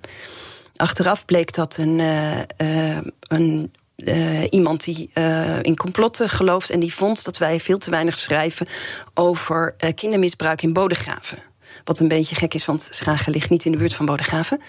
Achteraf 0.76 1.24
bleek 1.24 1.52
dat 1.52 1.76
een. 1.76 1.98
Uh, 1.98 2.98
een 3.20 3.72
uh, 3.96 4.46
iemand 4.50 4.84
die 4.84 5.10
uh, 5.14 5.62
in 5.62 5.76
complotten 5.76 6.28
gelooft 6.28 6.70
en 6.70 6.80
die 6.80 6.94
vond 6.94 7.24
dat 7.24 7.38
wij 7.38 7.60
veel 7.60 7.78
te 7.78 7.90
weinig 7.90 8.16
schrijven 8.16 8.66
over 9.14 9.74
uh, 9.78 9.90
kindermisbruik 9.94 10.62
in 10.62 10.72
Bodegraven. 10.72 11.38
Wat 11.84 12.00
een 12.00 12.08
beetje 12.08 12.34
gek 12.34 12.54
is, 12.54 12.64
want 12.64 12.88
Schagen 12.90 13.32
ligt 13.32 13.50
niet 13.50 13.64
in 13.64 13.70
de 13.70 13.76
buurt 13.76 13.94
van 13.94 14.06
Bodegraven. 14.06 14.60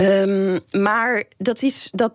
Um, 0.00 0.60
maar 0.70 1.24
dat 1.38 1.62
is. 1.62 1.88
Dat, 1.92 2.12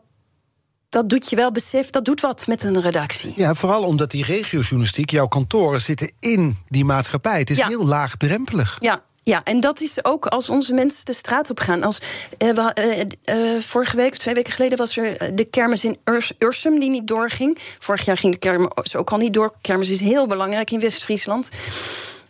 dat 0.89 1.09
doet 1.09 1.29
je 1.29 1.35
wel 1.35 1.51
besef, 1.51 1.89
dat 1.89 2.05
doet 2.05 2.21
wat 2.21 2.47
met 2.47 2.63
een 2.63 2.81
redactie. 2.81 3.33
Ja, 3.35 3.53
vooral 3.55 3.83
omdat 3.83 4.11
die 4.11 4.25
regiojournalistiek, 4.25 5.09
jouw 5.09 5.27
kantoren 5.27 5.81
zitten 5.81 6.11
in 6.19 6.57
die 6.67 6.85
maatschappij. 6.85 7.39
Het 7.39 7.49
is 7.49 7.57
Ja. 7.57 7.67
heel 7.67 7.85
laagdrempelig. 7.85 8.77
Ja, 8.79 8.99
ja, 9.23 9.43
en 9.43 9.59
dat 9.59 9.81
is 9.81 10.03
ook 10.03 10.25
als 10.27 10.49
onze 10.49 10.73
mensen 10.73 11.05
de 11.05 11.13
straat 11.13 11.49
op 11.49 11.59
gaan. 11.59 11.83
Als, 11.83 11.99
eh, 12.37 12.49
we, 12.49 12.61
eh, 12.73 13.55
eh, 13.55 13.61
vorige 13.61 13.95
week, 13.95 14.15
twee 14.15 14.33
weken 14.33 14.53
geleden, 14.53 14.77
was 14.77 14.97
er 14.97 15.17
eh, 15.17 15.31
de 15.33 15.45
kermis 15.45 15.83
in 15.83 15.97
Urs, 16.05 16.31
Ursum 16.37 16.79
die 16.79 16.89
niet 16.89 17.07
doorging. 17.07 17.57
Vorig 17.79 18.05
jaar 18.05 18.17
ging 18.17 18.33
de 18.33 18.39
kermis 18.39 18.95
ook 18.95 19.11
al 19.11 19.17
niet 19.17 19.33
door. 19.33 19.53
Kermis 19.61 19.89
is 19.89 19.99
heel 19.99 20.27
belangrijk 20.27 20.71
in 20.71 20.79
West-Friesland. 20.79 21.49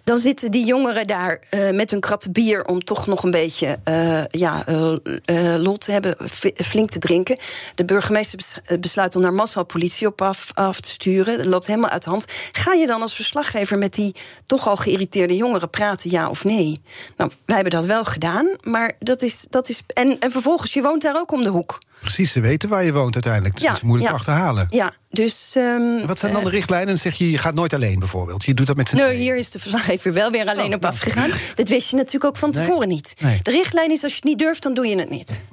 Dan 0.10 0.17
zitten 0.17 0.52
die 0.52 0.65
jongeren 0.65 1.08
daar 1.08 1.41
eh, 1.50 1.69
met 1.69 1.91
hun 1.91 2.00
kratten 2.00 2.32
bier 2.32 2.65
om 2.65 2.84
toch 2.84 3.08
nog 3.08 3.24
een 3.24 3.32
beetje 3.32 3.80
eh, 3.84 4.26
ja, 4.26 4.65
eh, 4.65 5.56
lol 5.58 5.78
te 5.78 5.91
hebben, 5.91 6.15
flink 6.56 6.89
te 6.89 7.00
drinken. 7.00 7.38
De 7.76 7.86
burgemeester 7.86 8.38
bes- 8.38 8.80
besluit 8.80 9.15
om 9.15 9.22
daar 9.22 9.34
massaal 9.34 9.65
politie 9.65 10.08
op 10.08 10.22
af, 10.22 10.52
af 10.54 10.80
te 10.80 10.89
sturen. 10.89 11.38
Dat 11.38 11.45
loopt 11.45 11.67
helemaal 11.67 11.89
uit 11.89 12.04
de 12.04 12.10
hand. 12.10 12.26
Ga 12.52 12.74
je 12.74 12.88
dan 12.88 13.02
als 13.02 13.15
verslaggever 13.15 13.78
met 13.78 13.93
die 13.93 14.15
toch 14.45 14.67
al 14.67 14.76
geïrriteerde 14.76 15.36
jongeren 15.36 15.69
praten, 15.69 16.10
ja 16.10 16.30
of 16.30 16.43
nee? 16.43 16.82
Nou, 17.17 17.32
wij 17.45 17.56
hebben 17.56 17.74
dat 17.74 17.86
wel 17.86 18.06
gedaan, 18.06 18.56
maar 18.62 18.95
dat 19.00 19.22
is. 19.22 19.45
Dat 19.50 19.69
is 19.69 19.82
en, 19.93 20.19
en 20.19 20.32
vervolgens, 20.32 20.74
je 20.74 20.82
woont 20.82 21.02
daar 21.02 21.15
ook 21.15 21.32
om 21.32 21.43
de 21.43 21.50
hoek. 21.50 21.80
Precies, 22.01 22.31
ze 22.31 22.39
weten 22.39 22.69
waar 22.69 22.83
je 22.83 22.93
woont 22.93 23.13
uiteindelijk. 23.13 23.53
Dus 23.53 23.63
Ja, 23.63 23.69
het 23.69 23.77
is 23.77 23.83
moeilijk 23.83 24.09
ja. 24.12 24.15
te 24.15 24.21
achterhalen. 24.21 24.67
Ja, 24.69 24.93
dus. 25.09 25.51
ehm, 25.55 26.05
Wat 26.07 26.19
zijn 26.19 26.33
dan 26.33 26.43
de 26.43 26.49
eh, 26.49 26.55
richtlijnen? 26.55 26.88
Dan 26.88 26.97
zeg 26.97 27.15
je, 27.17 27.31
je 27.31 27.38
gaat 27.38 27.53
nooit 27.53 27.73
alleen 27.73 27.99
bijvoorbeeld. 27.99 28.45
Je 28.45 28.53
doet 28.53 28.67
dat 28.67 28.75
met 28.75 28.89
z'n 28.89 28.95
Nee, 28.95 29.05
tweeën. 29.05 29.19
hier 29.21 29.35
is 29.35 29.51
de 29.51 29.59
verslaggever 29.59 30.13
wel 30.13 30.31
weer 30.31 30.45
alleen 30.47 30.67
Oh, 30.67 30.73
op 30.73 30.81
nou. 30.81 30.93
afgegaan. 30.93 31.29
Dat 31.55 31.67
wist 31.69 31.89
je 31.89 31.95
natuurlijk 31.95 32.25
ook 32.25 32.38
van 32.38 32.49
Nee. 32.49 32.65
tevoren 32.65 32.88
niet. 32.88 33.13
Nee. 33.19 33.39
De 33.41 33.51
richtlijn 33.51 33.91
is: 33.91 34.03
als 34.03 34.12
je 34.12 34.17
het 34.17 34.27
niet 34.27 34.39
durft, 34.39 34.63
dan 34.63 34.73
doe 34.73 34.88
je 34.88 34.99
het 34.99 35.09
niet. 35.09 35.43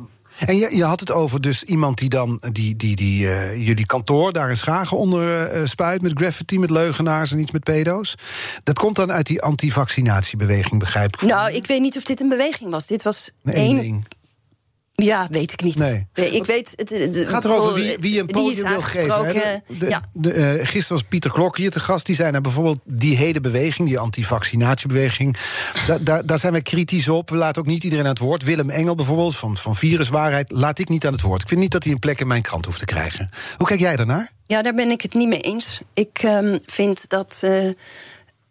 En 0.46 0.56
je, 0.56 0.76
je 0.76 0.85
had 0.85 1.00
het 1.00 1.11
over 1.11 1.40
dus 1.40 1.62
iemand 1.62 1.98
die 1.98 2.09
dan 2.09 2.42
die, 2.52 2.76
die, 2.76 2.96
die, 2.96 3.28
eh, 3.28 3.66
jullie 3.66 3.87
kantoor 3.87 4.32
daar 4.32 4.50
in 4.50 4.56
Schagen 4.56 4.96
onder 4.96 5.42
eh, 5.46 5.66
spuit... 5.66 6.02
met 6.02 6.12
graffiti, 6.14 6.59
met 6.59 6.70
leugenaars 6.70 7.32
en 7.32 7.38
iets 7.38 7.50
met 7.50 7.64
pedo's. 7.64 8.14
Dat 8.64 8.78
komt 8.78 8.96
dan 8.96 9.12
uit 9.12 9.26
die 9.26 9.42
antivaccinatiebeweging, 9.42 10.80
begrijp 10.80 11.14
ik. 11.14 11.22
Nou, 11.28 11.52
ik 11.52 11.66
weet 11.66 11.80
niet 11.80 11.96
of 11.96 12.02
dit 12.02 12.20
een 12.20 12.28
beweging 12.28 12.70
was. 12.70 12.87
Dit 12.87 13.02
was 13.02 13.30
Een 13.44 13.52
één. 13.52 14.04
Ja, 15.02 15.26
weet 15.30 15.52
ik 15.52 15.62
niet. 15.62 15.76
Nee. 15.76 16.06
ik 16.14 16.44
weet. 16.46 16.72
Het, 16.76 17.18
gaat 17.28 17.44
erover 17.44 17.72
wie, 17.74 17.96
wie 18.00 18.20
een 18.20 18.26
podium 18.26 18.68
wil 18.68 18.82
geven. 18.82 19.24
hè. 19.26 19.32
De- 19.32 19.61
de- 19.78 19.88
ja. 19.88 20.00
de, 20.12 20.32
eh, 20.32 20.66
gisteren 20.66 20.88
was 20.98 21.02
Pieter 21.02 21.30
Klok 21.30 21.56
hier 21.56 21.70
te 21.70 21.80
gast. 21.80 22.06
Die 22.06 22.14
zei 22.14 22.30
nou 22.30 22.42
bijvoorbeeld 22.42 22.78
die 22.85 23.16
hele 23.16 23.40
beweging, 23.40 23.88
die 23.88 23.98
antivaccinatiebeweging... 23.98 25.37
da, 25.87 25.98
da- 25.98 26.22
daar 26.22 26.38
zijn 26.38 26.52
we 26.52 26.62
kritisch 26.62 27.09
op. 27.09 27.30
We 27.30 27.37
laten 27.37 27.62
ook 27.62 27.68
niet 27.68 27.85
iedereen 27.85 28.04
aan 28.04 28.11
het 28.11 28.18
woord. 28.18 28.42
Willem 28.44 28.70
Engel 28.70 28.94
bijvoorbeeld, 28.94 29.37
van, 29.37 29.56
van 29.56 29.76
Viruswaarheid... 29.76 30.50
laat 30.50 30.78
ik 30.78 30.88
niet 30.88 31.06
aan 31.06 31.12
het 31.12 31.22
woord. 31.22 31.42
Ik 31.42 31.48
vind 31.48 31.61
niet 31.61 31.70
dat 31.72 31.85
hij 31.85 31.92
een 31.92 31.98
plek 31.98 32.20
in 32.20 32.26
mijn 32.26 32.42
krant 32.42 32.64
hoeft 32.64 32.78
te 32.78 32.85
krijgen. 32.85 33.30
Hoe 33.56 33.66
kijk 33.66 33.80
jij 33.80 33.96
daarnaar? 33.96 34.30
ja, 34.46 34.62
daar 34.62 34.74
ben 34.74 34.90
ik 34.90 35.00
het 35.00 35.14
niet 35.14 35.28
mee 35.28 35.40
eens. 35.40 35.80
Ik 35.94 36.18
ehm, 36.22 36.59
vind 36.66 37.09
dat. 37.09 37.38
eh, 37.40 37.68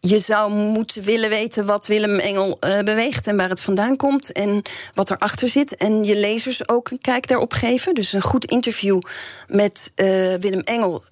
je 0.08 0.20
zou 0.20 0.52
moeten 0.52 1.04
willen 1.04 1.30
weten 1.30 1.66
wat 1.66 1.88
Willem 1.88 2.20
Engel 2.20 2.58
eh, 2.60 2.80
beweegt 2.80 3.28
en 3.28 3.38
waar 3.38 3.50
het 3.50 3.62
vandaan 3.62 3.96
komt 3.96 4.32
en 4.32 4.62
wat 4.94 5.12
erachter 5.12 5.48
zit. 5.48 5.76
En 5.76 6.04
je 6.04 6.16
lezers 6.16 6.70
ook 6.70 6.90
een 6.90 7.02
kijk 7.02 7.28
daarop 7.28 7.54
geven. 7.54 7.94
Dus 7.94 8.14
een 8.14 8.22
goed 8.22 8.46
interview 8.46 9.02
met 9.48 9.92
eh, 9.96 10.06
Willem 10.34 10.60
Engel 10.60 11.04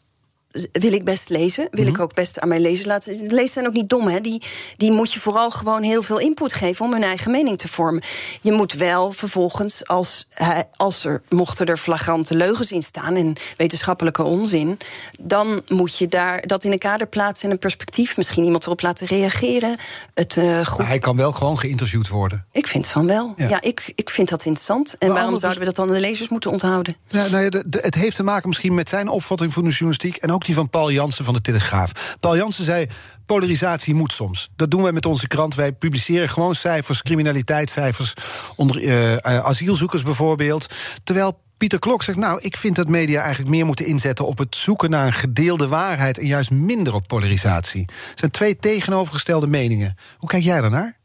wil 0.71 0.93
ik 0.93 1.03
best 1.03 1.29
lezen. 1.29 1.67
Wil 1.71 1.87
ik 1.87 1.99
ook 1.99 2.13
best 2.13 2.39
aan 2.39 2.47
mijn 2.47 2.61
lezers 2.61 2.85
laten. 2.87 3.13
Lezers 3.27 3.53
zijn 3.53 3.67
ook 3.67 3.73
niet 3.73 3.89
dom, 3.89 4.07
hè? 4.07 4.21
Die, 4.21 4.41
die 4.77 4.91
moet 4.91 5.13
je 5.13 5.19
vooral 5.19 5.51
gewoon 5.51 5.83
heel 5.83 6.01
veel 6.03 6.19
input 6.19 6.53
geven 6.53 6.85
om 6.85 6.93
hun 6.93 7.03
eigen 7.03 7.31
mening 7.31 7.57
te 7.57 7.67
vormen. 7.67 8.01
Je 8.41 8.51
moet 8.51 8.73
wel 8.73 9.11
vervolgens, 9.11 9.87
als, 9.87 10.27
als 10.73 11.05
er 11.05 11.21
mochten 11.29 11.65
er 11.65 11.77
flagrante 11.77 12.35
leugens 12.35 12.71
in 12.71 12.81
staan 12.81 13.15
en 13.15 13.33
wetenschappelijke 13.57 14.23
onzin, 14.23 14.77
dan 15.19 15.61
moet 15.67 15.97
je 15.97 16.07
daar 16.07 16.47
dat 16.47 16.63
in 16.63 16.71
een 16.71 16.77
kader 16.79 17.07
plaatsen 17.07 17.45
en 17.47 17.51
een 17.53 17.59
perspectief. 17.59 18.17
Misschien 18.17 18.43
iemand 18.43 18.65
erop 18.65 18.81
laten 18.81 19.07
reageren. 19.07 19.75
Het 20.13 20.37
eh, 20.37 20.65
goed. 20.65 20.77
Maar 20.77 20.87
hij 20.87 20.99
kan 20.99 21.15
wel 21.15 21.31
gewoon 21.31 21.59
geïnterviewd 21.59 22.07
worden. 22.07 22.45
Ik 22.51 22.67
vind 22.67 22.87
van 22.87 23.07
wel. 23.07 23.33
Ja. 23.37 23.47
Ja, 23.49 23.61
ik, 23.61 23.91
ik 23.95 24.09
vind 24.09 24.29
dat 24.29 24.45
interessant. 24.45 24.97
En 24.97 25.07
Maar 25.07 25.17
waarom 25.17 25.37
zouden 25.37 25.59
we 25.59 25.65
dat 25.65 25.75
dan 25.75 25.87
aan 25.87 25.93
de 25.93 25.99
lezers 25.99 26.29
moeten 26.29 26.51
onthouden? 26.51 26.95
Ja, 27.07 27.27
nou 27.27 27.43
ja, 27.43 27.49
de- 27.49 27.63
de- 27.67 27.79
het 27.81 27.95
heeft 27.95 28.15
te 28.15 28.23
maken 28.23 28.47
misschien 28.47 28.73
met 28.73 28.89
zijn 28.89 29.07
opvatting 29.09 29.53
van 29.53 29.63
de 29.63 29.69
journalistiek... 29.69 30.15
en 30.15 30.31
ook 30.31 30.42
van 30.51 30.69
Paul 30.69 30.91
Jansen 30.91 31.25
van 31.25 31.33
de 31.33 31.41
Telegraaf. 31.41 32.15
Paul 32.19 32.37
Jansen 32.37 32.63
zei, 32.63 32.87
polarisatie 33.25 33.93
moet 33.93 34.11
soms. 34.11 34.49
Dat 34.55 34.71
doen 34.71 34.81
wij 34.81 34.91
met 34.91 35.05
onze 35.05 35.27
krant. 35.27 35.55
Wij 35.55 35.71
publiceren 35.71 36.29
gewoon 36.29 36.55
cijfers, 36.55 37.01
criminaliteitscijfers... 37.01 38.13
onder 38.55 38.77
eh, 38.77 39.13
eh, 39.13 39.19
asielzoekers 39.45 40.03
bijvoorbeeld. 40.03 40.67
Terwijl 41.03 41.41
Pieter 41.57 41.79
Klok 41.79 42.03
zegt, 42.03 42.17
nou, 42.17 42.39
ik 42.41 42.57
vind 42.57 42.75
dat 42.75 42.87
media 42.87 43.21
eigenlijk 43.21 43.49
meer 43.49 43.65
moeten 43.65 43.85
inzetten 43.85 44.25
op 44.25 44.37
het 44.37 44.55
zoeken 44.55 44.89
naar 44.89 45.05
een 45.05 45.13
gedeelde 45.13 45.67
waarheid 45.67 46.17
en 46.17 46.27
juist 46.27 46.51
minder 46.51 46.93
op 46.93 47.07
polarisatie. 47.07 47.85
Het 48.09 48.19
zijn 48.19 48.31
twee 48.31 48.57
tegenovergestelde 48.57 49.47
meningen. 49.47 49.97
Hoe 50.17 50.29
kijk 50.29 50.43
jij 50.43 50.61
daarnaar? 50.61 50.97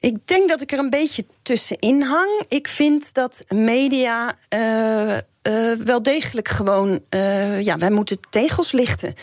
Ik 0.00 0.26
denk 0.26 0.48
dat 0.48 0.60
ik 0.60 0.72
er 0.72 0.78
een 0.78 0.90
beetje 0.90 1.26
tussenin 1.42 2.02
hang. 2.02 2.42
Ik 2.48 2.68
vind 2.68 3.14
dat 3.14 3.44
media 3.48 4.36
uh, 4.54 5.16
uh, 5.16 5.76
wel 5.84 6.02
degelijk 6.02 6.48
gewoon. 6.48 7.00
Uh, 7.10 7.62
ja, 7.62 7.78
wij 7.78 7.90
moeten 7.90 8.18
tegels 8.30 8.72
lichten. 8.72 9.14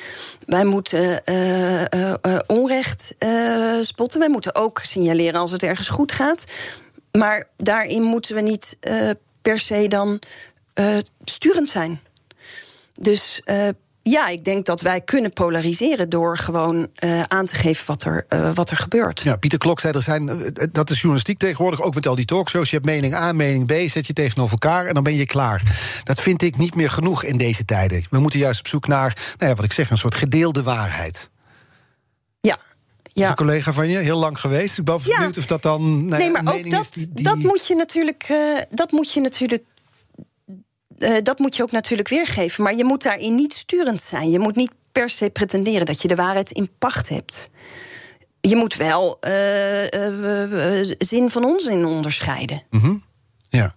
Wij 0.46 0.66
moeten 0.66 1.22
onrecht 2.48 3.16
spotten. 3.82 4.20
Wij 4.20 4.30
moeten 4.30 4.56
ook 4.56 4.80
signaleren 4.80 5.40
als 5.40 5.52
het 5.52 5.64
ergens 5.64 5.88
goed 5.88 6.12
gaat. 6.12 6.44
Maar 7.12 7.48
daarin 7.58 8.04
moeten 8.04 8.36
we 8.36 8.42
niet 8.42 8.78
per 9.42 9.60
se 9.60 9.88
dan 9.88 10.20
sturend 11.24 11.70
zijn. 11.70 12.00
Dus 12.94 13.42
ja, 14.10 14.28
ik 14.28 14.44
denk 14.44 14.66
dat 14.66 14.82
wij 14.82 15.02
kunnen 15.02 15.34
polariseren 15.34 16.10
door 16.10 16.38
gewoon 16.38 16.88
uh, 17.04 17.24
aan 17.24 17.46
te 17.46 17.56
geven 17.56 17.88
wat 17.88 18.04
er, 18.04 18.26
uh, 18.30 18.52
wat 18.54 18.70
er 18.70 18.78
gebeurt. 18.78 19.20
Ja, 19.20 19.36
Pieter 19.36 19.60
Klok 19.60 19.80
zei 19.80 19.94
er 19.94 20.02
zijn, 20.02 20.28
uh, 20.28 20.68
dat 20.72 20.90
is 20.90 20.96
journalistiek 20.96 21.38
tegenwoordig, 21.38 21.82
ook 21.82 21.94
met 21.94 22.08
al 22.08 22.16
die 22.16 22.26
talkshows. 22.26 22.70
Je 22.70 22.76
hebt 22.76 22.88
mening 22.88 23.14
A, 23.14 23.32
mening 23.32 23.66
B, 23.66 23.90
zet 23.90 24.08
je 24.08 24.14
tegenover 24.14 24.52
elkaar 24.52 24.86
en 24.86 24.94
dan 24.94 25.04
ben 25.04 25.16
je 25.16 25.26
klaar. 25.26 25.78
Dat 26.04 26.22
vind 26.22 26.42
ik 26.42 26.58
niet 26.58 26.76
meer 26.76 26.90
genoeg 26.90 27.24
in 27.24 27.38
deze 27.38 27.66
tijden. 27.66 28.06
We 28.10 28.20
moeten 28.20 28.40
juist 28.40 28.60
op 28.60 28.68
zoek 28.68 28.88
naar, 28.88 29.34
nou 29.38 29.50
ja, 29.50 29.56
wat 29.56 29.66
ik 29.66 29.74
zeg, 29.74 29.90
een 29.90 29.98
soort 29.98 30.16
gedeelde 30.16 30.64
waarheid. 30.64 31.30
Ja, 32.42 32.58
ja. 33.04 33.30
een 33.30 33.36
collega 33.36 33.74
van 33.74 33.88
je, 33.88 33.98
heel 33.98 34.20
lang 34.20 34.40
geweest. 34.40 34.78
Ik 34.78 34.84
ben 34.84 35.00
ja. 35.04 35.16
benieuwd 35.16 35.38
of 35.38 35.46
dat 35.46 35.62
dan. 35.62 36.06
Nou 36.06 36.22
nee, 36.22 36.32
maar 36.32 36.56
ook 36.56 36.70
dat, 36.70 36.90
die, 36.94 37.10
die... 37.14 37.24
dat 37.24 37.38
moet 37.38 37.68
je 37.68 37.76
natuurlijk. 37.76 38.30
Uh, 38.32 38.62
dat 38.70 38.92
moet 38.92 39.14
je 39.14 39.22
natuurlijk 39.22 39.64
uh, 40.98 41.18
dat 41.24 41.40
moet 41.40 41.56
je 41.56 41.64
ook 41.64 41.72
natuurlijk 41.72 42.10
weergeven. 42.10 42.64
Maar 42.64 42.76
je 42.76 42.84
moet 42.84 43.04
daarin 43.04 43.36
niet 43.36 43.54
sturend 43.54 44.02
zijn. 44.02 44.30
Je 44.30 44.40
moet 44.40 44.56
niet 44.56 44.72
per 44.92 45.10
se 45.10 45.30
pretenderen 45.30 45.86
dat 45.86 46.02
je 46.02 46.08
de 46.08 46.16
waarheid 46.16 46.52
in 46.52 46.70
pacht 46.78 47.10
hebt. 47.10 47.50
Je 48.42 48.56
moet 48.56 48.76
wel 48.76 49.18
uh, 49.28 49.84
uh, 49.84 50.94
zin 50.98 51.30
van 51.30 51.46
onzin 51.46 51.86
onderscheiden. 51.86 52.64
-hmm. 52.70 53.04
Ja. 53.50 53.76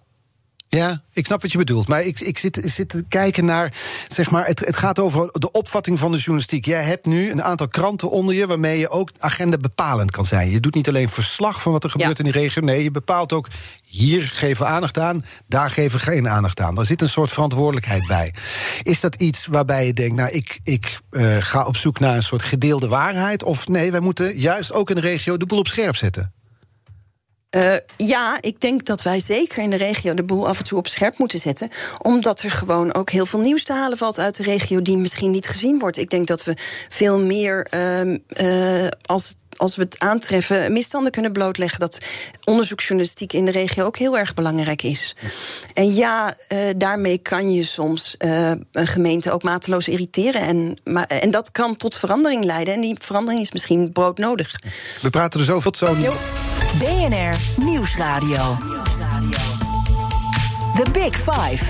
Ja, 0.71 1.01
ik 1.13 1.25
snap 1.25 1.41
wat 1.41 1.51
je 1.51 1.57
bedoelt. 1.57 1.87
Maar 1.87 2.03
ik, 2.03 2.19
ik 2.19 2.37
zit, 2.37 2.61
zit 2.63 2.89
te 2.89 3.03
kijken 3.07 3.45
naar. 3.45 3.73
Zeg 4.07 4.31
maar, 4.31 4.45
het, 4.45 4.59
het 4.59 4.77
gaat 4.77 4.99
over 4.99 5.29
de 5.31 5.51
opvatting 5.51 5.99
van 5.99 6.11
de 6.11 6.17
journalistiek. 6.17 6.65
Jij 6.65 6.83
hebt 6.83 7.05
nu 7.05 7.31
een 7.31 7.43
aantal 7.43 7.67
kranten 7.67 8.09
onder 8.09 8.35
je. 8.35 8.47
waarmee 8.47 8.79
je 8.79 8.89
ook 8.89 9.09
agenda 9.17 9.57
bepalend 9.57 10.11
kan 10.11 10.25
zijn. 10.25 10.49
Je 10.49 10.59
doet 10.59 10.75
niet 10.75 10.87
alleen 10.87 11.09
verslag 11.09 11.61
van 11.61 11.71
wat 11.71 11.83
er 11.83 11.89
gebeurt 11.89 12.19
in 12.19 12.23
die 12.23 12.33
regio. 12.33 12.61
Nee, 12.61 12.83
je 12.83 12.91
bepaalt 12.91 13.33
ook. 13.33 13.47
Hier 13.85 14.21
geven 14.21 14.65
we 14.65 14.71
aandacht 14.71 14.97
aan, 14.97 15.25
daar 15.47 15.71
geven 15.71 15.99
we 15.99 16.05
geen 16.05 16.29
aandacht 16.29 16.59
aan. 16.59 16.75
Daar 16.75 16.85
zit 16.85 17.01
een 17.01 17.09
soort 17.09 17.31
verantwoordelijkheid 17.31 18.07
bij. 18.07 18.33
Is 18.83 18.99
dat 18.99 19.15
iets 19.15 19.45
waarbij 19.45 19.85
je 19.85 19.93
denkt, 19.93 20.15
nou, 20.15 20.31
ik, 20.31 20.59
ik 20.63 20.99
uh, 21.11 21.37
ga 21.39 21.65
op 21.65 21.77
zoek 21.77 21.99
naar 21.99 22.15
een 22.15 22.23
soort 22.23 22.43
gedeelde 22.43 22.87
waarheid? 22.87 23.43
Of 23.43 23.67
nee, 23.67 23.91
wij 23.91 23.99
moeten 23.99 24.37
juist 24.37 24.73
ook 24.73 24.89
in 24.89 24.95
de 24.95 25.01
regio 25.01 25.37
de 25.37 25.45
boel 25.45 25.59
op 25.59 25.67
scherp 25.67 25.95
zetten? 25.95 26.33
Uh, 27.55 27.75
ja, 27.97 28.37
ik 28.41 28.61
denk 28.61 28.85
dat 28.85 29.01
wij 29.01 29.19
zeker 29.19 29.63
in 29.63 29.69
de 29.69 29.75
regio 29.75 30.13
de 30.13 30.23
boel 30.23 30.47
af 30.47 30.57
en 30.57 30.63
toe 30.63 30.77
op 30.77 30.87
scherp 30.87 31.17
moeten 31.17 31.39
zetten. 31.39 31.69
Omdat 32.01 32.41
er 32.41 32.51
gewoon 32.51 32.93
ook 32.93 33.09
heel 33.09 33.25
veel 33.25 33.39
nieuws 33.39 33.63
te 33.63 33.73
halen 33.73 33.97
valt 33.97 34.19
uit 34.19 34.37
de 34.37 34.43
regio 34.43 34.81
die 34.81 34.97
misschien 34.97 35.31
niet 35.31 35.47
gezien 35.47 35.79
wordt. 35.79 35.97
Ik 35.97 36.09
denk 36.09 36.27
dat 36.27 36.43
we 36.43 36.53
veel 36.89 37.19
meer 37.19 37.67
uh, 37.73 38.13
uh, 38.41 38.87
als 39.01 39.35
als 39.59 39.75
we 39.75 39.83
het 39.83 39.99
aantreffen, 39.99 40.73
misstanden 40.73 41.11
kunnen 41.11 41.31
blootleggen. 41.31 41.79
Dat 41.79 41.99
onderzoeksjournalistiek 42.43 43.33
in 43.33 43.45
de 43.45 43.51
regio 43.51 43.85
ook 43.85 43.97
heel 43.97 44.17
erg 44.17 44.33
belangrijk 44.33 44.83
is. 44.83 45.15
En 45.73 45.93
ja, 45.93 46.35
uh, 46.49 46.69
daarmee 46.77 47.17
kan 47.17 47.51
je 47.51 47.63
soms 47.63 48.15
uh, 48.19 48.51
een 48.71 48.87
gemeente 48.87 49.31
ook 49.31 49.43
mateloos 49.43 49.87
irriteren. 49.87 50.41
En, 50.41 50.79
maar, 50.83 51.07
en 51.07 51.31
dat 51.31 51.51
kan 51.51 51.75
tot 51.75 51.95
verandering 51.95 52.43
leiden. 52.43 52.73
En 52.73 52.81
die 52.81 52.95
verandering 52.99 53.41
is 53.41 53.51
misschien 53.51 53.91
broodnodig. 53.91 54.55
We 55.01 55.09
praten 55.09 55.39
er 55.39 55.45
zoveel 55.45 55.73
zo. 55.75 55.95
BNR 56.77 57.63
Nieuwsradio. 57.63 58.57
The 60.75 60.91
Big 60.91 61.15
Five. 61.15 61.65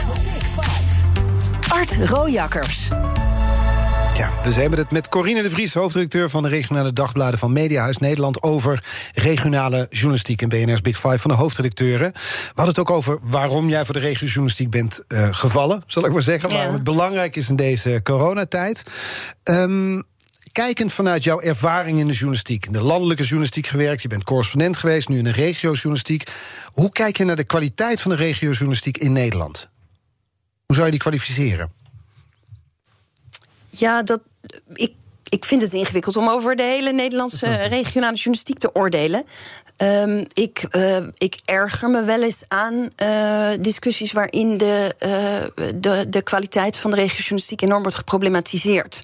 Art 1.67 1.95
Rojakkers. 2.09 2.87
Ja, 4.15 4.31
we 4.43 4.53
hebben 4.53 4.79
het 4.79 4.91
met 4.91 5.09
Corine 5.09 5.41
de 5.41 5.49
Vries, 5.49 5.73
hoofddirecteur 5.73 6.29
van 6.29 6.43
de 6.43 6.49
regionale 6.49 6.93
dagbladen 6.93 7.39
van 7.39 7.53
Mediahuis 7.53 7.97
Nederland, 7.97 8.43
over 8.43 8.83
regionale 9.13 9.87
journalistiek 9.89 10.41
in 10.41 10.49
BNR's 10.49 10.81
Big 10.81 10.99
Five 10.99 11.17
van 11.17 11.31
de 11.31 11.37
hoofdredacteuren. 11.37 12.11
We 12.13 12.21
hadden 12.45 12.75
het 12.75 12.79
ook 12.79 12.91
over 12.91 13.17
waarom 13.21 13.69
jij 13.69 13.85
voor 13.85 13.93
de 13.93 13.99
regiojournalistiek 13.99 14.69
bent 14.69 15.03
uh, 15.07 15.27
gevallen, 15.31 15.83
zal 15.87 16.05
ik 16.05 16.11
maar 16.11 16.21
zeggen. 16.21 16.49
Ja. 16.49 16.55
Waarom 16.55 16.73
het 16.73 16.83
belangrijk 16.83 17.35
is 17.35 17.49
in 17.49 17.55
deze 17.55 17.99
coronatijd. 18.03 18.83
Um, 19.43 20.03
kijkend 20.59 20.93
vanuit 20.93 21.23
jouw 21.23 21.41
ervaring 21.41 21.99
in 21.99 22.05
de 22.05 22.13
journalistiek, 22.13 22.65
in 22.65 22.71
de 22.71 22.81
landelijke 22.81 23.23
journalistiek 23.23 23.67
gewerkt, 23.67 24.01
je 24.01 24.07
bent 24.07 24.23
correspondent 24.23 24.77
geweest, 24.77 25.09
nu 25.09 25.17
in 25.17 25.23
de 25.23 25.31
regiojournalistiek. 25.31 26.23
Hoe 26.73 26.91
kijk 26.91 27.17
je 27.17 27.23
naar 27.23 27.35
de 27.35 27.43
kwaliteit 27.43 28.01
van 28.01 28.11
de 28.11 28.17
regiojournalistiek 28.17 28.97
in 28.97 29.13
Nederland? 29.13 29.69
Hoe 30.65 30.75
zou 30.75 30.85
je 30.85 30.91
die 30.91 30.99
kwalificeren? 30.99 31.71
Ja, 33.69 34.03
dat. 34.03 34.21
Ik, 34.73 34.93
ik 35.29 35.45
vind 35.45 35.61
het 35.61 35.73
ingewikkeld 35.73 36.17
om 36.17 36.29
over 36.29 36.55
de 36.55 36.63
hele 36.63 36.91
Nederlandse 36.91 37.55
regionale 37.55 38.15
journalistiek 38.15 38.57
te 38.57 38.75
oordelen. 38.75 39.23
Um, 39.77 40.25
ik, 40.33 40.65
uh, 40.71 40.97
ik 41.17 41.39
erger 41.45 41.89
me 41.89 42.03
wel 42.03 42.23
eens 42.23 42.43
aan 42.47 42.89
uh, 43.03 43.49
discussies 43.59 44.11
waarin 44.11 44.57
de, 44.57 44.95
uh, 44.99 45.65
de, 45.75 46.09
de 46.09 46.21
kwaliteit 46.21 46.77
van 46.77 46.89
de 46.89 46.95
regiojournalistiek 46.95 47.61
enorm 47.61 47.81
wordt 47.81 47.97
geproblematiseerd. 47.97 49.03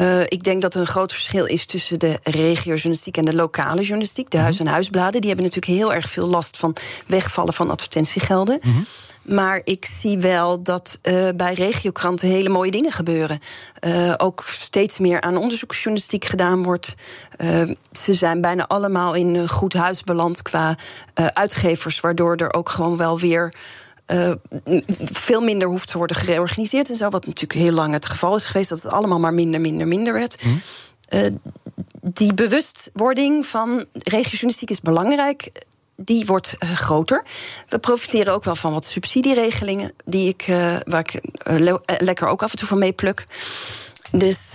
Uh, 0.00 0.20
ik 0.20 0.42
denk 0.42 0.62
dat 0.62 0.74
er 0.74 0.80
een 0.80 0.86
groot 0.86 1.12
verschil 1.12 1.44
is 1.44 1.66
tussen 1.66 1.98
de 1.98 2.18
regiojournalistiek 2.22 3.16
en 3.16 3.24
de 3.24 3.34
lokale 3.34 3.80
journalistiek. 3.80 4.30
De 4.30 4.38
huis- 4.38 4.60
en 4.60 4.66
huisbladen 4.66 5.20
die 5.20 5.30
hebben 5.30 5.46
natuurlijk 5.46 5.78
heel 5.78 5.94
erg 5.94 6.08
veel 6.08 6.26
last 6.26 6.56
van 6.56 6.76
wegvallen 7.06 7.52
van 7.52 7.70
advertentiegelden. 7.70 8.58
Mm 8.62 8.72
-hmm. 8.72 8.86
Maar 9.22 9.60
ik 9.64 9.84
zie 9.84 10.18
wel 10.18 10.62
dat 10.62 10.98
uh, 11.02 11.28
bij 11.36 11.54
regiokranten 11.54 12.28
hele 12.28 12.48
mooie 12.48 12.70
dingen 12.70 12.92
gebeuren. 12.92 13.38
Uh, 13.80 14.14
ook 14.16 14.44
steeds 14.46 14.98
meer 14.98 15.20
aan 15.20 15.36
onderzoeksjournalistiek 15.36 16.24
gedaan 16.24 16.62
wordt. 16.62 16.94
Uh, 17.38 17.62
ze 17.92 18.14
zijn 18.14 18.40
bijna 18.40 18.66
allemaal 18.66 19.14
in 19.14 19.48
goed 19.48 19.72
huis 19.72 20.04
beland 20.04 20.42
qua 20.42 20.76
uitgevers, 21.32 22.00
waardoor 22.00 22.36
er 22.36 22.54
ook 22.54 22.68
gewoon 22.68 22.96
wel 22.96 23.18
weer. 23.18 23.54
Uh, 24.12 24.32
veel 25.12 25.40
minder 25.40 25.68
hoeft 25.68 25.88
te 25.88 25.98
worden 25.98 26.16
gereorganiseerd 26.16 26.88
en 26.88 26.96
zo. 26.96 27.08
Wat 27.08 27.26
natuurlijk 27.26 27.60
heel 27.60 27.72
lang 27.72 27.92
het 27.92 28.06
geval 28.06 28.36
is 28.36 28.44
geweest, 28.44 28.68
dat 28.68 28.82
het 28.82 28.92
allemaal 28.92 29.18
maar 29.18 29.34
minder, 29.34 29.60
minder, 29.60 29.86
minder 29.86 30.12
werd. 30.12 30.44
Mm. 30.44 30.62
Uh, 31.10 31.30
die 32.02 32.34
bewustwording 32.34 33.46
van 33.46 33.84
regiojournalistiek 33.92 34.70
is 34.70 34.80
belangrijk 34.80 35.50
die 35.96 36.26
wordt 36.26 36.56
uh, 36.58 36.70
groter. 36.70 37.24
We 37.68 37.78
profiteren 37.78 38.32
ook 38.32 38.44
wel 38.44 38.56
van 38.56 38.72
wat 38.72 38.84
subsidieregelingen, 38.84 39.92
die 40.04 40.28
ik, 40.28 40.44
waar 40.84 41.00
ik 41.00 41.20
le 41.42 41.80
lekker 41.98 42.28
ook 42.28 42.42
af 42.42 42.50
en 42.50 42.58
toe 42.58 42.68
van 42.68 42.78
meepluk. 42.78 43.26
Dus 44.10 44.52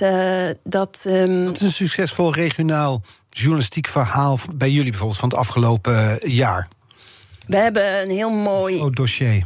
dat. 0.63 1.04
Um... 1.08 1.46
Wat 1.46 1.56
is 1.56 1.62
een 1.62 1.72
succesvol 1.72 2.34
regionaal 2.34 3.02
journalistiek 3.30 3.88
verhaal 3.88 4.39
bij 4.54 4.70
jullie 4.70 4.89
bijvoorbeeld 4.89 5.20
van 5.20 5.30
het 5.30 5.38
afgelopen 5.38 6.20
jaar? 6.30 6.68
We 7.48 7.56
hebben 7.58 8.02
een 8.02 8.10
heel 8.10 8.30
mooi. 8.30 8.80
Oh, 8.80 8.92
dossier. 8.92 9.44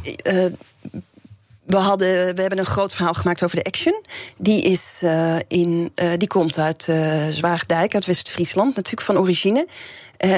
We, 1.68 1.76
hadden, 1.76 2.34
we 2.34 2.40
hebben 2.40 2.58
een 2.58 2.64
groot 2.64 2.94
verhaal 2.94 3.14
gemaakt 3.14 3.42
over 3.42 3.56
de 3.56 3.64
Action. 3.64 4.02
Die, 4.36 4.62
is, 4.62 5.00
uh, 5.04 5.36
in, 5.48 5.92
uh, 6.02 6.10
die 6.16 6.28
komt 6.28 6.58
uit 6.58 6.86
uh, 6.90 7.28
Zwaagdijk, 7.28 7.94
uit 7.94 8.06
West-Friesland, 8.06 8.76
natuurlijk 8.76 9.06
van 9.06 9.18
origine. 9.18 9.66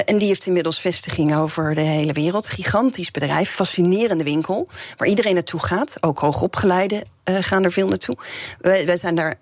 En 0.05 0.17
die 0.17 0.27
heeft 0.27 0.45
inmiddels 0.45 0.79
vestigingen 0.79 1.37
over 1.37 1.75
de 1.75 1.81
hele 1.81 2.13
wereld. 2.13 2.47
Gigantisch 2.47 3.11
bedrijf, 3.11 3.49
fascinerende 3.49 4.23
winkel. 4.23 4.67
Waar 4.97 5.07
iedereen 5.07 5.33
naartoe 5.33 5.59
gaat. 5.59 5.95
Ook 5.99 6.19
hoogopgeleiden 6.19 7.03
gaan 7.23 7.63
er 7.63 7.71
veel 7.71 7.87
naartoe. 7.87 8.17
Wij, 8.59 8.97
zijn 8.97 9.15
daar 9.15 9.39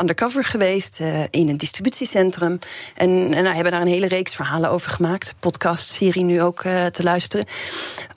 undercover 0.00 0.44
geweest 0.44 1.00
in 1.30 1.48
een 1.48 1.56
distributiecentrum. 1.56 2.58
En, 2.94 3.08
en 3.34 3.42
nou, 3.42 3.54
hebben 3.54 3.72
daar 3.72 3.80
een 3.80 3.86
hele 3.86 4.08
reeks 4.08 4.34
verhalen 4.34 4.70
over 4.70 4.90
gemaakt. 4.90 5.34
Podcast-serie 5.40 6.24
nu 6.24 6.42
ook 6.42 6.60
te 6.90 7.02
luisteren. 7.02 7.46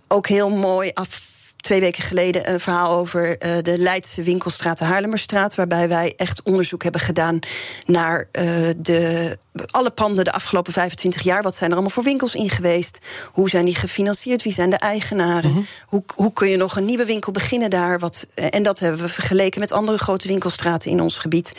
Ook 0.07 0.27
heel 0.27 0.49
mooi 0.49 0.91
af 0.93 1.33
twee 1.65 1.79
weken 1.79 2.03
geleden 2.03 2.51
een 2.51 2.59
verhaal 2.59 2.91
over 2.91 3.27
uh, 3.29 3.57
de 3.61 3.77
Leidse 3.77 4.23
winkelstraat, 4.23 4.77
de 4.77 4.85
Haarlemmerstraat. 4.85 5.55
Waarbij 5.55 5.89
wij 5.89 6.13
echt 6.17 6.43
onderzoek 6.43 6.83
hebben 6.83 7.01
gedaan 7.01 7.39
naar 7.85 8.27
uh, 8.31 8.69
de, 8.77 9.37
alle 9.71 9.89
panden 9.89 10.23
de 10.23 10.31
afgelopen 10.31 10.73
25 10.73 11.21
jaar. 11.21 11.41
Wat 11.41 11.55
zijn 11.55 11.69
er 11.69 11.75
allemaal 11.75 11.93
voor 11.93 12.03
winkels 12.03 12.35
in 12.35 12.49
geweest? 12.49 12.99
Hoe 13.31 13.49
zijn 13.49 13.65
die 13.65 13.75
gefinancierd? 13.75 14.43
Wie 14.43 14.53
zijn 14.53 14.69
de 14.69 14.75
eigenaren? 14.75 15.49
Mm 15.49 15.55
-hmm. 15.55 15.65
hoe, 15.85 16.03
hoe 16.15 16.33
kun 16.33 16.49
je 16.49 16.57
nog 16.57 16.75
een 16.75 16.85
nieuwe 16.85 17.05
winkel 17.05 17.31
beginnen 17.31 17.69
daar? 17.69 17.99
Wat, 17.99 18.27
en 18.35 18.63
dat 18.63 18.79
hebben 18.79 19.01
we 19.01 19.07
vergeleken 19.07 19.59
met 19.59 19.71
andere 19.71 19.97
grote 19.97 20.27
winkelstraten 20.27 20.91
in 20.91 21.01
ons 21.01 21.17
gebied. 21.17 21.51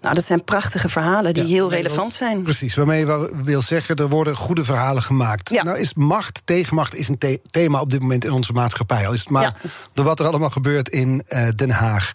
Nou, 0.00 0.14
dat 0.14 0.24
zijn 0.24 0.44
prachtige 0.44 0.88
verhalen 0.88 1.34
die 1.34 1.42
ja, 1.42 1.48
heel 1.48 1.70
relevant 1.70 2.14
zijn. 2.14 2.42
Precies, 2.42 2.74
waarmee 2.74 3.06
je 3.06 3.30
wil 3.44 3.62
zeggen, 3.62 3.96
er 3.96 4.08
worden 4.08 4.36
goede 4.36 4.64
verhalen 4.64 5.02
gemaakt. 5.02 5.50
Ja. 5.50 5.62
Nou 5.62 5.78
is 5.78 5.94
macht, 5.94 6.42
tegenmacht 6.44 6.94
is 6.94 7.08
een 7.08 7.18
the 7.18 7.40
thema 7.50 7.80
op 7.80 7.90
dit 7.90 8.00
moment 8.00 8.24
in 8.24 8.32
onze 8.32 8.52
maatschappij. 8.52 9.06
Al 9.06 9.12
is 9.12 9.20
het 9.20 9.28
maar 9.28 9.49
Door 9.94 10.04
wat 10.04 10.20
er 10.20 10.26
allemaal 10.26 10.50
gebeurt 10.50 10.88
in 10.88 11.22
eh, 11.26 11.48
Den 11.54 11.70
Haag. 11.70 12.10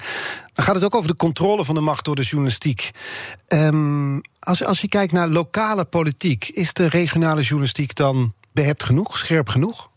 Dan 0.53 0.65
gaat 0.65 0.75
het 0.75 0.83
ook 0.83 0.95
over 0.95 1.09
de 1.09 1.15
controle 1.15 1.65
van 1.65 1.75
de 1.75 1.81
macht 1.81 2.05
door 2.05 2.15
de 2.15 2.21
journalistiek. 2.21 2.91
Ehm, 3.47 4.19
als, 4.39 4.63
als 4.63 4.81
je 4.81 4.87
kijkt 4.87 5.11
naar 5.11 5.27
lokale 5.27 5.85
politiek, 5.85 6.47
is 6.47 6.73
de 6.73 6.87
regionale 6.87 7.41
journalistiek 7.41 7.95
dan 7.95 8.33
behept 8.51 8.83
genoeg, 8.83 9.17
scherp 9.17 9.49
genoeg? 9.49 9.89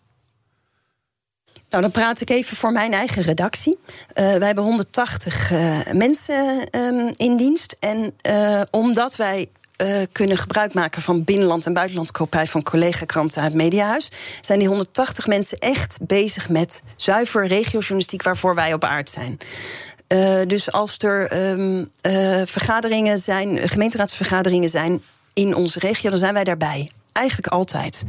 Nou, 1.70 1.82
dan 1.82 1.90
praat 1.92 2.20
ik 2.20 2.30
even 2.30 2.56
voor 2.56 2.72
mijn 2.72 2.92
eigen 2.92 3.22
redactie. 3.22 3.78
Uh, 3.78 3.94
wij 4.14 4.46
hebben 4.46 4.64
180 4.64 5.50
uh, 5.50 5.78
mensen 5.92 6.68
um, 6.76 7.12
in 7.16 7.36
dienst. 7.36 7.76
En 7.78 8.14
omdat 8.70 9.16
wij 9.16 9.48
uh, 9.82 10.02
kunnen 10.12 10.36
gebruik 10.36 10.74
maken 10.74 11.02
van 11.02 11.24
binnenland 11.24 11.66
en 11.66 11.72
buitenland 11.72 12.10
kopij 12.10 12.46
van 12.46 12.62
collega-kranten 12.62 13.42
uit 13.42 13.54
Mediahuis, 13.54 14.10
zijn 14.40 14.58
die 14.58 14.68
180 14.68 15.26
mensen 15.26 15.58
echt 15.58 15.98
bezig 16.00 16.48
met 16.48 16.82
zuiver 16.96 17.46
regiojournalistiek 17.46 18.22
waarvoor 18.22 18.54
wij 18.54 18.72
op 18.72 18.84
aard 18.84 19.08
zijn. 19.08 19.38
Uh, 20.08 20.46
dus 20.46 20.72
als 20.72 20.98
er 20.98 21.50
um, 21.50 21.90
uh, 22.02 22.42
vergaderingen 22.44 23.18
zijn, 23.18 23.68
gemeenteraadsvergaderingen 23.68 24.68
zijn 24.68 25.02
in 25.32 25.54
onze 25.54 25.78
regio, 25.78 26.10
dan 26.10 26.18
zijn 26.18 26.34
wij 26.34 26.44
daarbij. 26.44 26.90
Eigenlijk 27.12 27.48
altijd. 27.48 28.04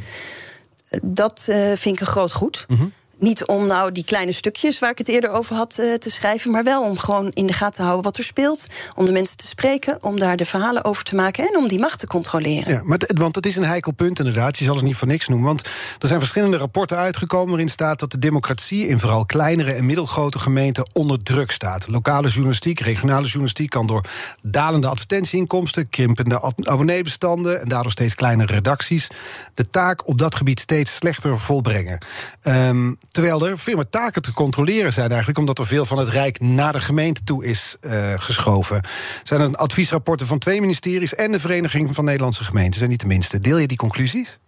Dat 1.02 1.44
vind 1.76 1.96
ik 1.96 2.00
een 2.00 2.06
groot 2.06 2.32
goed. 2.32 2.66
Mm. 2.68 2.94
Niet 3.20 3.46
om 3.46 3.66
nou 3.66 3.92
die 3.92 4.04
kleine 4.04 4.32
stukjes 4.32 4.80
waar 4.80 4.92
ik 4.92 4.98
het 4.98 5.08
eerder 5.08 5.30
over 5.30 5.56
had 5.56 5.78
uh, 5.80 5.94
te 5.94 6.10
schrijven, 6.10 6.52
maar 6.52 6.64
wel 6.64 6.84
om 6.84 6.98
gewoon 6.98 7.32
in 7.34 7.46
de 7.46 7.54
gaten 7.54 7.76
te 7.76 7.82
houden 7.82 8.04
wat 8.04 8.18
er 8.18 8.24
speelt. 8.24 8.68
Om 8.96 9.06
de 9.06 9.12
mensen 9.12 9.38
te 9.38 9.48
spreken, 9.48 10.04
om 10.04 10.20
daar 10.20 10.38
de 10.38 10.46
verhalen 10.46 10.84
over 10.84 11.04
te 11.04 11.16
maken 11.16 11.48
en 11.48 11.58
om 11.58 11.68
die 11.68 11.80
macht 11.80 12.00
te 12.00 12.08
controleren. 12.08 12.74
Ja, 12.74 12.82
maar 12.84 13.00
want 13.08 13.36
het 13.36 13.46
is 13.46 13.56
een 13.56 13.64
heikel 13.64 13.94
punt 13.94 14.20
inderdaad. 14.20 14.58
Je 14.58 14.66
zal 14.66 14.76
het 14.76 14.84
niet 14.84 14.96
voor 14.96 15.08
niks 15.08 15.28
noemen. 15.28 15.48
Want 15.48 15.68
er 16.00 16.08
zijn 16.08 16.20
verschillende 16.20 16.58
rapporten 16.58 16.98
uitgekomen 16.98 17.50
waarin 17.50 17.70
staat 17.70 18.00
dat 18.00 18.12
de 18.12 18.20
democratie 18.20 18.88
in 18.88 19.00
vooral 19.00 19.26
kleinere 19.26 19.72
en 19.74 19.86
middelgrote 19.86 20.40
gemeenten 20.40 20.90
onder 20.94 21.24
druk 21.24 21.52
staat. 21.52 21.88
Lokale 21.88 22.28
journalistiek, 22.28 22.80
regionale 22.80 23.26
journalistiek 23.26 23.70
kan 23.70 23.88
door 23.88 24.06
dalende 24.44 24.88
advertentieinkomsten, 24.88 25.90
krimpende 25.90 26.54
abonneebestanden 26.64 27.62
en 27.62 27.70
daardoor 27.70 27.92
steeds 27.92 28.16
kleinere 28.16 28.54
redacties 28.54 29.08
de 29.54 29.70
taak 29.70 30.08
op 30.08 30.18
dat 30.18 30.36
gebied 30.36 30.60
steeds 30.60 30.96
slechter 30.96 31.40
volbrengen. 31.40 31.98
Um, 32.44 32.98
Terwijl 33.10 33.48
er 33.48 33.60
veel 33.60 33.76
meer 33.76 33.90
taken 33.90 34.22
te 34.22 34.34
controleren 34.34 34.94
zijn 34.94 35.08
eigenlijk... 35.08 35.40
omdat 35.40 35.60
er 35.60 35.66
veel 35.66 35.86
van 35.86 35.98
het 35.98 36.10
Rijk 36.10 36.40
naar 36.40 36.72
de 36.72 36.82
gemeente 36.82 37.24
toe 37.24 37.46
is 37.46 37.78
uh, 37.82 38.14
geschoven. 38.18 38.82
Zijn 39.24 39.42
er 39.42 39.56
adviesrapporten 39.56 40.28
van 40.28 40.40
twee 40.40 40.62
ministeries... 40.62 41.16
en 41.16 41.32
de 41.32 41.40
Vereniging 41.40 41.96
van 41.96 42.06
Nederlandse 42.06 42.44
Gemeenten, 42.44 42.78
zijn 42.78 42.90
niet 42.90 43.00
de 43.00 43.08
minste. 43.08 43.40
Deel 43.40 43.58
je 43.58 43.68
die 43.68 43.78
conclusies? 43.78 44.40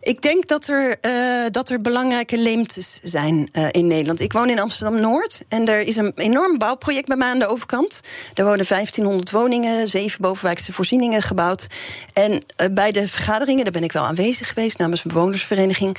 Ik 0.00 0.22
denk 0.22 0.46
dat 0.46 0.68
er, 0.68 0.96
uh, 1.02 1.50
dat 1.50 1.70
er 1.70 1.80
belangrijke 1.80 2.38
leemtes 2.38 3.00
zijn 3.02 3.48
uh, 3.52 3.66
in 3.70 3.86
Nederland. 3.86 4.20
Ik 4.20 4.32
woon 4.32 4.50
in 4.50 4.58
Amsterdam-Noord 4.58 5.42
en 5.48 5.66
er 5.66 5.80
is 5.80 5.96
een 5.96 6.12
enorm 6.14 6.58
bouwproject 6.58 7.06
bij 7.06 7.16
mij 7.16 7.28
aan 7.28 7.38
de 7.38 7.46
overkant. 7.46 8.00
Er 8.34 8.44
wonen 8.44 8.66
1500 8.68 9.30
woningen, 9.30 9.88
zeven 9.88 10.20
bovenwijkse 10.20 10.72
voorzieningen 10.72 11.22
gebouwd. 11.22 11.66
En 12.12 12.32
uh, 12.32 12.66
bij 12.70 12.90
de 12.90 13.08
vergaderingen, 13.08 13.64
daar 13.64 13.72
ben 13.72 13.82
ik 13.82 13.92
wel 13.92 14.04
aanwezig 14.04 14.48
geweest 14.48 14.78
namens 14.78 15.04
een 15.04 15.12
bewonersvereniging... 15.12 15.96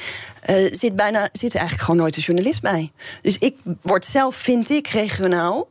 zit, 0.72 0.96
bijna, 0.96 1.30
zit 1.32 1.54
er 1.54 1.60
eigenlijk 1.60 1.82
gewoon 1.82 2.00
nooit 2.00 2.16
een 2.16 2.22
journalist 2.22 2.62
bij. 2.62 2.92
Dus 3.22 3.38
ik 3.38 3.56
word 3.82 4.06
zelf, 4.06 4.36
vind 4.36 4.70
ik, 4.70 4.88
regionaal 4.88 5.70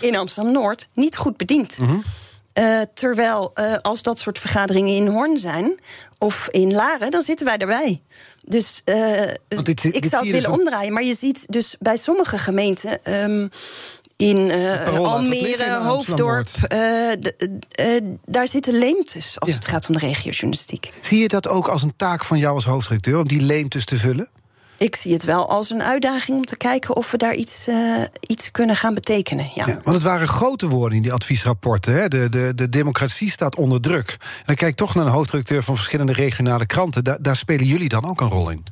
in 0.00 0.16
Amsterdam-Noord 0.16 0.88
niet 0.92 1.16
goed 1.16 1.36
bediend. 1.36 1.78
Mm 1.78 1.86
-hmm. 1.86 2.02
Uh, 2.58 2.80
terwijl 2.94 3.52
uh, 3.54 3.76
als 3.76 4.02
dat 4.02 4.18
soort 4.18 4.38
vergaderingen 4.38 4.94
in 4.94 5.06
Hoorn 5.06 5.38
zijn 5.38 5.80
of 6.18 6.48
in 6.50 6.72
Laren, 6.72 7.10
dan 7.10 7.22
zitten 7.22 7.46
wij 7.46 7.56
erbij. 7.56 8.02
Dus 8.42 8.82
uh, 8.84 9.20
dit, 9.48 9.82
dit 9.82 9.84
ik 9.96 10.04
zou 10.04 10.22
het 10.22 10.32
willen 10.32 10.50
dus 10.50 10.58
omdraaien. 10.58 10.92
Maar 10.92 11.04
je 11.04 11.14
ziet 11.14 11.44
dus 11.48 11.76
bij 11.78 11.96
sommige 11.96 12.38
gemeenten. 12.38 13.20
Um, 13.22 13.50
in 14.16 14.52
Almere, 14.96 15.76
Hoofddorp, 15.76 16.48
daar 18.24 18.48
zitten 18.48 18.78
leemtes 18.78 19.40
als 19.40 19.50
ja. 19.50 19.56
het 19.56 19.66
gaat 19.66 19.88
om 19.88 19.94
de 19.94 20.00
regiojournalistiek. 20.00 20.92
Zie 21.00 21.18
je 21.18 21.28
dat 21.28 21.48
ook 21.48 21.68
als 21.68 21.82
een 21.82 21.96
taak 21.96 22.24
van 22.24 22.38
jou 22.38 22.54
als 22.54 22.64
hoofdredacteur 22.64 23.18
om 23.18 23.28
die 23.28 23.40
leemtes 23.40 23.84
te 23.84 23.96
vullen? 23.96 24.28
Ik 24.78 24.96
zie 24.96 25.12
het 25.12 25.24
wel 25.24 25.48
als 25.48 25.70
een 25.70 25.82
uitdaging 25.82 26.38
om 26.38 26.44
te 26.44 26.56
kijken 26.56 26.96
of 26.96 27.10
we 27.10 27.16
daar 27.16 27.34
iets, 27.34 27.68
uh, 27.68 28.02
iets 28.26 28.50
kunnen 28.50 28.76
gaan 28.76 28.94
betekenen. 28.94 29.50
Ja. 29.54 29.66
ja. 29.66 29.80
want 29.82 29.96
het 29.96 30.02
waren 30.02 30.28
grote 30.28 30.68
woorden 30.68 30.96
in 30.96 31.02
die 31.02 31.12
adviesrapporten. 31.12 31.92
Hè? 31.92 32.08
De, 32.08 32.28
de, 32.28 32.52
de 32.54 32.68
democratie 32.68 33.30
staat 33.30 33.56
onder 33.56 33.80
druk. 33.80 34.16
En 34.20 34.42
dan 34.44 34.54
kijk 34.54 34.76
toch 34.76 34.94
naar 34.94 35.06
een 35.06 35.12
hoofdredacteur 35.12 35.62
van 35.62 35.74
verschillende 35.74 36.12
regionale 36.12 36.66
kranten. 36.66 37.04
Da 37.04 37.18
daar 37.20 37.36
spelen 37.36 37.66
jullie 37.66 37.88
dan 37.88 38.04
ook 38.04 38.20
een 38.20 38.28
rol 38.28 38.50
in? 38.50 38.64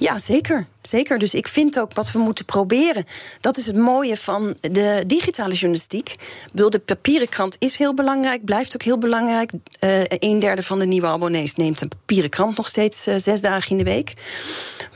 Ja, 0.00 0.18
zeker. 0.18 0.66
Zeker. 0.82 1.18
Dus 1.18 1.34
ik 1.34 1.48
vind 1.48 1.78
ook 1.78 1.94
wat 1.94 2.12
we 2.12 2.18
moeten 2.18 2.44
proberen. 2.44 3.04
Dat 3.40 3.56
is 3.56 3.66
het 3.66 3.76
mooie 3.76 4.16
van 4.16 4.56
de 4.60 5.04
digitale 5.06 5.52
journalistiek. 5.52 6.16
De 6.52 6.80
papieren 6.84 7.28
krant 7.28 7.56
is 7.58 7.76
heel 7.76 7.94
belangrijk, 7.94 8.44
blijft 8.44 8.74
ook 8.74 8.82
heel 8.82 8.98
belangrijk. 8.98 9.52
Uh, 9.52 10.00
een 10.08 10.38
derde 10.38 10.62
van 10.62 10.78
de 10.78 10.86
nieuwe 10.86 11.06
abonnees 11.06 11.54
neemt 11.54 11.80
een 11.80 11.88
papieren 11.88 12.30
krant 12.30 12.56
nog 12.56 12.68
steeds 12.68 13.08
uh, 13.08 13.14
zes 13.16 13.40
dagen 13.40 13.70
in 13.70 13.78
de 13.78 13.84
week. 13.84 14.12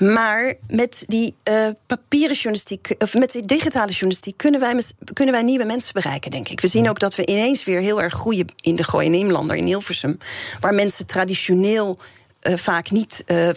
Maar 0.02 0.54
met 0.68 1.04
die 1.06 1.36
uh, 1.44 1.68
papieren 1.86 2.34
journalistiek, 2.34 2.94
of 2.98 3.14
met 3.14 3.32
die 3.32 3.44
digitale 3.44 3.90
journalistiek, 3.90 4.36
kunnen 4.36 4.60
wij, 4.60 4.82
kunnen 5.12 5.34
wij 5.34 5.42
nieuwe 5.42 5.64
mensen 5.64 5.92
bereiken, 5.92 6.30
denk 6.30 6.48
ik. 6.48 6.60
We 6.60 6.68
zien 6.68 6.88
ook 6.88 6.98
dat 6.98 7.14
we 7.14 7.26
ineens 7.26 7.64
weer 7.64 7.80
heel 7.80 8.02
erg 8.02 8.12
groeien 8.12 8.46
in 8.60 8.76
de 8.76 8.84
Gooi 8.84 9.08
Neemlander 9.08 9.56
in 9.56 9.66
Hilversum. 9.66 10.18
Waar 10.60 10.74
mensen 10.74 11.06
traditioneel 11.06 11.98
uh, 12.42 12.56
vaak 12.56 12.90
niet. 12.90 13.24
Uh, 13.26 13.48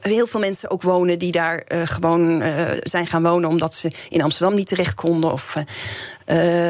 heel 0.00 0.26
veel 0.26 0.40
mensen 0.40 0.70
ook 0.70 0.82
wonen 0.82 1.18
die 1.18 1.32
daar 1.32 1.64
uh, 1.68 1.82
gewoon 1.84 2.42
zijn 2.82 3.06
gaan 3.06 3.22
wonen 3.22 3.48
omdat 3.48 3.74
ze 3.74 3.92
in 4.08 4.22
Amsterdam 4.22 4.54
niet 4.54 4.66
terecht 4.66 4.94
konden. 4.94 5.32
Of, 5.32 5.56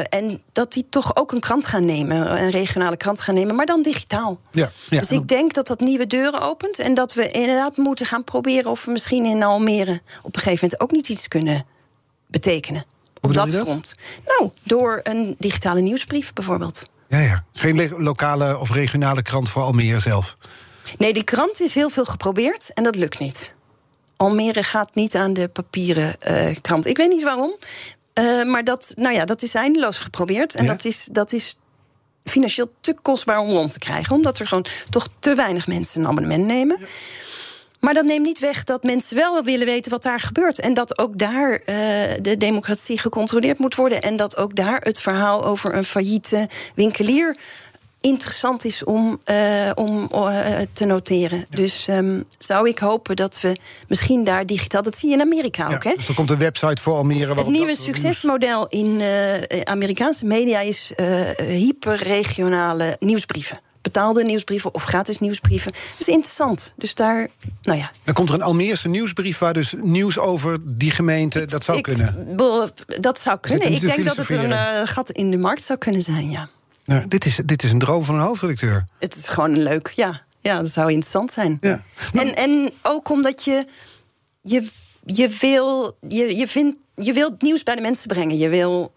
en 0.09 0.41
dat 0.51 0.73
die 0.73 0.85
toch 0.89 1.15
ook 1.15 1.31
een 1.31 1.39
krant 1.39 1.65
gaan 1.65 1.85
nemen, 1.85 2.41
een 2.41 2.49
regionale 2.49 2.97
krant 2.97 3.19
gaan 3.19 3.35
nemen, 3.35 3.55
maar 3.55 3.65
dan 3.65 3.81
digitaal. 3.81 4.39
Ja, 4.51 4.71
ja. 4.89 4.99
Dus 4.99 5.11
ik 5.11 5.27
denk 5.27 5.53
dat 5.53 5.67
dat 5.67 5.79
nieuwe 5.79 6.07
deuren 6.07 6.41
opent 6.41 6.79
en 6.79 6.93
dat 6.93 7.13
we 7.13 7.27
inderdaad 7.27 7.77
moeten 7.77 8.05
gaan 8.05 8.23
proberen 8.23 8.71
of 8.71 8.85
we 8.85 8.91
misschien 8.91 9.25
in 9.25 9.43
Almere 9.43 10.01
op 10.21 10.35
een 10.35 10.41
gegeven 10.41 10.63
moment 10.63 10.81
ook 10.81 10.91
niet 10.91 11.09
iets 11.09 11.27
kunnen 11.27 11.65
betekenen. 12.27 12.83
Op 13.21 13.33
dat, 13.33 13.49
dat 13.49 13.67
front. 13.67 13.95
Nou, 14.25 14.51
door 14.63 14.99
een 15.03 15.35
digitale 15.39 15.81
nieuwsbrief 15.81 16.33
bijvoorbeeld. 16.33 16.83
Ja, 17.07 17.19
ja. 17.19 17.45
Geen 17.53 17.93
lokale 17.97 18.59
of 18.59 18.71
regionale 18.71 19.21
krant 19.21 19.49
voor 19.49 19.63
Almere 19.63 19.99
zelf. 19.99 20.37
Nee, 20.97 21.13
die 21.13 21.23
krant 21.23 21.61
is 21.61 21.73
heel 21.73 21.89
veel 21.89 22.05
geprobeerd 22.05 22.73
en 22.73 22.83
dat 22.83 22.95
lukt 22.95 23.19
niet. 23.19 23.55
Almere 24.17 24.63
gaat 24.63 24.95
niet 24.95 25.15
aan 25.15 25.33
de 25.33 25.47
papieren 25.47 26.15
uh, 26.27 26.55
krant. 26.61 26.85
Ik 26.85 26.97
weet 26.97 27.09
niet 27.09 27.23
waarom. 27.23 27.55
Uh, 28.13 28.43
maar 28.43 28.63
dat, 28.63 28.93
nou 28.95 29.15
ja, 29.15 29.25
dat 29.25 29.41
is 29.41 29.53
eindeloos 29.53 29.97
geprobeerd. 29.97 30.55
En 30.55 30.63
ja. 30.63 30.71
dat, 30.71 30.85
is, 30.85 31.07
dat 31.11 31.31
is 31.31 31.55
financieel 32.23 32.71
te 32.81 32.95
kostbaar 33.01 33.39
om 33.39 33.49
rond 33.49 33.71
te 33.71 33.79
krijgen. 33.79 34.15
Omdat 34.15 34.39
er 34.39 34.47
gewoon 34.47 34.65
toch 34.89 35.07
te 35.19 35.35
weinig 35.35 35.67
mensen 35.67 36.01
een 36.01 36.07
abonnement 36.07 36.45
nemen. 36.45 36.77
Ja. 36.79 36.85
Maar 37.79 37.93
dat 37.93 38.05
neemt 38.05 38.25
niet 38.25 38.39
weg 38.39 38.63
dat 38.63 38.83
mensen 38.83 39.15
wel 39.15 39.43
willen 39.43 39.65
weten 39.65 39.91
wat 39.91 40.03
daar 40.03 40.19
gebeurt. 40.19 40.59
En 40.59 40.73
dat 40.73 40.97
ook 40.97 41.17
daar 41.17 41.51
uh, 41.51 41.65
de 42.21 42.35
democratie 42.37 42.99
gecontroleerd 42.99 43.57
moet 43.57 43.75
worden. 43.75 44.01
En 44.01 44.15
dat 44.15 44.37
ook 44.37 44.55
daar 44.55 44.81
het 44.81 44.99
verhaal 44.99 45.45
over 45.45 45.75
een 45.75 45.83
failliete 45.83 46.49
winkelier 46.75 47.37
interessant 48.01 48.65
is 48.65 48.83
om, 48.83 49.19
uh, 49.25 49.71
om 49.75 50.09
uh, 50.13 50.39
te 50.73 50.85
noteren. 50.85 51.37
Ja. 51.37 51.45
Dus 51.55 51.87
um, 51.87 52.23
zou 52.37 52.69
ik 52.69 52.79
hopen 52.79 53.15
dat 53.15 53.41
we 53.41 53.57
misschien 53.87 54.23
daar 54.23 54.45
digitaal... 54.45 54.81
Dat 54.81 54.97
zie 54.97 55.09
je 55.09 55.15
in 55.15 55.21
Amerika 55.21 55.69
ja, 55.69 55.75
ook, 55.75 55.83
hè? 55.83 55.93
Dus 55.95 56.07
er 56.07 56.13
komt 56.13 56.29
een 56.29 56.37
website 56.37 56.81
voor 56.81 56.95
Almere... 56.95 57.35
Het 57.35 57.47
nieuwe 57.47 57.75
succesmodel 57.75 58.67
in 58.67 58.99
uh, 58.99 59.61
Amerikaanse 59.63 60.25
media 60.25 60.59
is 60.59 60.91
hyperregionale 61.37 62.95
nieuwsbrieven 62.99 63.59
betaalde 63.81 64.23
nieuwsbrieven 64.23 64.73
of 64.73 64.83
gratis 64.83 65.19
nieuwsbrieven. 65.19 65.71
Dat 65.71 66.07
is 66.07 66.07
interessant. 66.07 66.73
Dus 66.77 66.93
daar, 66.93 67.27
nou 67.61 67.77
ja. 67.77 67.91
Dan 68.03 68.13
komt 68.13 68.29
er 68.29 68.35
een 68.35 68.41
Almeerse 68.41 68.89
nieuwsbrief 68.89 69.37
waar 69.37 69.53
dus 69.53 69.73
nieuws 69.81 70.17
over 70.17 70.57
die 70.63 70.91
gemeente, 70.91 71.45
dat 71.45 71.63
zou 71.63 71.77
ik, 71.77 71.83
kunnen. 71.83 72.37
Dat 72.99 73.19
zou 73.19 73.37
kunnen. 73.39 73.71
Ik 73.71 73.81
denk 73.81 74.05
dat 74.05 74.15
het 74.15 74.29
een 74.29 74.49
uh, 74.49 74.81
gat 74.83 75.09
in 75.09 75.31
de 75.31 75.37
markt 75.37 75.63
zou 75.63 75.79
kunnen 75.79 76.01
zijn, 76.01 76.29
ja. 76.29 76.49
Nou, 76.85 77.07
dit, 77.07 77.25
is, 77.25 77.35
dit 77.45 77.63
is 77.63 77.71
een 77.71 77.79
droom 77.79 78.03
van 78.03 78.15
een 78.15 78.21
hoofdredacteur. 78.21 78.85
Het 78.99 79.15
is 79.15 79.27
gewoon 79.27 79.57
leuk, 79.57 79.87
ja. 79.87 80.21
Ja, 80.39 80.57
dat 80.57 80.69
zou 80.69 80.87
interessant 80.87 81.31
zijn. 81.31 81.57
Ja. 81.61 81.83
En, 82.13 82.35
en 82.35 82.71
ook 82.81 83.09
omdat 83.09 83.43
je, 83.43 83.65
je, 84.41 84.69
je, 85.05 85.37
wil, 85.39 85.97
je, 86.07 86.35
je, 86.35 86.47
vindt, 86.47 86.77
je 86.95 87.13
wilt 87.13 87.41
nieuws 87.41 87.63
bij 87.63 87.75
de 87.75 87.81
mensen 87.81 88.07
brengen. 88.07 88.37
Je 88.37 88.49
wil 88.49 88.93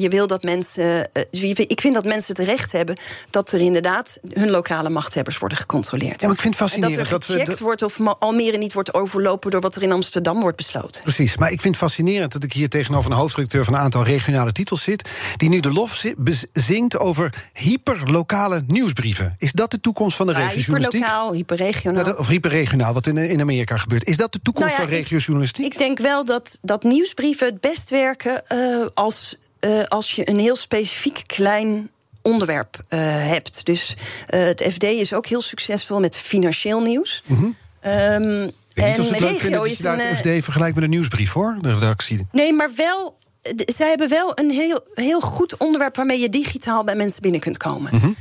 je 0.00 0.06
wil 0.10 0.26
dat 0.26 0.42
mensen. 0.42 1.10
ik 1.30 1.80
vind 1.80 1.94
dat 1.94 2.04
mensen 2.04 2.36
het 2.36 2.46
recht 2.46 2.72
hebben 2.72 2.96
dat 3.30 3.52
er 3.52 3.60
inderdaad 3.60 4.18
hun 4.32 4.50
lokale 4.50 4.90
machthebbers 4.90 5.38
worden 5.38 5.58
gecontroleerd. 5.58 6.20
Ja, 6.20 6.30
ik 6.30 6.40
vind 6.40 6.54
het 6.54 6.62
fascinerend 6.62 6.98
en 6.98 7.10
dat 7.10 7.28
er 7.28 7.38
gecheckt 7.38 7.58
wordt 7.58 7.82
of 7.82 7.98
Almere 8.18 8.56
niet 8.56 8.72
wordt 8.72 8.94
overlopen 8.94 9.50
door 9.50 9.60
wat 9.60 9.76
er 9.76 9.82
in 9.82 9.92
Amsterdam 9.92 10.40
wordt 10.40 10.56
besloten. 10.56 11.02
Precies, 11.02 11.36
maar 11.36 11.50
ik 11.50 11.60
vind 11.60 11.74
het 11.74 11.84
fascinerend 11.84 12.32
dat 12.32 12.42
ik 12.42 12.52
hier 12.52 12.68
tegenover 12.68 13.10
een 13.10 13.16
hoofdredacteur 13.16 13.64
van 13.64 13.74
een 13.74 13.80
aantal 13.80 14.04
regionale 14.04 14.52
titels 14.52 14.82
zit, 14.82 15.08
die 15.36 15.48
nu 15.48 15.60
de 15.60 15.72
lof 15.72 16.04
zingt 16.52 16.98
over 16.98 17.48
hyperlokale 17.52 18.64
nieuwsbrieven. 18.66 19.34
Is 19.38 19.52
dat 19.52 19.70
de 19.70 19.80
toekomst 19.80 20.16
van 20.16 20.26
de 20.26 20.32
ja, 20.32 20.38
regiojournalistiek? 20.38 21.00
Hyperlokaal, 21.00 21.32
hyperregionaal. 21.32 22.14
of 22.14 22.26
hyperregionaal, 22.26 22.92
wat 22.92 23.06
in, 23.06 23.16
in 23.16 23.40
Amerika 23.40 23.76
gebeurt. 23.76 24.04
Is 24.04 24.16
dat 24.16 24.32
de 24.32 24.40
toekomst 24.42 24.76
nou 24.76 24.82
ja, 24.82 24.88
van 24.88 24.98
regiojournalistiek? 24.98 25.66
Ik, 25.66 25.72
ik 25.72 25.78
denk 25.78 25.98
wel 25.98 26.24
dat, 26.24 26.58
dat 26.62 26.82
nieuwsbrieven 26.82 27.46
het 27.46 27.60
best 27.60 27.90
werken 27.90 28.42
uh, 28.48 28.86
als, 28.94 29.29
uh, 29.60 29.84
als 29.84 30.12
je 30.14 30.28
een 30.28 30.38
heel 30.38 30.56
specifiek 30.56 31.22
klein 31.26 31.90
onderwerp 32.22 32.76
uh, 32.88 32.98
hebt. 33.02 33.66
Dus 33.66 33.94
het 34.26 34.62
FD 34.72 34.82
is 34.82 35.12
ook 35.12 35.26
heel 35.26 35.40
succesvol 35.40 36.00
met 36.00 36.16
financieel 36.16 36.80
nieuws. 36.80 37.22
Mm 37.26 37.36
-hmm. 37.36 37.56
um, 37.92 38.50
en 38.74 38.96
als 38.98 39.10
het 39.10 39.20
regio 39.20 39.50
dat 39.50 39.66
is 39.66 39.78
je 39.78 39.88
een, 39.88 40.16
FD 40.16 40.44
vergelijkt 40.44 40.74
met 40.74 40.84
een 40.84 40.90
nieuwsbrief, 40.90 41.32
hoor, 41.32 41.58
de 41.60 41.74
redactie. 41.74 42.26
Nee, 42.32 42.52
maar 42.52 42.70
wel 42.76 43.18
zij 43.54 43.88
hebben 43.88 44.08
wel 44.08 44.32
een 44.34 44.50
heel, 44.50 44.80
heel 44.94 45.20
goed 45.20 45.56
onderwerp 45.56 45.96
waarmee 45.96 46.20
je 46.20 46.28
digitaal 46.28 46.84
bij 46.84 46.94
mensen 46.94 47.22
binnen 47.22 47.40
kunt 47.40 47.56
komen. 47.56 47.90
Mm 47.92 48.16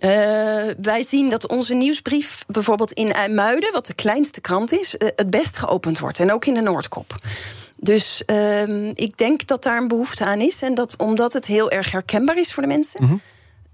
uh, 0.00 0.10
wij 0.80 1.02
zien 1.02 1.28
dat 1.30 1.46
onze 1.46 1.74
nieuwsbrief 1.74 2.44
bijvoorbeeld 2.46 2.92
in 2.92 3.12
IJmuiden, 3.12 3.72
wat 3.72 3.86
de 3.86 3.94
kleinste 3.94 4.40
krant 4.40 4.72
is, 4.72 4.94
uh, 4.94 5.08
het 5.16 5.30
best 5.30 5.56
geopend 5.56 5.98
wordt. 5.98 6.18
En 6.18 6.32
ook 6.32 6.44
in 6.44 6.54
de 6.54 6.60
Noordkop. 6.60 7.14
Dus 7.80 8.22
uh, 8.26 8.88
ik 8.88 9.16
denk 9.16 9.46
dat 9.46 9.62
daar 9.62 9.76
een 9.76 9.88
behoefte 9.88 10.24
aan 10.24 10.40
is. 10.40 10.62
En 10.62 10.74
dat 10.74 10.96
omdat 10.96 11.32
het 11.32 11.46
heel 11.46 11.70
erg 11.70 11.90
herkenbaar 11.90 12.38
is 12.38 12.52
voor 12.52 12.62
de 12.62 12.68
mensen. 12.68 13.02
Mm 13.02 13.08
-hmm 13.08 13.20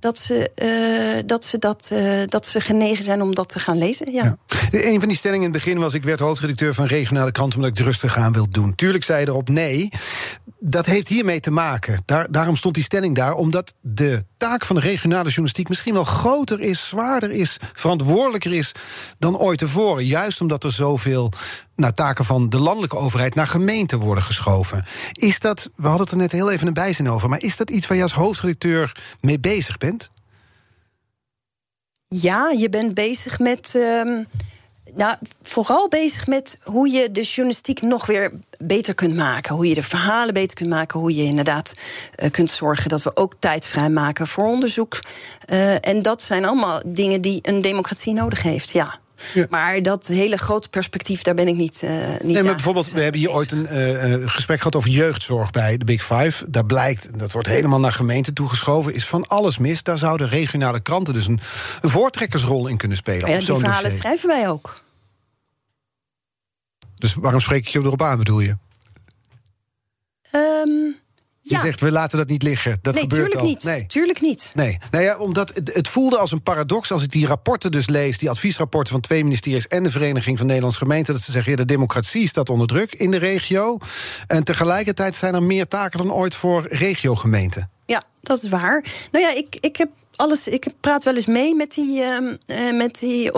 dat 0.05 0.19
ze, 0.19 0.51
uh, 0.63 1.23
dat, 1.27 1.45
ze 1.45 1.59
dat, 1.59 1.91
uh, 1.93 2.23
dat 2.27 2.47
ze 2.47 2.61
genegen 2.61 3.05
zijn 3.05 3.23
om 3.23 3.35
dat 3.35 3.49
te 3.49 3.59
gaan 3.59 3.79
lezen. 3.79 4.13
Ja. 4.13 4.25
ja. 4.25 4.37
Een 4.71 4.99
van 4.99 5.09
die 5.09 5.17
stellingen 5.17 5.47
in 5.47 5.53
het 5.53 5.63
begin 5.63 5.79
was... 5.79 5.95
ik 5.95 6.05
werd 6.05 6.21
hoofdredacteur 6.21 6.75
van 6.75 6.87
regionale 6.87 7.33
krant... 7.33 7.55
omdat 7.55 7.71
ik 7.71 7.77
het 7.77 7.87
rustig 7.87 8.17
aan 8.17 8.33
wil 8.33 8.47
doen. 8.51 8.75
Tuurlijk 8.75 9.05
zei 9.05 9.21
je 9.21 9.29
erop 9.29 9.49
nee. 9.49 9.89
Dat 10.67 10.87
heeft 10.87 11.09
hiermee 11.09 11.41
te 11.41 11.51
maken. 11.51 12.03
Daar, 12.05 12.31
daarom 12.31 12.57
stond 12.57 12.75
die 12.75 12.83
stelling 12.83 13.15
daar. 13.15 13.35
Omdat 13.35 13.75
de 13.81 14.25
taak 14.37 14.65
van 14.65 14.77
de 14.77 14.83
regionale 14.83 15.25
journalistiek... 15.25 15.69
misschien 15.69 15.95
wel 15.95 16.05
groter 16.05 16.61
is, 16.61 16.89
zwaarder 16.89 17.31
is, 17.31 17.59
verantwoordelijker 17.73 18.55
is... 18.55 18.73
dan 19.19 19.39
ooit 19.39 19.59
tevoren. 19.59 20.07
Juist 20.07 20.41
omdat 20.41 20.65
er 20.65 20.73
zoveel 20.73 21.33
nou, 21.77 21.93
taken 21.93 22.25
van 22.25 22.49
de 22.49 22.59
landelijke 22.59 22.97
overheid... 22.97 23.35
naar 23.35 23.47
gemeenten 23.47 23.99
worden 23.99 24.25
geschoven. 24.25 24.85
Is 25.13 25.41
dat, 25.41 25.71
we 25.77 25.87
hadden 25.87 26.03
het 26.03 26.11
er 26.11 26.21
net 26.21 26.33
heel 26.33 26.51
even 26.51 26.67
een 26.67 26.73
bijzin 26.73 27.11
over... 27.11 27.29
maar 27.29 27.43
is 27.43 27.57
dat 27.57 27.71
iets 27.71 27.87
waar 27.87 27.97
je 27.97 28.03
als 28.03 28.13
hoofdredacteur 28.13 28.97
mee 29.21 29.41
bezig 29.41 29.79
bent? 29.79 30.11
Ja, 32.09 32.51
je 32.51 32.69
bent 32.69 32.95
bezig 32.95 33.39
met. 33.39 33.73
Um, 33.77 34.27
nou, 34.93 35.17
vooral 35.43 35.89
bezig 35.89 36.27
met 36.27 36.59
hoe 36.63 36.89
je 36.89 37.11
de 37.11 37.23
journalistiek 37.23 37.83
nog 37.83 38.07
weer 38.07 38.33
beter 38.61 38.95
kunt 38.95 39.15
maken. 39.15 39.55
Hoe 39.55 39.69
je 39.69 39.75
de 39.75 39.83
verhalen 39.83 40.35
beter 40.35 40.57
kunt 40.57 40.71
maken. 40.71 41.01
Hoe 41.01 41.15
je 41.15 41.23
inderdaad 41.23 41.75
uh, 42.17 42.31
kunt 42.31 42.51
zorgen 42.51 42.89
dat 42.89 43.03
we 43.03 43.17
ook 43.17 43.35
tijd 43.39 43.67
vrijmaken 43.67 44.27
voor 44.27 44.47
onderzoek. 44.47 45.01
Uh, 45.53 45.87
en 45.87 46.03
dat 46.03 46.23
zijn 46.23 46.45
allemaal 46.45 46.81
dingen 46.87 47.21
die 47.21 47.39
een 47.43 47.61
democratie 47.61 48.15
nodig 48.15 48.43
heeft. 48.43 48.71
Ja. 48.71 49.03
Maar 49.51 49.83
dat 49.83 50.07
hele 50.07 50.37
grote 50.37 50.69
perspectief, 50.69 51.23
daar 51.23 51.35
ben 51.35 51.49
ik 51.49 51.55
niet. 51.55 51.83
Uh, 51.83 51.91
niet 51.91 52.23
nee, 52.23 52.43
maar 52.43 52.55
bijvoorbeeld, 52.55 52.91
we 52.91 53.01
hebben 53.01 53.21
hier 53.21 53.31
ooit 53.31 53.53
een 53.53 53.67
uh, 53.73 54.29
gesprek 54.29 54.59
gehad 54.59 54.77
over 54.77 54.91
jeugdzorg 54.91 55.51
bij 55.51 55.77
de 55.77 55.85
Big 55.85 56.05
Five. 56.05 56.51
Daar 56.51 56.67
blijkt, 56.67 57.19
dat 57.19 57.33
wordt 57.33 57.49
helemaal 57.49 57.81
naar 57.81 57.93
gemeenten 57.93 58.35
toegeschoven, 58.35 58.95
is 58.95 59.07
van 59.07 59.27
alles 59.27 59.59
mis. 59.59 59.83
Daar 59.83 59.99
zouden 59.99 60.29
regionale 60.29 60.81
kranten 60.81 61.15
dus 61.15 61.27
een, 61.27 61.41
een 61.81 61.91
voortrekkersrol 61.91 62.67
in 62.67 62.77
kunnen 62.77 62.97
spelen. 62.97 63.31
Ja, 63.31 63.39
die 63.39 63.47
verhalen 63.55 63.93
schrijven 63.93 64.29
wij 64.29 64.49
ook. 64.49 64.83
Dus 66.95 67.15
waarom 67.15 67.41
spreek 67.41 67.67
ik 67.67 67.73
je 67.73 67.79
erop 67.79 68.03
aan, 68.03 68.19
bedoel 68.19 68.41
je? 68.41 68.57
Um, 70.33 70.97
je 71.51 71.59
zegt, 71.59 71.81
we 71.81 71.91
laten 71.91 72.19
dat 72.19 72.29
niet 72.29 72.43
liggen. 72.43 72.79
Dat 72.83 72.95
nee, 72.95 73.03
gebeurt 73.03 73.23
tuurlijk 73.31 73.41
al. 73.41 73.49
Niet. 73.49 73.65
Nee, 73.65 73.87
tuurlijk 73.87 74.21
niet. 74.21 74.53
Nee, 74.55 74.79
nou 74.91 75.05
ja, 75.05 75.17
omdat 75.17 75.55
het, 75.55 75.71
het, 75.75 75.89
voelde 75.89 76.19
als 76.19 76.33
een 76.33 76.43
paradox 76.43 76.93
als 76.93 77.03
ik 77.03 77.13
die 77.13 77.27
rapporten 77.27 77.73
dus 77.73 77.89
lees, 77.89 78.19
die 78.19 78.31
adviesrapporten 78.31 78.93
van 78.93 79.01
twee 79.01 79.23
ministeries 79.23 79.69
en 79.69 79.83
de 79.83 79.91
Vereniging 79.91 80.37
van 80.37 80.47
Nederlandse 80.47 80.79
Gemeenten, 80.79 81.15
dat 81.15 81.23
ze 81.23 81.33
zeggen, 81.33 81.51
ja, 81.51 81.57
de 81.57 81.65
democratie 81.65 82.29
staat 82.29 82.51
onder 82.51 82.67
druk 82.67 82.93
in 82.93 83.11
de 83.11 83.17
regio. 83.17 83.79
En 84.27 84.45
tegelijkertijd 84.45 85.17
zijn 85.17 85.35
er 85.35 85.43
meer 85.43 85.69
taken 85.69 85.99
dan 85.99 86.13
ooit 86.13 86.35
voor 86.35 86.67
regiogemeenten. 86.69 87.69
Ja, 87.87 88.03
dat 88.21 88.43
is 88.43 88.51
waar. 88.51 88.85
Nou 89.11 89.25
ja, 89.25 89.35
ik, 89.37 89.57
ik 89.61 89.77
heb 89.77 89.89
alles. 90.17 90.49
Ik 90.49 90.67
praat 90.81 91.05
wel 91.05 91.15
eens 91.15 91.27
mee 91.27 91.55
met 91.55 91.75
die, 91.75 92.01
uh, 92.01 92.73
met 92.73 92.99
die 92.99 93.33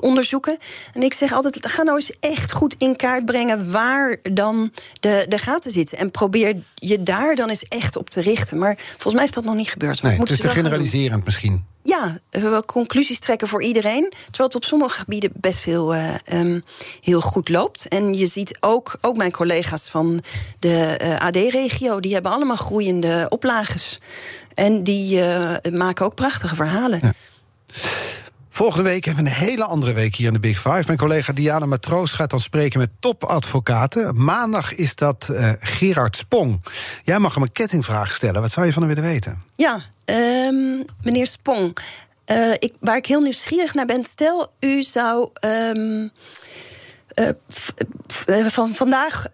onderzoeken. 0.00 0.56
En 0.92 1.02
ik 1.02 1.12
zeg 1.12 1.32
altijd: 1.32 1.70
ga 1.70 1.82
nou 1.82 1.96
eens 1.96 2.12
echt 2.20 2.52
goed 2.52 2.74
in 2.78 2.96
kaart 2.96 3.24
brengen 3.24 3.70
waar 3.70 4.16
dan 4.32 4.72
de, 5.00 5.26
de 5.28 5.38
gaten 5.38 5.70
zitten. 5.70 5.98
En 5.98 6.10
probeer 6.10 6.56
je 6.74 7.00
daar 7.00 7.34
dan 7.34 7.48
eens 7.48 7.64
echt 7.64 7.96
op 7.96 8.10
te 8.10 8.20
richten. 8.20 8.58
Maar 8.58 8.76
volgens 8.90 9.14
mij 9.14 9.24
is 9.24 9.30
dat 9.30 9.44
nog 9.44 9.54
niet 9.54 9.70
gebeurd. 9.70 10.02
Nee, 10.02 10.18
het 10.18 10.30
is 10.30 10.38
te 10.38 10.48
generaliserend 10.48 11.24
misschien. 11.24 11.70
Ja, 11.82 12.18
we 12.30 12.62
conclusies 12.66 13.18
trekken 13.18 13.48
voor 13.48 13.62
iedereen. 13.62 14.12
Terwijl 14.24 14.48
het 14.48 14.54
op 14.54 14.64
sommige 14.64 14.98
gebieden 14.98 15.30
best 15.34 15.64
heel, 15.64 15.94
uh, 15.94 16.14
um, 16.32 16.64
heel 17.00 17.20
goed 17.20 17.48
loopt. 17.48 17.88
En 17.88 18.14
je 18.14 18.26
ziet 18.26 18.56
ook, 18.60 18.98
ook 19.00 19.16
mijn 19.16 19.32
collega's 19.32 19.88
van 19.88 20.22
de 20.58 20.98
uh, 21.02 21.18
AD-regio, 21.18 22.00
die 22.00 22.12
hebben 22.12 22.32
allemaal 22.32 22.56
groeiende 22.56 23.26
oplages. 23.28 23.98
En 24.54 24.84
die 24.84 25.20
uh, 25.20 25.50
maken 25.70 26.04
ook 26.04 26.14
prachtige 26.14 26.54
verhalen. 26.54 27.00
Ja. 27.02 27.12
Volgende 28.48 28.82
week 28.88 29.04
hebben 29.04 29.24
we 29.24 29.30
een 29.30 29.36
hele 29.36 29.64
andere 29.64 29.92
week 29.92 30.14
hier 30.14 30.26
in 30.26 30.32
de 30.32 30.40
Big 30.40 30.60
Five. 30.60 30.82
Mijn 30.86 30.98
collega 30.98 31.32
Diana 31.32 31.66
Matroos 31.66 32.12
gaat 32.12 32.30
dan 32.30 32.40
spreken 32.40 32.78
met 32.78 32.90
topadvocaten. 33.00 34.24
Maandag 34.24 34.74
is 34.74 34.96
dat 34.96 35.28
uh, 35.30 35.52
Gerard 35.60 36.16
Spong. 36.16 36.64
Jij 37.02 37.18
mag 37.18 37.34
hem 37.34 37.42
een 37.42 37.52
kettingvraag 37.52 38.14
stellen. 38.14 38.40
Wat 38.40 38.50
zou 38.50 38.66
je 38.66 38.72
van 38.72 38.82
hem 38.82 38.94
willen 38.94 39.10
weten? 39.10 39.42
Ja, 39.56 39.84
um, 40.12 40.84
meneer 41.02 41.26
Spong. 41.26 41.76
Uh, 42.26 42.52
ik, 42.52 42.72
waar 42.80 42.96
ik 42.96 43.06
heel 43.06 43.20
nieuwsgierig 43.20 43.74
naar 43.74 43.86
ben, 43.86 44.04
stel 44.04 44.52
u 44.60 44.82
zou. 44.82 45.28
Um, 45.40 46.10
uh, 48.28 48.46
van 48.46 48.74
vandaag 48.74 49.26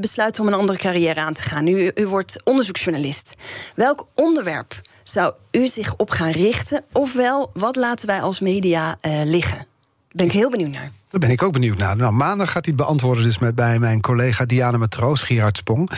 besluiten 0.00 0.42
om 0.42 0.48
een 0.48 0.58
andere 0.58 0.78
carrière 0.78 1.20
aan 1.20 1.34
te 1.34 1.42
gaan. 1.42 1.66
U, 1.66 1.92
wordt 2.06 2.40
onderzoeksjournalist. 2.44 3.34
Welk 3.74 4.06
onderwerp 4.14 4.80
zou 5.02 5.34
u 5.50 5.66
zich 5.66 5.96
op 5.96 6.10
gaan 6.10 6.30
richten? 6.30 6.84
Ofwel, 6.92 7.50
wat 7.52 7.76
laten 7.76 8.06
wij 8.06 8.20
als 8.20 8.40
media 8.40 8.98
liggen? 9.24 9.75
Ben 10.16 10.26
ik 10.26 10.32
heel 10.32 10.50
benieuwd 10.50 10.72
naar. 10.72 10.90
Daar 11.10 11.20
ben 11.20 11.30
ik 11.30 11.42
ook 11.42 11.52
benieuwd 11.52 11.78
naar. 11.78 11.96
Nou, 11.96 12.12
maandag 12.12 12.52
gaat 12.52 12.64
hij 12.64 12.74
het 12.76 12.84
beantwoorden 12.84 13.24
dus 13.24 13.38
met 13.38 13.54
bij 13.54 13.78
mijn 13.78 14.00
collega 14.00 14.44
Diana 14.44 14.78
Matroos, 14.78 15.22
Gerard 15.22 15.56
Spong. 15.56 15.90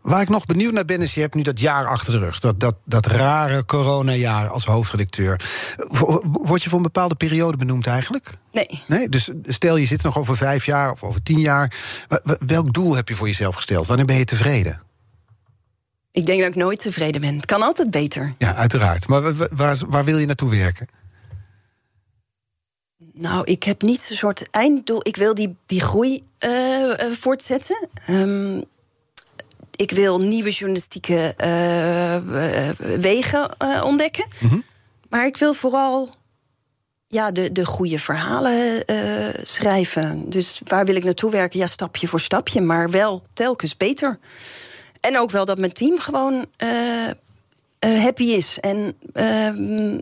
Waar 0.00 0.20
ik 0.20 0.28
nog 0.28 0.46
benieuwd 0.46 0.72
naar 0.72 0.84
ben, 0.84 1.02
is 1.02 1.14
je 1.14 1.20
hebt 1.20 1.34
nu 1.34 1.42
dat 1.42 1.60
jaar 1.60 1.86
achter 1.86 2.12
de 2.12 2.18
rug. 2.18 2.40
Dat, 2.40 2.60
dat, 2.60 2.74
dat 2.84 3.06
rare 3.06 3.64
coronajaar 3.64 4.48
als 4.48 4.64
hoofdredacteur. 4.64 5.40
Word 6.22 6.62
je 6.62 6.68
voor 6.68 6.78
een 6.78 6.84
bepaalde 6.84 7.14
periode 7.14 7.56
benoemd 7.56 7.86
eigenlijk? 7.86 8.30
Nee. 8.52 8.82
nee. 8.86 9.08
Dus 9.08 9.30
stel 9.44 9.76
je 9.76 9.86
zit 9.86 10.02
nog 10.02 10.18
over 10.18 10.36
vijf 10.36 10.66
jaar 10.66 10.90
of 10.90 11.02
over 11.02 11.22
tien 11.22 11.40
jaar. 11.40 11.74
Welk 12.46 12.72
doel 12.72 12.96
heb 12.96 13.08
je 13.08 13.14
voor 13.14 13.26
jezelf 13.26 13.54
gesteld? 13.54 13.86
Wanneer 13.86 14.06
ben 14.06 14.16
je 14.16 14.24
tevreden? 14.24 14.80
Ik 16.10 16.26
denk 16.26 16.40
dat 16.40 16.48
ik 16.48 16.56
nooit 16.56 16.78
tevreden 16.78 17.20
ben. 17.20 17.36
Het 17.36 17.46
kan 17.46 17.62
altijd 17.62 17.90
beter. 17.90 18.32
Ja, 18.38 18.54
uiteraard. 18.54 19.08
Maar 19.08 19.34
waar, 19.54 19.76
waar 19.88 20.04
wil 20.04 20.18
je 20.18 20.26
naartoe 20.26 20.50
werken? 20.50 20.88
Nou, 23.18 23.44
ik 23.44 23.62
heb 23.62 23.82
niet 23.82 24.00
zo'n 24.00 24.16
soort 24.16 24.50
einddoel. 24.50 25.00
Ik 25.02 25.16
wil 25.16 25.34
die, 25.34 25.56
die 25.66 25.80
groei 25.80 26.22
uh, 26.40 26.92
voortzetten. 27.10 27.88
Um, 28.10 28.64
ik 29.76 29.90
wil 29.90 30.18
nieuwe 30.18 30.50
journalistieke 30.50 31.34
uh, 31.44 32.16
wegen 33.00 33.62
ontdekken. 33.82 34.26
Mm 34.38 34.48
-hmm. 34.48 34.64
Maar 35.08 35.26
ik 35.26 35.36
wil 35.36 35.52
vooral 35.52 36.08
ja, 37.06 37.30
de, 37.30 37.52
de 37.52 37.64
goede 37.64 37.98
verhalen 37.98 38.84
schrijven. 39.42 40.30
Dus 40.30 40.60
waar 40.64 40.84
wil 40.84 40.96
ik 40.96 41.04
naartoe 41.04 41.30
werken? 41.30 41.58
Ja, 41.58 41.66
stapje 41.66 42.08
voor 42.08 42.20
stapje, 42.20 42.60
maar 42.60 42.90
wel 42.90 43.22
telkens 43.32 43.76
beter. 43.76 44.18
En 45.00 45.18
ook 45.18 45.30
wel 45.30 45.44
dat 45.44 45.58
mijn 45.58 45.72
team 45.72 45.98
gewoon 45.98 46.46
happy 47.78 48.24
is. 48.24 48.60
En 48.60 48.96
ehm, 49.12 50.00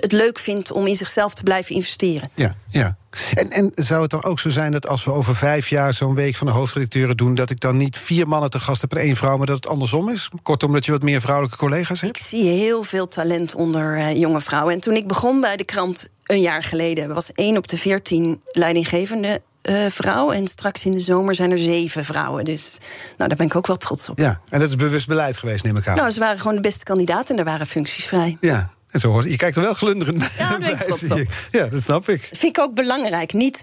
het 0.00 0.12
leuk 0.12 0.38
vindt 0.38 0.72
om 0.72 0.86
in 0.86 0.96
zichzelf 0.96 1.34
te 1.34 1.42
blijven 1.42 1.74
investeren. 1.74 2.30
Ja, 2.34 2.56
ja. 2.68 2.96
En, 3.34 3.50
en 3.50 3.72
zou 3.74 4.02
het 4.02 4.10
dan 4.10 4.24
ook 4.24 4.38
zo 4.38 4.50
zijn 4.50 4.72
dat 4.72 4.88
als 4.88 5.04
we 5.04 5.12
over 5.12 5.36
vijf 5.36 5.68
jaar 5.68 5.94
zo'n 5.94 6.14
week 6.14 6.36
van 6.36 6.46
de 6.46 6.52
hoofdredacteuren 6.52 7.16
doen, 7.16 7.34
dat 7.34 7.50
ik 7.50 7.60
dan 7.60 7.76
niet 7.76 7.98
vier 7.98 8.28
mannen 8.28 8.50
te 8.50 8.60
gast 8.60 8.80
heb 8.80 8.92
en 8.92 9.00
één 9.00 9.16
vrouw, 9.16 9.36
maar 9.36 9.46
dat 9.46 9.56
het 9.56 9.68
andersom 9.68 10.08
is? 10.08 10.28
Kortom, 10.42 10.72
dat 10.72 10.84
je 10.84 10.92
wat 10.92 11.02
meer 11.02 11.20
vrouwelijke 11.20 11.58
collega's 11.58 12.00
hebt? 12.00 12.18
Ik 12.18 12.24
zie 12.24 12.44
heel 12.44 12.82
veel 12.82 13.08
talent 13.08 13.54
onder 13.54 13.96
uh, 13.96 14.16
jonge 14.16 14.40
vrouwen. 14.40 14.74
En 14.74 14.80
toen 14.80 14.94
ik 14.94 15.06
begon 15.06 15.40
bij 15.40 15.56
de 15.56 15.64
krant 15.64 16.08
een 16.24 16.40
jaar 16.40 16.62
geleden, 16.62 17.14
was 17.14 17.32
één 17.32 17.56
op 17.56 17.68
de 17.68 17.76
veertien 17.76 18.42
leidinggevende 18.44 19.40
eh, 19.62 19.86
vrouw. 19.88 20.32
En 20.32 20.46
straks 20.46 20.84
in 20.84 20.92
de 20.92 21.00
zomer 21.00 21.34
zijn 21.34 21.50
er 21.50 21.58
zeven 21.58 22.04
vrouwen. 22.04 22.44
Dus 22.44 22.78
nou, 23.16 23.28
daar 23.28 23.38
ben 23.38 23.46
ik 23.46 23.56
ook 23.56 23.66
wel 23.66 23.76
trots 23.76 24.08
op. 24.08 24.18
Ja, 24.18 24.40
en 24.48 24.60
dat 24.60 24.68
is 24.68 24.76
bewust 24.76 25.06
beleid 25.06 25.36
geweest, 25.36 25.64
neem 25.64 25.76
ik 25.76 25.88
aan. 25.88 25.96
Nou, 25.96 26.10
ze 26.10 26.20
waren 26.20 26.38
gewoon 26.38 26.54
de 26.54 26.60
beste 26.60 26.84
kandidaat 26.84 27.30
en 27.30 27.38
er 27.38 27.44
waren 27.44 27.66
functies 27.66 28.04
vrij. 28.04 28.36
Ja, 28.40 28.70
en 28.94 29.00
zo 29.00 29.10
hoort 29.10 29.30
Je 29.30 29.36
kijkt 29.36 29.56
er 29.56 29.62
wel 29.62 29.74
glunderend 29.74 30.32
Ja, 30.38 30.58
bij. 31.08 31.28
Ja, 31.50 31.66
dat 31.66 31.82
snap 31.82 32.08
ik. 32.08 32.28
Vind 32.32 32.56
ik 32.56 32.62
ook 32.62 32.74
belangrijk. 32.74 33.32
Niet 33.32 33.62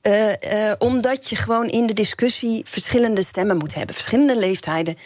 eh, 0.00 0.68
eh, 0.70 0.74
omdat 0.78 1.28
je 1.28 1.36
gewoon 1.36 1.66
in 1.68 1.86
de 1.86 1.92
discussie 1.92 2.62
verschillende 2.64 3.22
stemmen 3.22 3.56
moet 3.56 3.74
hebben, 3.74 3.94
verschillende 3.94 4.38
leeftijden. 4.38 4.96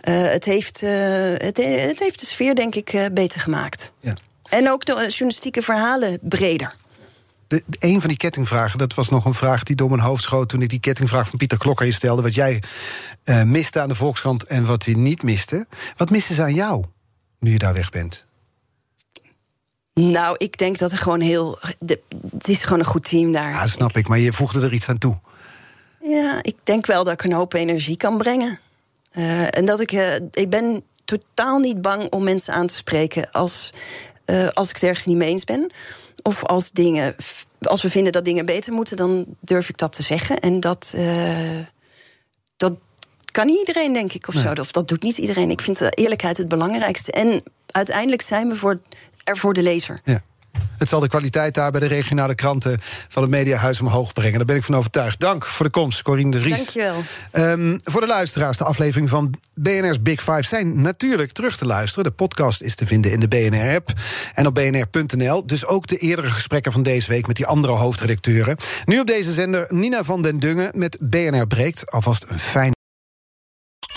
Eh, 0.00 0.22
het, 0.22 0.44
heeft, 0.44 0.80
het, 0.80 1.56
het 1.56 1.98
heeft 2.00 2.20
de 2.20 2.26
sfeer, 2.26 2.54
denk 2.54 2.74
ik, 2.74 3.10
beter 3.12 3.40
gemaakt. 3.40 3.92
Ja. 4.00 4.14
En 4.48 4.70
ook 4.70 4.84
de 4.84 4.92
journalistieke 4.92 5.62
verhalen 5.62 6.18
breder. 6.22 6.74
De, 7.46 7.62
de- 7.66 7.76
een 7.86 8.00
van 8.00 8.08
die 8.08 8.18
kettingvragen, 8.18 8.78
dat 8.78 8.94
was 8.94 9.08
nog 9.08 9.24
een 9.24 9.34
vraag 9.34 9.62
die 9.62 9.76
door 9.76 9.88
mijn 9.90 10.02
hoofd 10.02 10.22
schoot... 10.22 10.48
toen 10.48 10.62
ik 10.62 10.68
die 10.68 10.80
kettingvraag 10.80 11.28
van 11.28 11.38
Pieter 11.38 11.58
Klokker 11.58 11.86
je 11.86 11.92
stelde... 11.92 12.22
wat 12.22 12.34
jij 12.34 12.62
miste 13.44 13.80
aan 13.80 13.88
de 13.88 13.94
Volkskrant 13.94 14.44
en 14.44 14.64
wat 14.66 14.84
je 14.84 14.96
niet 14.96 15.22
miste. 15.22 15.66
Wat 15.96 16.10
misten 16.10 16.34
ze 16.34 16.42
aan 16.42 16.54
jou, 16.54 16.84
nu 17.38 17.52
je 17.52 17.58
daar 17.58 17.74
weg 17.74 17.90
bent? 17.90 18.26
Nou, 20.00 20.34
ik 20.38 20.58
denk 20.58 20.78
dat 20.78 20.92
er 20.92 20.98
gewoon 20.98 21.20
heel. 21.20 21.58
de- 21.78 22.00
het 22.32 22.48
is 22.48 22.62
gewoon 22.62 22.78
een 22.78 22.84
goed 22.84 23.08
team 23.08 23.32
daar. 23.32 23.50
Ja, 23.50 23.66
snap 23.66 23.96
ik, 23.96 24.08
maar 24.08 24.18
je 24.18 24.32
voegde 24.32 24.60
er 24.60 24.72
iets 24.72 24.88
aan 24.88 24.98
toe. 24.98 25.18
Ja, 26.02 26.38
ik 26.42 26.56
denk 26.62 26.86
wel 26.86 27.04
dat 27.04 27.12
ik 27.12 27.24
een 27.24 27.32
hoop 27.32 27.52
energie 27.52 27.96
kan 27.96 28.18
brengen. 28.18 28.58
Eh, 29.12 29.56
en 29.56 29.64
dat 29.64 29.80
ik. 29.80 29.92
eh, 29.92 30.14
ik 30.30 30.50
ben 30.50 30.82
totaal 31.04 31.58
niet 31.58 31.80
bang 31.82 32.10
om 32.10 32.24
mensen 32.24 32.54
aan 32.54 32.66
te 32.66 32.74
spreken 32.74 33.30
als, 33.30 33.70
eh, 34.24 34.48
als 34.48 34.68
ik 34.68 34.74
het 34.74 34.84
ergens 34.84 35.06
niet 35.06 35.16
mee 35.16 35.28
eens 35.28 35.44
ben. 35.44 35.70
Of 36.22 36.44
als 36.44 36.70
dingen. 36.70 37.14
Als 37.60 37.82
we 37.82 37.90
vinden 37.90 38.12
dat 38.12 38.24
dingen 38.24 38.46
beter 38.46 38.72
moeten, 38.72 38.96
dan 38.96 39.26
durf 39.40 39.68
ik 39.68 39.78
dat 39.78 39.92
te 39.92 40.02
zeggen. 40.02 40.38
En 40.38 40.60
dat. 40.60 40.94
dat 42.56 42.74
kan 43.24 43.46
niet 43.46 43.58
iedereen, 43.58 43.92
denk 43.92 44.12
ik, 44.12 44.28
of 44.28 44.34
zo. 44.34 44.52
Of 44.60 44.72
dat 44.72 44.88
doet 44.88 45.02
niet 45.02 45.18
iedereen. 45.18 45.50
Ik 45.50 45.60
vind 45.60 45.78
de 45.78 45.90
eerlijkheid 45.90 46.36
het 46.36 46.48
belangrijkste. 46.48 47.12
En 47.12 47.42
uiteindelijk 47.70 48.22
zijn 48.22 48.48
we 48.48 48.54
voor, 48.54 48.80
er 49.26 49.36
voor 49.36 49.54
de 49.54 49.62
lezer. 49.62 49.98
Ja. 50.04 50.22
Het 50.78 50.88
zal 50.88 51.00
de 51.00 51.08
kwaliteit 51.08 51.54
daar 51.54 51.70
bij 51.70 51.80
de 51.80 51.86
regionale 51.86 52.34
kranten 52.34 52.78
van 53.08 53.22
het 53.22 53.30
Mediahuis 53.30 53.80
omhoog 53.80 54.12
brengen. 54.12 54.36
Daar 54.36 54.44
ben 54.44 54.56
ik 54.56 54.64
van 54.64 54.76
overtuigd. 54.76 55.20
Dank 55.20 55.46
voor 55.46 55.66
de 55.66 55.72
komst, 55.72 56.02
Corine 56.02 56.30
de 56.30 56.38
Ries. 56.38 56.56
Dankjewel. 56.56 57.02
Ehm, 57.30 57.78
voor 57.82 58.00
de 58.00 58.06
luisteraars, 58.06 58.56
de 58.56 58.64
aflevering 58.64 59.08
van 59.08 59.34
BNR's 59.54 60.02
Big 60.02 60.22
Five 60.22 60.42
zijn 60.42 60.80
natuurlijk 60.80 61.32
terug 61.32 61.56
te 61.56 61.66
luisteren. 61.66 62.04
De 62.04 62.10
podcast 62.10 62.62
is 62.62 62.74
te 62.74 62.86
vinden 62.86 63.12
in 63.12 63.20
de 63.20 63.28
BNR-app 63.28 63.92
en 64.34 64.46
op 64.46 64.54
bnr.nl. 64.54 65.46
Dus 65.46 65.66
ook 65.66 65.86
de 65.86 65.96
eerdere 65.96 66.30
gesprekken 66.30 66.72
van 66.72 66.82
deze 66.82 67.08
week 67.08 67.26
met 67.26 67.36
die 67.36 67.46
andere 67.46 67.72
hoofdredacteuren. 67.72 68.56
Nu 68.84 69.00
op 69.00 69.06
deze 69.06 69.32
zender 69.32 69.66
Nina 69.68 70.04
van 70.04 70.22
den 70.22 70.38
Dungen 70.38 70.70
met 70.74 70.98
BNR 71.00 71.46
Breekt. 71.46 71.90
Alvast 71.90 72.24
een 72.28 72.38
fijn. 72.38 72.75